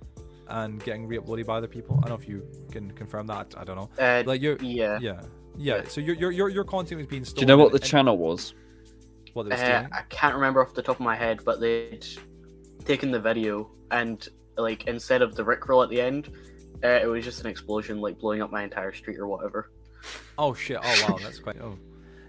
[0.49, 1.97] and getting re-uploaded by other people.
[2.05, 3.55] I don't know if you can confirm that.
[3.57, 3.89] I don't know.
[3.99, 4.99] Uh, Like you, yeah.
[5.01, 5.23] yeah,
[5.57, 5.83] yeah.
[5.87, 7.37] So your your your your content was being stolen.
[7.37, 8.55] Do you know what the and- channel was?
[9.35, 9.87] What they were Uh.
[9.93, 12.05] I can't remember off the top of my head, but they'd
[12.85, 16.31] taken the video and like instead of the rickroll at the end,
[16.85, 19.71] uh, it was just an explosion, like blowing up my entire street or whatever.
[20.39, 20.79] Oh shit!
[20.83, 21.57] Oh wow, that's quite.
[21.61, 21.79] Oh,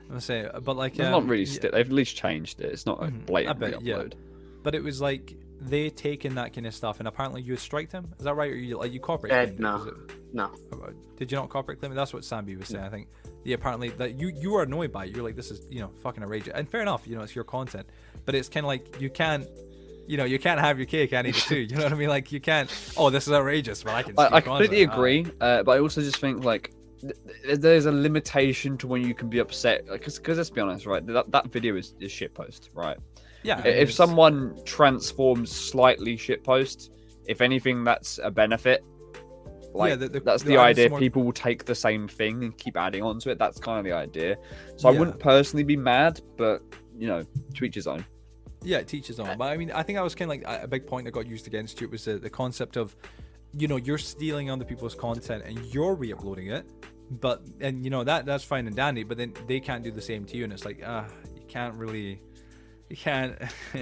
[0.03, 1.43] I'm gonna say, but like, It's um, not really.
[1.43, 2.71] yeah, they've at least changed it.
[2.71, 4.03] It's not a Mhm, I blatant bet, yeah.
[4.63, 7.91] but it was like they taken that kind of stuff, and apparently you had striked
[7.91, 8.07] him.
[8.19, 8.51] Is that right?
[8.51, 9.77] Or you like you copyright Uh, no.
[9.77, 9.93] Was
[10.33, 10.43] No.
[10.71, 11.95] Uh, Did you not copyright claim it?
[11.95, 12.83] That's what Sam B was saying.
[12.83, 13.07] I think.
[13.43, 15.15] Yeah, apparently that you you are annoyed by it.
[15.15, 16.53] You're like, this is you know fucking outrageous.
[16.53, 17.87] And fair enough, you know it's your content,
[18.25, 19.47] but it's kind of like you can't.
[20.07, 21.57] You know, you can't have your cake and eat it too.
[21.59, 22.09] You know what I mean?
[22.09, 22.69] Like you can't.
[22.97, 24.13] Oh, this is outrageous, but I can.
[24.17, 24.83] I, I completely.
[24.83, 29.01] Agree, uh, but I also just think like th- th- there's a limitation to when
[29.05, 29.85] you can be upset.
[29.87, 31.05] Because let's be honest, right?
[31.07, 32.97] That that video is, is shitpost, right?
[33.43, 33.59] yeah.
[33.65, 36.89] If someone transforms slightly shitpost,
[37.27, 38.83] if anything, that's a benefit.
[39.73, 42.43] Like Yeah, the- the- that's the the idea more- People will take the same thing
[42.43, 43.37] and keep adding on to it.
[43.37, 44.37] That's kind of the idea.
[44.77, 46.61] So I wouldn't personally be mad, but
[46.97, 47.23] you know,
[47.55, 48.05] to each his own.
[48.65, 49.37] Yeah, it teaches on.
[49.37, 51.27] But I mean, I think I was kind of like a big point that got
[51.27, 52.95] used against you was the, the concept of,
[53.57, 56.65] you know, you're stealing other people's content and you're re-uploading it,
[57.09, 60.01] but and you know that that's fine and dandy, but then they can't do the
[60.01, 61.05] same to you, and it's like, ah,
[61.35, 62.19] you can't really,
[62.89, 63.37] you can't,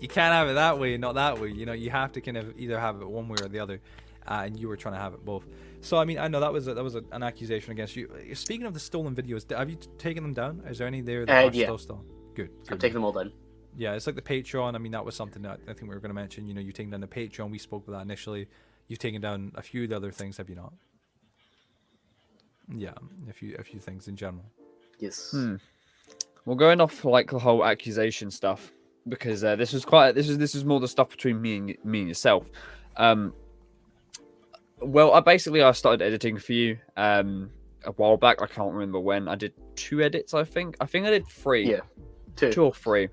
[0.00, 1.48] you can't have it that way, not that way.
[1.48, 3.80] You know, you have to kind of either have it one way or the other,
[4.26, 5.46] uh, and you were trying to have it both.
[5.80, 8.10] So I mean, I know that was a, that was a, an accusation against you.
[8.34, 10.62] Speaking of the stolen videos, have you taken them down?
[10.68, 11.66] Is there any there that Uh, are yeah.
[11.66, 12.04] still stolen?
[12.34, 12.50] Good.
[12.68, 12.80] I'm good.
[12.80, 13.32] taking them all down.
[13.76, 14.74] Yeah, it's like the Patreon.
[14.74, 16.46] I mean, that was something that I think we were going to mention.
[16.46, 17.50] You know, you taking down the Patreon.
[17.50, 18.46] We spoke about that initially.
[18.88, 20.72] You've taken down a few of the other things, have you not?
[22.72, 22.92] Yeah,
[23.28, 24.44] a few, a few things in general.
[24.98, 25.30] Yes.
[25.32, 25.56] Hmm.
[26.44, 28.72] Well, going off like the whole accusation stuff,
[29.08, 31.76] because uh, this was quite this is this is more the stuff between me and
[31.84, 32.50] me and yourself.
[32.96, 33.34] Um,
[34.80, 37.50] well, I basically I started editing for you um
[37.84, 38.40] a while back.
[38.42, 39.28] I can't remember when.
[39.28, 40.34] I did two edits.
[40.34, 40.76] I think.
[40.80, 41.70] I think I did three.
[41.70, 41.80] Yeah.
[42.36, 42.52] Two.
[42.52, 43.08] two or three.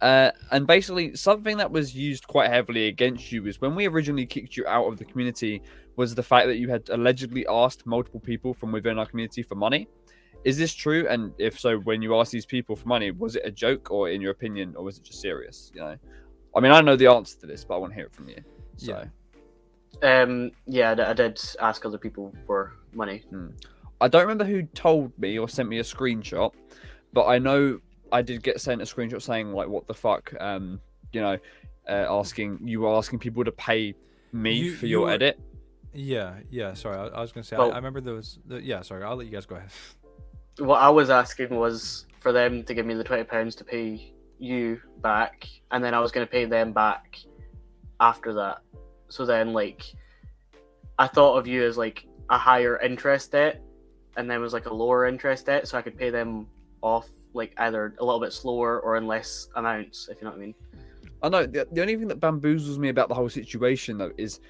[0.00, 4.24] Uh, and basically, something that was used quite heavily against you was when we originally
[4.24, 5.62] kicked you out of the community
[5.96, 9.56] was the fact that you had allegedly asked multiple people from within our community for
[9.56, 9.86] money.
[10.44, 11.06] Is this true?
[11.08, 14.08] And if so, when you asked these people for money, was it a joke, or
[14.08, 15.70] in your opinion, or was it just serious?
[15.74, 15.96] You know,
[16.56, 18.28] I mean, I know the answer to this, but I want to hear it from
[18.30, 18.42] you.
[18.78, 19.04] So,
[20.02, 20.22] Yeah.
[20.22, 20.52] Um.
[20.66, 23.22] Yeah, I did ask other people for money.
[24.00, 26.54] I don't remember who told me or sent me a screenshot,
[27.12, 27.80] but I know
[28.12, 30.80] I did get sent a screenshot saying like, "What the fuck?" Um,
[31.12, 31.38] you know,
[31.88, 33.94] uh, asking you were asking people to pay
[34.32, 35.40] me You- for you your were- edit.
[35.92, 36.74] Yeah, yeah.
[36.74, 37.56] Sorry, I, I was going to say.
[37.56, 38.38] Well- I, I remember those.
[38.46, 39.02] The, yeah, sorry.
[39.02, 39.70] I'll let you guys go ahead.
[40.58, 44.12] What I was asking was for them to give me the twenty pounds to pay
[44.38, 47.16] you back, and then I was going to pay them back
[47.98, 48.58] after that.
[49.08, 49.82] So then, like,
[50.98, 53.62] I thought of you as like a higher interest debt,
[54.16, 56.46] and then was like a lower interest debt, so I could pay them
[56.82, 60.38] off like either a little bit slower or in less amounts, if you know what
[60.38, 60.54] I mean.
[61.22, 64.40] I know the, the only thing that bamboozles me about the whole situation though is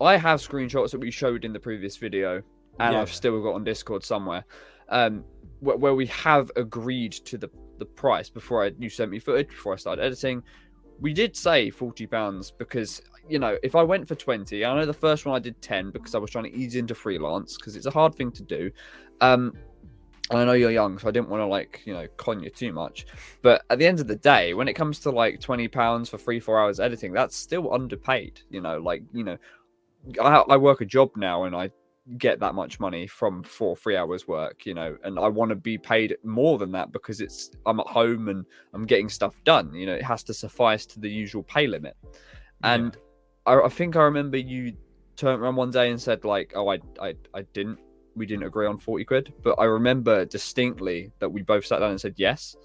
[0.00, 2.42] I have screenshots that we showed in the previous video,
[2.78, 3.00] and Yeah.
[3.00, 4.44] I've still got on Discord somewhere,
[4.88, 5.24] um,
[5.60, 9.48] where, where we have agreed to the the price before I you sent me footage
[9.48, 10.42] before I started editing.
[11.00, 14.86] We did say forty pounds because you know if I went for twenty, I know
[14.86, 17.76] the first one I did ten because I was trying to ease into freelance because
[17.76, 18.70] it's a hard thing to do.
[19.20, 19.54] Um, and
[20.30, 22.72] I know you're young, so I didn't want to like you know con you too
[22.72, 23.06] much.
[23.42, 26.18] But at the end of the day, when it comes to like twenty pounds for
[26.18, 28.40] three four hours editing, that's still underpaid.
[28.50, 29.38] You know, like you know,
[30.22, 31.70] I, I work a job now and I
[32.18, 34.66] get that much money from four three hours work.
[34.66, 37.88] You know, and I want to be paid more than that because it's I'm at
[37.88, 39.74] home and I'm getting stuff done.
[39.74, 41.96] You know, it has to suffice to the usual pay limit.
[42.62, 42.96] And
[43.46, 44.76] I, I think I remember you
[45.16, 47.78] turned around one day and said like, "Oh, I I I didn't."
[48.16, 51.90] We didn't agree on 40 quid, but I remember distinctly that we both sat down
[51.90, 52.56] and said yes.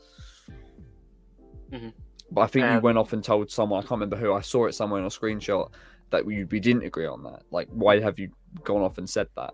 [1.72, 1.94] Mhm.
[2.32, 4.42] But I think you Um, went off and told someone, I can't remember who, I
[4.42, 5.72] saw it somewhere in a screenshot
[6.10, 7.44] that we, we didn't agree on that.
[7.52, 8.32] Like, why have you
[8.64, 9.54] gone off and said that?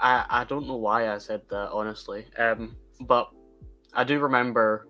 [0.00, 2.26] I I don't know why I said that honestly.
[2.38, 3.30] Um, but
[3.92, 4.86] I do remember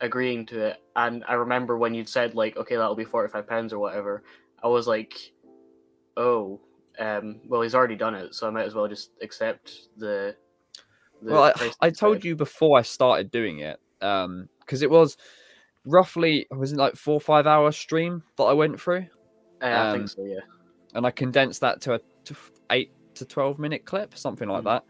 [0.00, 3.48] agreeing to it, and I remember when you'd said like, okay, that'll be forty five
[3.48, 4.22] pounds or whatever.
[4.62, 5.32] I was like,
[6.16, 6.60] oh,
[6.98, 10.34] um, well, he's already done it, so I might as well just accept the.
[11.22, 15.16] the well, I, I told you before I started doing it, um, because it was
[15.84, 19.06] roughly, was it like four or five hour stream that I went through?
[19.62, 20.24] Uh, I um, think so.
[20.24, 20.40] Yeah.
[20.94, 22.36] and I condensed that to a to
[22.70, 24.64] eight to twelve minute clip, something like Mhm.
[24.64, 24.84] that.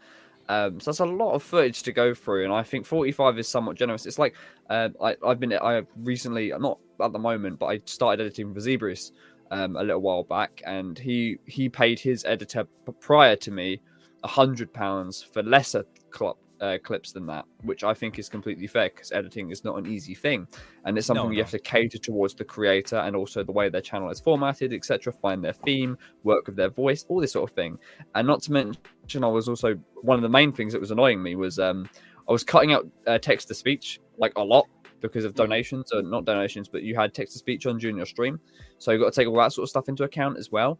[0.49, 3.37] Um, so that's a lot of footage to go through, and I think forty five
[3.37, 4.05] is somewhat generous.
[4.05, 4.35] It's like
[4.69, 8.59] uh, I, I've been I recently not at the moment, but I started editing for
[8.59, 9.11] Zebrus
[9.51, 12.65] um, a little while back, and he he paid his editor
[12.99, 13.81] prior to me
[14.23, 15.83] a hundred pounds for lesser
[16.15, 19.77] cl- uh, clips than that, which I think is completely fair because editing is not
[19.77, 20.47] an easy thing,
[20.85, 21.43] and it's something No, you no.
[21.43, 25.11] have to cater towards the creator and also the way their channel is formatted, etc.
[25.11, 27.77] Find their theme, work with their voice, all this sort of thing,
[28.15, 31.21] and not to mention, I was also one of the main things that was annoying
[31.21, 31.89] me was um,
[32.29, 34.67] I was cutting out uh, text to speech like a lot
[35.01, 38.05] because of donations, or not donations, but you had text to speech on during your
[38.05, 38.39] stream,
[38.77, 40.79] so you've got to take all that sort of stuff into account as well.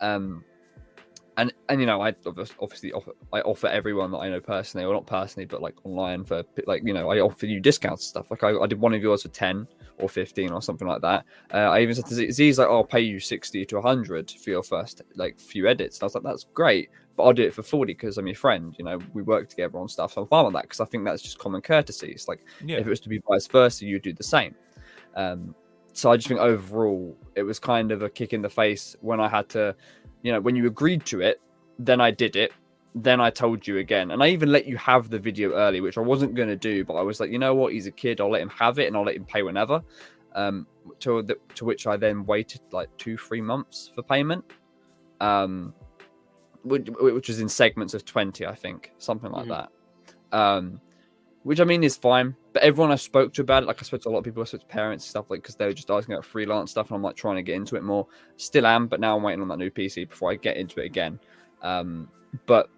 [0.00, 0.44] Um,
[1.36, 2.14] and and you know I
[2.60, 6.24] obviously offer I offer everyone that I know personally or not personally but like online
[6.24, 8.30] for like you know I offer you discounts and stuff.
[8.30, 9.66] Like I, I did one of yours for 10
[9.98, 11.24] or 15 or something like that.
[11.52, 14.30] Uh, I even said to Z- Z's like oh, I'll pay you 60 to 100
[14.30, 15.98] for your first like few edits.
[15.98, 18.36] And I was like that's great but I'll do it for 40 because I'm your
[18.36, 20.84] friend you know we work together on stuff so I'm fine with that because I
[20.84, 22.76] think that's just common courtesy it's like Yeah.
[22.78, 24.54] if it was to be vice versa, you'd do the same.
[25.14, 25.54] Um,
[25.92, 29.18] so I just think overall, it was kind of a kick in the face when
[29.18, 29.74] I had to
[30.22, 31.40] you know, when you agreed to it,
[31.78, 32.52] then I did it.
[32.94, 35.96] Then I told you again, and I even let you have the video early, which
[35.96, 38.20] I wasn't going to do, but I was like, you know what, he's a kid.
[38.20, 39.82] I'll let him have it, and I'll let him pay whenever.
[40.34, 40.66] Um,
[41.00, 44.44] to the, to which I then waited like two, three months for payment.
[45.20, 45.74] Um,
[46.66, 49.48] which, was in segments of twenty, I think, something like Mhm.
[50.30, 50.36] that.
[50.38, 50.80] Um,
[51.44, 52.34] which I mean is fine.
[52.52, 54.42] But everyone I spoke to about it, like I spoke to a lot of people,
[54.42, 56.88] I spoke to parents and stuff, like because they were just asking about freelance stuff,
[56.90, 58.06] and I'm like trying to get into it more.
[58.36, 60.86] Still am, but now I'm waiting on that new PC before I get into it
[60.86, 61.20] again.
[61.62, 62.08] Um,
[62.46, 62.68] but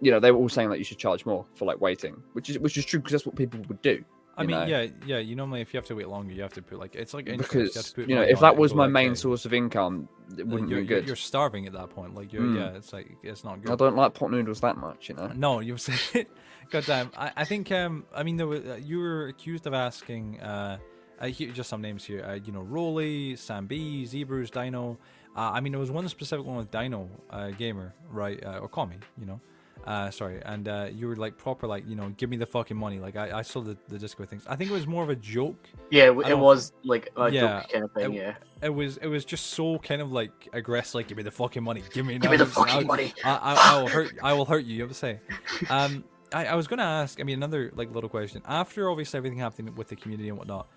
[0.00, 2.50] you know, they were all saying like you should charge more for like waiting, which
[2.50, 4.04] is which is true because that's what people would do.
[4.38, 4.64] I mean, know?
[4.66, 5.18] yeah, yeah.
[5.18, 7.28] You normally, if you have to wait longer, you have to put like it's like
[7.28, 10.08] you because put you know if that was my like, main hey, source of income,
[10.36, 11.06] it wouldn't you're, be good.
[11.06, 12.14] You're starving at that point.
[12.14, 12.56] Like, you're, Mm.
[12.56, 13.72] yeah, it's like it's not good.
[13.72, 15.26] I don't like pot noodles that much, you know.
[15.34, 16.26] No, you say,
[16.70, 17.10] God damn.
[17.16, 20.78] I, I think um I mean there was, uh, you were accused of asking uh,
[21.20, 24.98] uh here, just some names here uh, you know Rolly, Sam B, Zebrus, Dino.
[25.36, 28.68] Uh, I mean there was one specific one with Dino uh, Gamer right uh, or
[28.68, 29.40] call me you know.
[29.86, 32.76] Uh, sorry, and uh, you were like proper, like you know, give me the fucking
[32.76, 32.98] money.
[32.98, 34.44] Like I, I saw the the Disco things.
[34.46, 35.66] I think it was more of a joke.
[35.90, 38.12] Yeah, it, it was like a Yeah, joke kind of thing.
[38.14, 38.34] it- yeah.
[38.60, 40.96] It was it was just so kind of like aggressive.
[40.96, 41.82] Like give me the fucking money.
[41.92, 42.86] Give me Give me the fucking now.
[42.86, 43.14] money.
[43.24, 44.18] I, I, I will hurt.
[44.22, 44.74] I will hurt you.
[44.74, 45.20] You have to say.
[45.70, 47.20] Um, I, I was going to ask.
[47.20, 48.42] I mean, another like little question.
[48.46, 50.68] After obviously everything happening with the community and whatnot,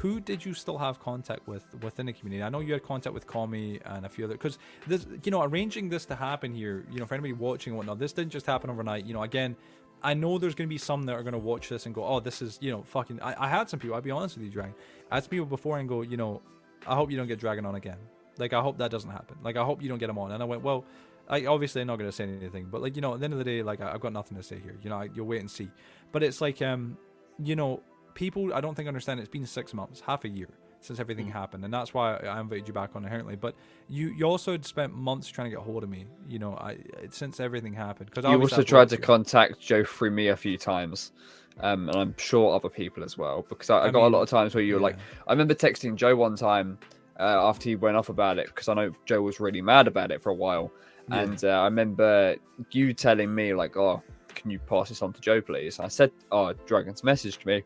[0.00, 2.42] who did you still have contact with within the community?
[2.42, 5.42] I know you had contact with Kami and a few other because this, you know,
[5.42, 6.84] arranging this to happen here.
[6.90, 9.06] You know, for anybody watching and whatnot, this didn't just happen overnight.
[9.06, 9.56] You know, again.
[10.00, 12.04] I know there's going to be some that are going to watch this and go,
[12.04, 13.96] "Oh, this is you know fucking." I, I had some people.
[13.96, 14.72] I'll be honest with you, Dragon.
[15.10, 16.40] I had some people before and go, you know,
[16.86, 17.96] I hope you don't get Dragon on again.
[18.38, 19.38] Like I hope that doesn't happen.
[19.42, 20.30] Like I hope you don't get him on.
[20.30, 20.84] And I went, well,
[21.28, 23.38] I obviously I'm not gonna say anything, but like you know, at the end of
[23.38, 24.76] the day, like I, I've got nothing to say here.
[24.82, 25.68] You know, I, you'll wait and see.
[26.12, 26.96] But it's like, um,
[27.42, 27.82] you know,
[28.18, 29.20] people I don't think understand.
[29.20, 30.48] It's been six months, half a year
[30.80, 31.32] since everything Mm.
[31.32, 33.36] happened, and that's why I invited you back on inherently.
[33.36, 33.54] But
[33.88, 36.06] you you also had spent months trying to get hold of me.
[36.28, 36.78] You know, I
[37.10, 41.12] since everything happened because You also tried to contact Joe through me a few times,
[41.60, 43.46] um, and I'm sure other people as well.
[43.48, 44.96] Because I, I, I got mean, a lot of times where you were like,
[45.28, 46.78] I remember texting Joe one time
[47.20, 50.10] uh, after he went off about it because I know Joe was really mad about
[50.10, 50.72] it for a while,
[51.08, 51.20] Yeah.
[51.22, 52.34] and uh, I remember
[52.72, 54.02] you telling me like, "Oh,
[54.34, 57.62] can you pass this on to Joe, please?" And I said, "Oh, Dragon's messaged me."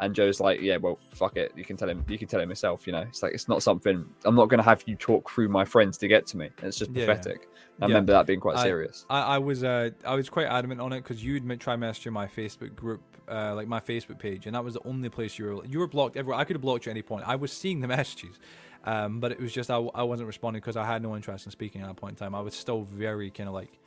[0.00, 1.52] And Joe's like, yeah, well, fuck it.
[1.56, 2.04] You can tell him.
[2.08, 2.86] You can tell him yourself.
[2.86, 4.04] You know, it's like it's not something.
[4.24, 6.50] I'm not going to have you talk through my friends to get to me.
[6.62, 7.06] It's just Yeah.
[7.06, 7.48] pathetic.
[7.80, 7.88] I Yeah.
[7.88, 9.06] remember that being quite I- serious.
[9.08, 12.26] I, I was uh, I was quite adamant on it because you'd try messaging my
[12.26, 15.64] Facebook group, uh, like my Facebook page, and that was the only place you were
[15.64, 16.40] you were blocked everywhere.
[16.40, 17.24] I could have blocked you at any point.
[17.26, 18.38] I was seeing the messages,
[18.84, 21.52] um, but it was just I, I wasn't responding because I had no interest in
[21.52, 22.34] speaking at that point in time.
[22.34, 23.78] I was still very kind of like,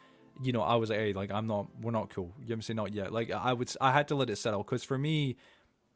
[0.41, 2.31] you know, I was like, hey, like I'm not, we're not cool.
[2.41, 2.75] You haven't I'm?
[2.75, 3.11] Not yet.
[3.13, 5.35] Like I would, I had to let it settle because for me,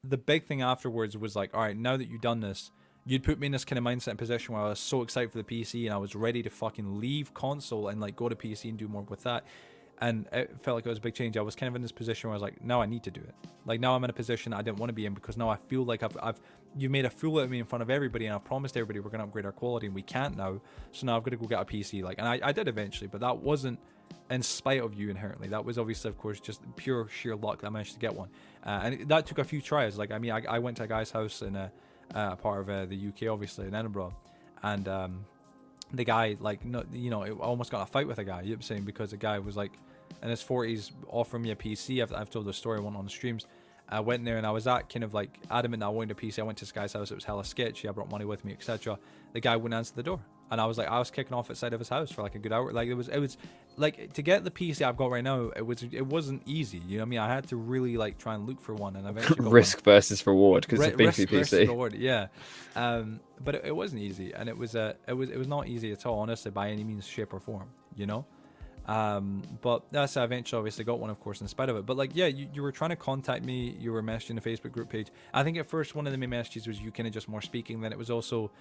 [0.03, 2.71] the big thing afterwards was like, all right, now that you've done this,
[3.05, 5.31] you'd put me in this kind of mindset and position where I was so excited
[5.31, 8.35] for the PC and I was ready to fucking leave console and like go to
[8.35, 9.45] PC and do more with that.
[9.99, 11.37] And it felt like it was a big change.
[11.37, 13.11] I was kind of in this position where I was like, now I need to
[13.11, 13.35] do it.
[13.65, 15.57] Like now I'm in a position I didn't want to be in because now I
[15.67, 16.41] feel like I've, I've
[16.75, 18.99] you made a fool out of me in front of everybody and I've promised everybody
[18.99, 20.59] we're going to upgrade our quality and we can't now.
[20.91, 22.01] So now I've got to go get a PC.
[22.01, 23.79] Like, and I, I did eventually, but that wasn't
[24.29, 25.47] in spite of you inherently.
[25.47, 28.29] That was obviously, of course, just pure sheer luck that I managed to get one.
[28.65, 29.97] Uh, and that took a few tries.
[29.97, 31.71] Like, I mean, I, I went to a guy's house in a,
[32.13, 34.13] uh, part of uh, the UK, obviously in Edinburgh,
[34.63, 35.25] and um,
[35.93, 38.41] the guy, like, no, you know, almost got in a fight with a guy.
[38.41, 38.83] You know what I'm saying?
[38.83, 39.71] Because the guy was like
[40.21, 42.01] in his 40s offering me a PC.
[42.01, 43.45] I've, I've told the story one on the streams.
[43.89, 46.19] I went there and I was that kind of like adamant that I wanted a
[46.19, 46.39] PC.
[46.39, 47.11] I went to this guy's house.
[47.11, 47.89] It was hella sketchy.
[47.89, 48.97] I brought money with me, etc.
[49.33, 50.21] The guy wouldn't answer the door,
[50.51, 52.39] and I was like, I was kicking off outside of his house for like a
[52.39, 52.71] good hour.
[52.73, 53.37] Like it was, it was
[53.77, 55.49] like to get the PC I've got right now.
[55.55, 56.79] It was, it wasn't easy.
[56.79, 57.19] You know what I mean?
[57.19, 59.53] I had to really like try and look for one, and eventually got one.
[59.53, 61.67] Risk versus reward because it's a risk PC versus PC.
[61.69, 62.27] reward, yeah.
[62.75, 65.69] Um, but it, it wasn't easy, and it was uh, it was it was not
[65.69, 67.69] easy at all, honestly, by any means, shape, or form.
[67.95, 68.25] You know.
[68.91, 71.85] Um, but that's I eventually obviously got one, of course, in spite of it.
[71.85, 73.77] But like, yeah, you, you were trying to contact me.
[73.79, 75.07] You were messaging the Facebook group page.
[75.33, 77.41] I think at first one of the main messages was you kind of just more
[77.41, 77.79] speaking.
[77.79, 78.51] Then it was also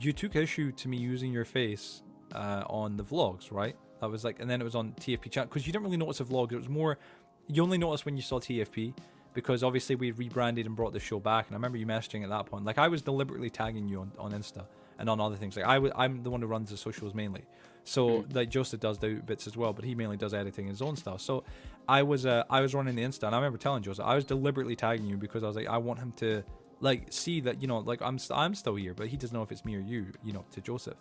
[0.00, 2.02] you took issue to me using your face
[2.34, 3.76] uh, on the vlogs, right?
[4.00, 6.18] That was like, and then it was on TFP chat because you didn't really notice
[6.18, 6.50] the vlogs.
[6.50, 6.98] It was more
[7.46, 8.94] you only noticed when you saw TFP
[9.32, 11.46] because obviously we rebranded and brought the show back.
[11.46, 12.64] And I remember you messaging at that point.
[12.64, 14.64] Like I was deliberately tagging you on, on Insta
[14.98, 15.56] and on other things.
[15.56, 17.44] Like I w- I'm the one who runs the socials mainly.
[17.84, 20.96] So like Joseph does the bits as well, but he mainly does editing his own
[20.96, 21.20] stuff.
[21.20, 21.44] So
[21.88, 24.24] I was uh, I was running the Insta, and I remember telling Joseph I was
[24.24, 26.42] deliberately tagging you because I was like I want him to
[26.80, 29.42] like see that you know like I'm st- I'm still here, but he doesn't know
[29.42, 30.96] if it's me or you, you know, to Joseph.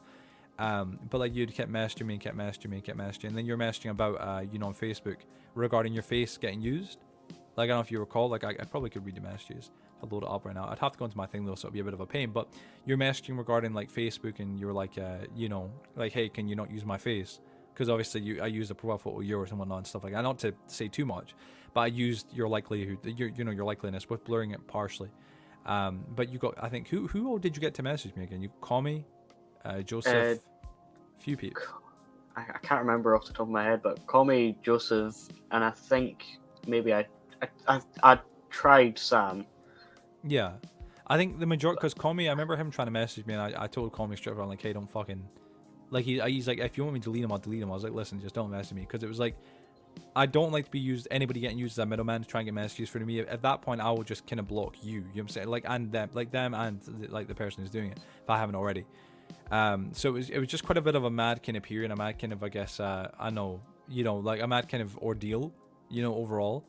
[0.59, 3.37] Um, but like you'd kept messaging me and kept messaging me and kept messaging, and
[3.37, 5.17] then you're messaging about uh, you know on Facebook
[5.55, 6.99] regarding your face getting used.
[7.55, 9.71] Like I don't know if you recall, like I, I probably could read the messages,
[9.99, 10.67] to load it up right now.
[10.69, 12.05] I'd have to go into my thing though, so it'd be a bit of a
[12.05, 12.31] pain.
[12.31, 12.47] But
[12.85, 16.55] you're messaging regarding like Facebook, and you're like, uh, you know, like, hey, can you
[16.55, 17.39] not use my face?
[17.73, 20.13] Because obviously, you I use a profile photo of yours and whatnot and stuff like
[20.13, 20.21] that.
[20.21, 21.35] Not to say too much,
[21.73, 25.09] but I used your likelihood, your you know, your likeliness with blurring it partially.
[25.65, 28.23] Um, but you got, I think, who who all did you get to message me
[28.23, 28.41] again?
[28.41, 29.05] You call me,
[29.65, 30.39] uh, Joseph,
[31.19, 31.61] few people.
[32.35, 35.15] I, I can't remember off the top of my head, but call me Joseph,
[35.51, 36.25] and I think
[36.65, 37.05] maybe I
[37.41, 38.19] I, I, I
[38.49, 39.45] tried Sam.
[40.27, 40.53] Yeah,
[41.07, 42.27] I think the majority because me.
[42.27, 44.61] I remember him trying to message me, and I, I told me straight around like,
[44.61, 45.23] hey, don't fucking
[45.89, 47.71] like he he's like, if you want me to delete him, I'll delete him.
[47.71, 49.35] I was like, listen, just don't message me because it was like.
[50.15, 52.45] I don't like to be used anybody getting used as a middleman to try and
[52.45, 53.19] get messages for me.
[53.21, 54.91] At that point, I will just kind of block you.
[54.91, 55.47] You know what I'm saying?
[55.47, 58.53] Like and them, like them and like the person who's doing it if I haven't
[58.53, 58.85] already.
[59.49, 61.63] Um, so it was it was just quite a bit of a mad kind of
[61.63, 64.69] period, a mad kind of I guess uh, I know you know like a mad
[64.69, 65.51] kind of ordeal,
[65.89, 66.63] you know overall.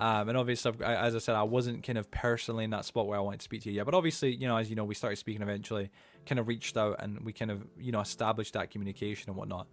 [0.00, 3.18] Um, and obviously, as I said, I wasn't kind of personally in that spot where
[3.18, 3.84] I wanted to speak to you yet.
[3.84, 5.90] But obviously, you know, as you know, we started speaking eventually,
[6.24, 9.66] kind of reached out and we kind of, you know, established that communication and whatnot.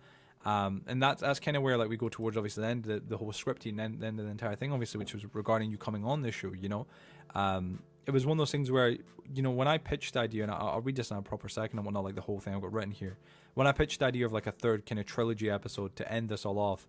[0.45, 3.02] Um, and that's that's kind of where like we go towards obviously the end the,
[3.06, 6.22] the whole scripting and then the entire thing obviously which was regarding you coming on
[6.22, 6.86] this show you know
[7.34, 8.91] um, it was one of those things where
[9.34, 11.49] you know when I pitched the idea and I'll, I'll read this in a proper
[11.49, 13.18] second and whatnot like the whole thing I've got written here
[13.56, 16.30] when I pitched the idea of like a third kind of trilogy episode to end
[16.30, 16.88] this all off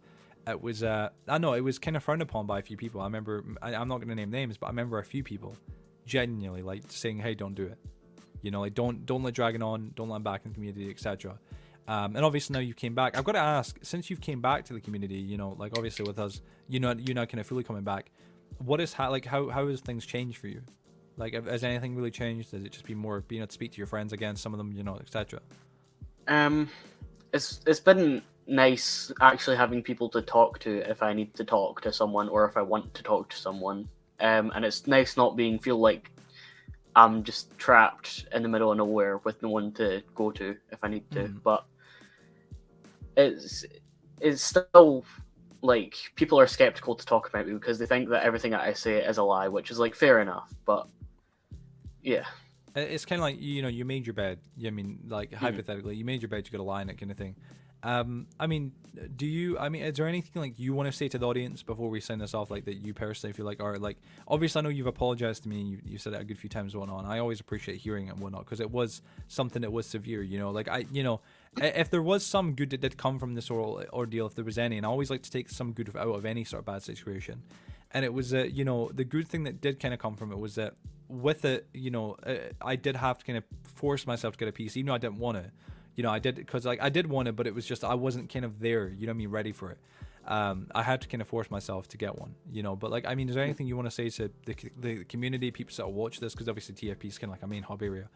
[0.50, 3.00] it was uh I know it was kind of frowned upon by a few people
[3.00, 5.56] I remember I, I'm not going to name names but I remember a few people
[6.06, 7.78] genuinely like saying hey don't do it
[8.42, 10.90] you know like don't don't let Dragon on don't let him back in the community
[10.90, 11.38] etc
[11.88, 13.16] um, and obviously now you came back.
[13.16, 16.04] I've got to ask, since you've came back to the community, you know, like obviously
[16.04, 18.10] with us, you know, you're now kind of fully coming back.
[18.58, 20.60] What is how like how how has things changed for you?
[21.16, 22.52] Like, has anything really changed?
[22.52, 24.36] Has it just been more being able to speak to your friends again?
[24.36, 25.40] Some of them, you know, etc.
[26.28, 26.68] Um,
[27.32, 31.82] it's it's been nice actually having people to talk to if I need to talk
[31.82, 33.88] to someone or if I want to talk to someone.
[34.20, 36.10] Um, and it's nice not being feel like
[36.96, 40.82] I'm just trapped in the middle of nowhere with no one to go to if
[40.82, 41.24] I need to.
[41.24, 41.42] Mm.
[41.42, 41.64] But
[43.16, 43.64] it's
[44.20, 45.04] it's still
[45.62, 48.72] like people are skeptical to talk about me because they think that everything that I
[48.72, 50.52] say is a lie, which is like fair enough.
[50.64, 50.88] But
[52.02, 52.24] yeah,
[52.78, 54.38] it's kind of like you know you made your bed.
[54.64, 55.44] I mean, like mm-hmm.
[55.44, 57.36] hypothetically, you made your bed, you got to lie in it, kind of thing.
[57.82, 58.72] Um, I mean,
[59.16, 59.56] do you?
[59.56, 62.00] I mean, is there anything like you want to say to the audience before we
[62.00, 64.88] sign this off, like that you personally feel like, or like, obviously, I know you've
[64.88, 65.62] apologized to me.
[65.62, 67.05] You, you said it a good few times, whatnot.
[67.05, 70.22] I always appreciate hearing it and whatnot because it was something that was severe.
[70.22, 71.20] You know, like I, you know,
[71.56, 74.59] if there was some good that did come from this oral ordeal, if there was
[74.59, 76.82] any, and I always like to take some good out of any sort of bad
[76.82, 77.42] situation.
[77.92, 80.32] And it was, uh, you know, the good thing that did kind of come from
[80.32, 80.74] it was that
[81.09, 83.44] with it, you know, uh, I did have to kind of
[83.74, 85.51] force myself to get a piece, even though I didn't want it
[85.98, 87.94] you know, I did because like I did want it, but it was just I
[87.94, 88.89] wasn't kind of there.
[88.89, 89.78] You know, I mean, ready for it.
[90.28, 92.76] Um, I had to kind of force myself to get one, you know.
[92.76, 95.51] But like, I mean, is there anything you want to say to the, the community,
[95.51, 96.35] people that watch this?
[96.35, 98.09] Because obviously TFP is kind of like a main hub area.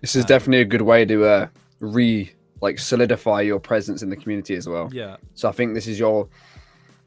[0.00, 1.48] This is um, definitely a good way to uh,
[1.80, 2.32] re
[2.62, 4.88] like solidify your presence in the community as well.
[4.90, 5.18] Yeah.
[5.34, 6.30] So I think this is your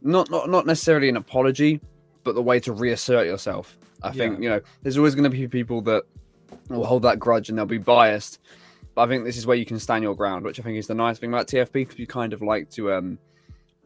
[0.03, 1.81] not not not necessarily an apology,
[2.23, 3.78] but the way to reassert yourself.
[4.03, 4.43] I think yeah.
[4.43, 6.03] you know there's always going to be people that
[6.69, 8.39] will hold that grudge and they'll be biased
[8.95, 10.87] but I think this is where you can stand your ground, which I think is
[10.87, 13.17] the nice thing about TFP because you kind of like to um,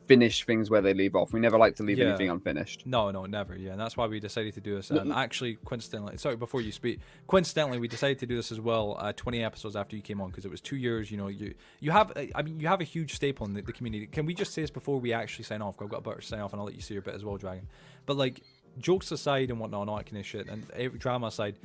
[0.07, 1.33] finish things where they leave off.
[1.33, 2.07] We never like to leave yeah.
[2.07, 2.87] anything unfinished.
[2.87, 3.55] No, no, never.
[3.55, 4.89] Yeah, and that's why we decided to do this.
[4.89, 8.97] And actually, coincidentally, sorry, before you speak, coincidentally, we decided to do this as well.
[8.99, 11.11] Uh, Twenty episodes after you came on because it was two years.
[11.11, 13.73] You know, you you have, I mean, you have a huge staple in the, the
[13.73, 14.07] community.
[14.07, 15.81] Can we just say this before we actually sign off?
[15.81, 17.37] I've got about to sign off, and I'll let you see your bit as well,
[17.37, 17.67] Dragon.
[18.05, 18.41] But like,
[18.79, 20.65] jokes aside and whatnot, all that kind of shit, and
[20.99, 21.57] drama aside,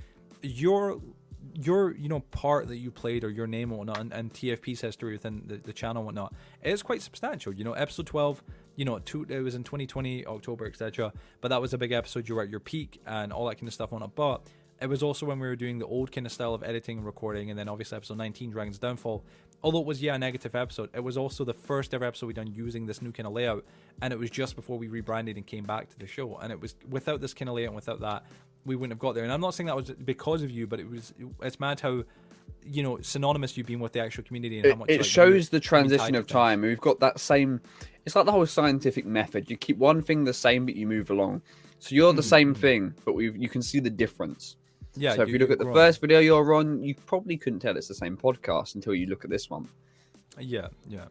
[0.42, 1.00] your
[1.54, 4.80] your you know part that you played or your name and whatnot and, and TFP's
[4.80, 7.52] history within the, the channel and whatnot is quite substantial.
[7.52, 8.42] You know, episode twelve,
[8.76, 11.12] you know, two, it was in 2020 October, etc.
[11.40, 12.28] But that was a big episode.
[12.28, 14.10] You were at your peak and all that kind of stuff on it.
[14.14, 14.42] But
[14.80, 17.06] it was also when we were doing the old kind of style of editing and
[17.06, 19.24] recording, and then obviously episode 19, Dragon's Downfall.
[19.62, 22.32] Although it was yeah a negative episode, it was also the first ever episode we
[22.32, 23.64] done using this new kind of layout,
[24.00, 26.36] and it was just before we rebranded and came back to the show.
[26.36, 28.24] And it was without this kind of layout, and without that,
[28.64, 29.24] we wouldn't have got there.
[29.24, 31.12] And I'm not saying that was because of you, but it was
[31.42, 32.04] it's mad how
[32.64, 35.06] you know synonymous you've been with the actual community and it, how much it like,
[35.06, 36.62] shows the transition of time.
[36.62, 37.60] We've got that same.
[38.06, 39.50] It's like the whole scientific method.
[39.50, 41.42] You keep one thing the same, but you move along.
[41.80, 42.28] So you're the mm-hmm.
[42.28, 44.56] same thing, but we've you can see the difference.
[44.96, 45.14] Yeah.
[45.14, 47.88] So if you look at the first video you're on, you probably couldn't tell it's
[47.88, 49.68] the same podcast until you look at this one.
[50.38, 51.06] Yeah, yeah.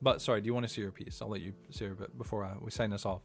[0.00, 1.22] But sorry, do you want to see your piece?
[1.22, 3.22] I'll let you see your bit before I, we sign this off.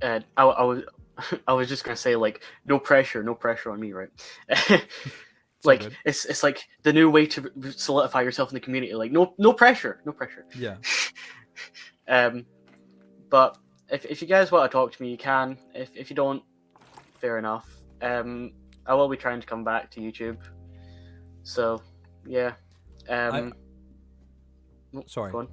[0.00, 0.82] Uh, I, I was
[1.48, 4.10] I was just gonna say like no pressure, no pressure on me, right?
[5.64, 8.94] like so it's it's like the new way to solidify yourself in the community.
[8.94, 10.46] Like no no pressure, no pressure.
[10.56, 10.76] Yeah.
[12.08, 12.46] um,
[13.28, 13.58] but
[13.90, 15.58] if if you guys want to talk to me, you can.
[15.74, 16.42] If if you don't,
[17.20, 17.68] fair enough.
[18.00, 18.52] Um,
[18.88, 20.38] I will be trying to come back to YouTube.
[21.42, 21.82] So,
[22.26, 22.54] yeah.
[23.08, 23.52] Um,
[24.96, 25.30] oh, Sorry.
[25.30, 25.48] go on.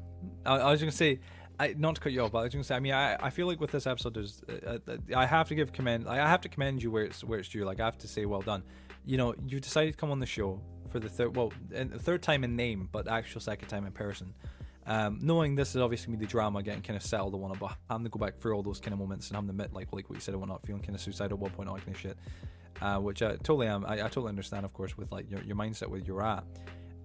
[0.46, 1.20] I, I was going to say,
[1.60, 3.16] I, not to cut you off, but I was going to say, I mean, I,
[3.22, 6.16] I feel like with this episode, there's, uh, uh, I have to give commend, I
[6.28, 7.66] have to commend you where it's where it's due.
[7.66, 8.64] Like I have to say, well done.
[9.06, 12.00] You know, you decided to come on the show for the third, well, and the
[12.00, 14.34] third time in name, but actual second time in person.
[14.88, 17.60] Um, knowing this is obviously gonna be the drama getting kind of settled and whatnot,
[17.60, 19.74] but having to go back through all those kind of moments and having to admit,
[19.74, 21.78] like, like what you said and whatnot, feeling kind of suicidal at one point, all
[21.78, 22.18] kind of shit.
[22.82, 23.86] Uh, which I totally am.
[23.86, 26.44] I, I totally understand, of course, with like your, your mindset where you're at.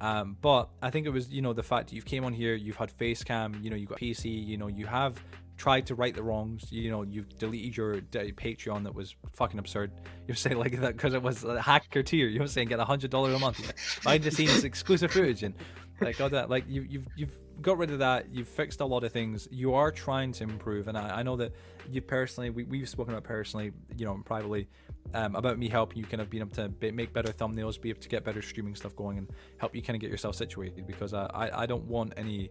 [0.00, 2.54] Um, but I think it was, you know, the fact that you've came on here,
[2.54, 5.22] you've had face cam, you know, you've got PC, you know, you have
[5.60, 6.72] tried to right the wrongs.
[6.72, 9.92] You know, you've deleted your d- Patreon that was fucking absurd.
[10.26, 12.28] You're saying like that because it was a hacker tier.
[12.28, 13.60] You know, saying get a hundred dollars a month,
[14.02, 15.54] behind the scenes exclusive footage, and
[16.00, 16.48] like all that.
[16.48, 18.32] Like you, you've you've got rid of that.
[18.32, 19.48] You've fixed a lot of things.
[19.50, 21.52] You are trying to improve, and I, I know that
[21.90, 24.68] you personally, we, we've spoken about personally, you know, privately,
[25.14, 28.00] um, about me helping you kind of being able to make better thumbnails, be able
[28.00, 29.28] to get better streaming stuff going, and
[29.58, 30.86] help you kind of get yourself situated.
[30.86, 32.50] Because I, I, I don't want any,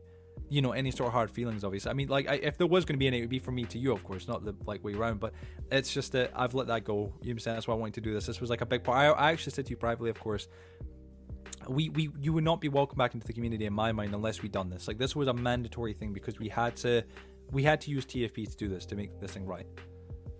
[0.49, 1.63] you know, any sort of hard feelings.
[1.63, 3.39] Obviously, I mean, like I, if there was going to be any, it would be
[3.39, 5.19] from me to you, of course, not the like way around.
[5.19, 5.33] But
[5.71, 7.13] it's just that I've let that go.
[7.21, 8.25] You saying that's why I wanted to do this.
[8.25, 8.97] This was like a big part.
[8.97, 10.47] I, I actually said to you privately, of course,
[11.69, 14.41] we, we you would not be welcome back into the community in my mind unless
[14.41, 14.87] we'd done this.
[14.87, 17.03] Like this was a mandatory thing because we had to
[17.51, 19.67] we had to use TFP to do this to make this thing right.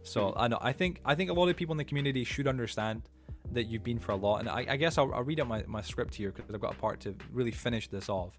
[0.04, 2.48] So I know I think I think a lot of people in the community should
[2.48, 3.04] understand
[3.52, 5.64] that you've been for a lot, and I, I guess I'll, I'll, read out my,
[5.68, 8.38] my script here because I've got a part to really finish this off.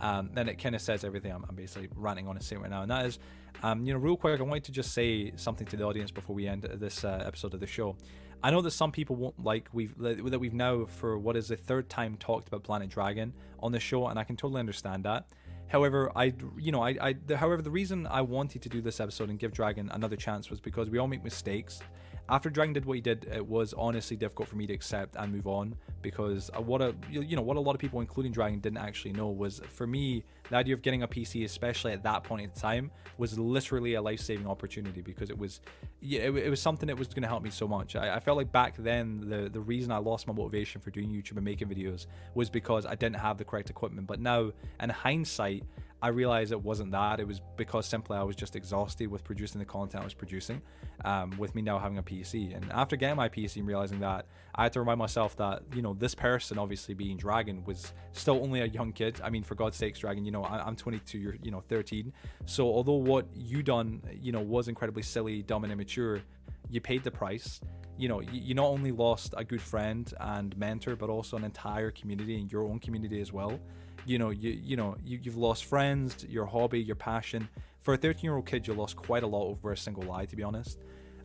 [0.00, 2.70] Um, then it kind of says everything I'm, I'm, basically ranting on and saying right
[2.70, 3.18] now, and that is,
[3.62, 6.36] um, you know, real quick, I wanted to just say something to the audience before
[6.36, 7.96] we end this uh, episode of the show.
[8.42, 11.56] I know that some people won't like we've that we've now for what is the
[11.56, 15.28] third time talked about Planet Dragon on the show, and I can totally understand that.
[15.68, 18.98] However, I you know I, I the, however the reason I wanted to do this
[19.00, 21.80] episode and give Dragon another chance was because we all make mistakes.
[22.28, 25.32] After Dragon did what he did, it was honestly difficult for me to accept and
[25.32, 28.78] move on because what a you know what a lot of people, including Dragon, didn't
[28.78, 32.42] actually know was for me the idea of getting a PC, especially at that point
[32.42, 35.60] in time, was literally a life saving opportunity because it was
[36.00, 37.96] yeah it, it was something that was going to help me so much.
[37.96, 41.10] I, I felt like back then the the reason I lost my motivation for doing
[41.10, 44.06] YouTube and making videos was because I didn't have the correct equipment.
[44.06, 45.64] But now, in hindsight,
[46.02, 47.20] I realized it wasn't that.
[47.20, 50.60] It was because simply I was just exhausted with producing the content I was producing,
[51.04, 52.56] um, with me now having a PC.
[52.56, 54.26] And after getting my PC and realizing that,
[54.56, 58.42] I had to remind myself that, you know, this person, obviously being Dragon, was still
[58.42, 59.20] only a young kid.
[59.22, 62.12] I mean, for God's sakes, Dragon, you know, I, am 22, you're, you know, 13.
[62.46, 66.20] So although what you done, you know, was incredibly silly, dumb, and immature,
[66.68, 67.60] you paid the price.
[67.96, 71.44] You know, you, you not only lost a good friend and mentor, but also an
[71.44, 73.60] entire community and your own community as well
[74.06, 77.48] you know you you know you, you've lost friends your hobby your passion
[77.80, 80.24] for a 13 year old kid you lost quite a lot over a single lie
[80.24, 80.78] to be honest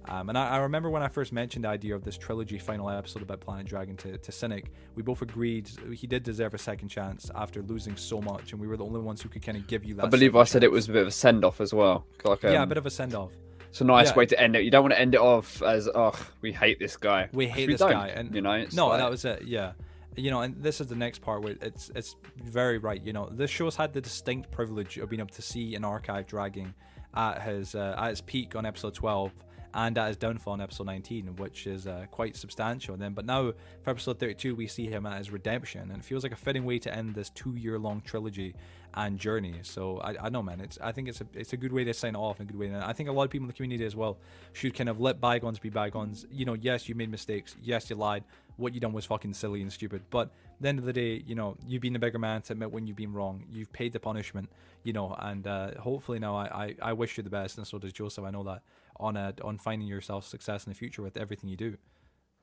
[0.10, 2.90] um, and I, I, remember when I first mentioned the idea of this trilogy final
[2.90, 6.88] episode about Planet Dragon to, to Cynic, we both agreed he did deserve a second
[6.88, 9.68] chance after losing so much, and we were the only ones who could kind of
[9.68, 10.06] give you that.
[10.06, 10.64] I believe I said chance.
[10.64, 12.06] it was a bit of a send off as well.
[12.24, 13.32] Like, um, yeah, a bit of a send off.
[13.70, 14.16] It's a nice Yeah.
[14.16, 14.64] way to end it.
[14.64, 17.28] You don't want to end it off as, oh, we hate this guy.
[17.34, 19.44] We hate we this guy, and you know, no, like- that was it.
[19.44, 19.74] Yeah,
[20.18, 23.02] you know, and this is the next part where it's it's very right.
[23.02, 26.26] You know, this show's had the distinct privilege of being able to see an archive
[26.28, 26.74] dragging
[27.16, 29.32] at his uh, at his peak on episode twelve
[29.74, 32.98] and at his downfall on episode 19 which is uh, quite substantial.
[32.98, 33.54] Then but now
[33.84, 36.66] for episode 32 we see him at his redemption and it feels like a fitting
[36.66, 38.56] way to end this two year long trilogy
[38.96, 39.56] and journey.
[39.62, 41.94] So I, I know man it's I think it's a it's a good way to
[41.94, 43.54] sign off and a good way And I think a lot of people in the
[43.54, 44.18] community as well
[44.54, 46.26] should kind of let bygones be bygones.
[46.32, 47.56] You know yes you made mistakes.
[47.62, 48.24] Yes you lied
[48.58, 51.36] what you done was fucking silly and stupid but the end of the day you
[51.36, 54.00] know you've been a bigger man to admit when you've been wrong you've paid the
[54.00, 54.50] punishment
[54.84, 57.80] you know and uh, hopefully now I, I I wish you the best and so
[57.80, 58.62] does Joseph I know that
[59.00, 61.78] on uh, on finding yourself success in the future with everything you do.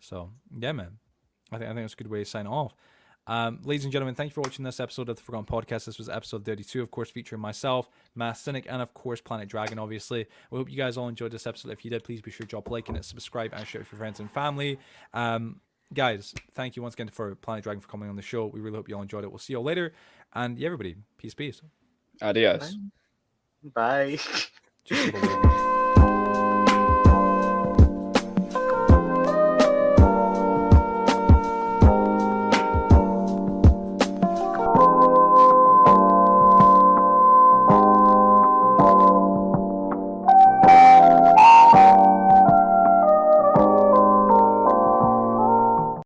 [0.01, 0.99] So yeah, man,
[1.53, 2.75] I think I think it's a good way to sign off.
[3.27, 5.87] Um, ladies and gentlemen, thank you for watching this episode of the Forgotten Podcast.
[5.87, 9.79] This was episode 32, of course, featuring myself, Mass Cynic, and of course, Planet Dragon,
[9.79, 10.27] obviously.
[10.51, 11.73] We hope you guys all enjoyed this episode.
[11.73, 13.85] If you did, please be sure to drop a like and subscribe and share it
[13.85, 14.79] with your friends and family.
[15.15, 15.61] Um,
[15.95, 18.47] guys, thank you once again for Planet Dragon for coming on the show.
[18.47, 19.31] We really hope you all enjoyed it.
[19.31, 19.93] We'll see you all later.
[20.35, 21.63] And yeah, everybody, peace, peace.
[22.21, 22.77] Adios.
[23.75, 24.19] Bye.
[24.85, 25.84] Just a little bit.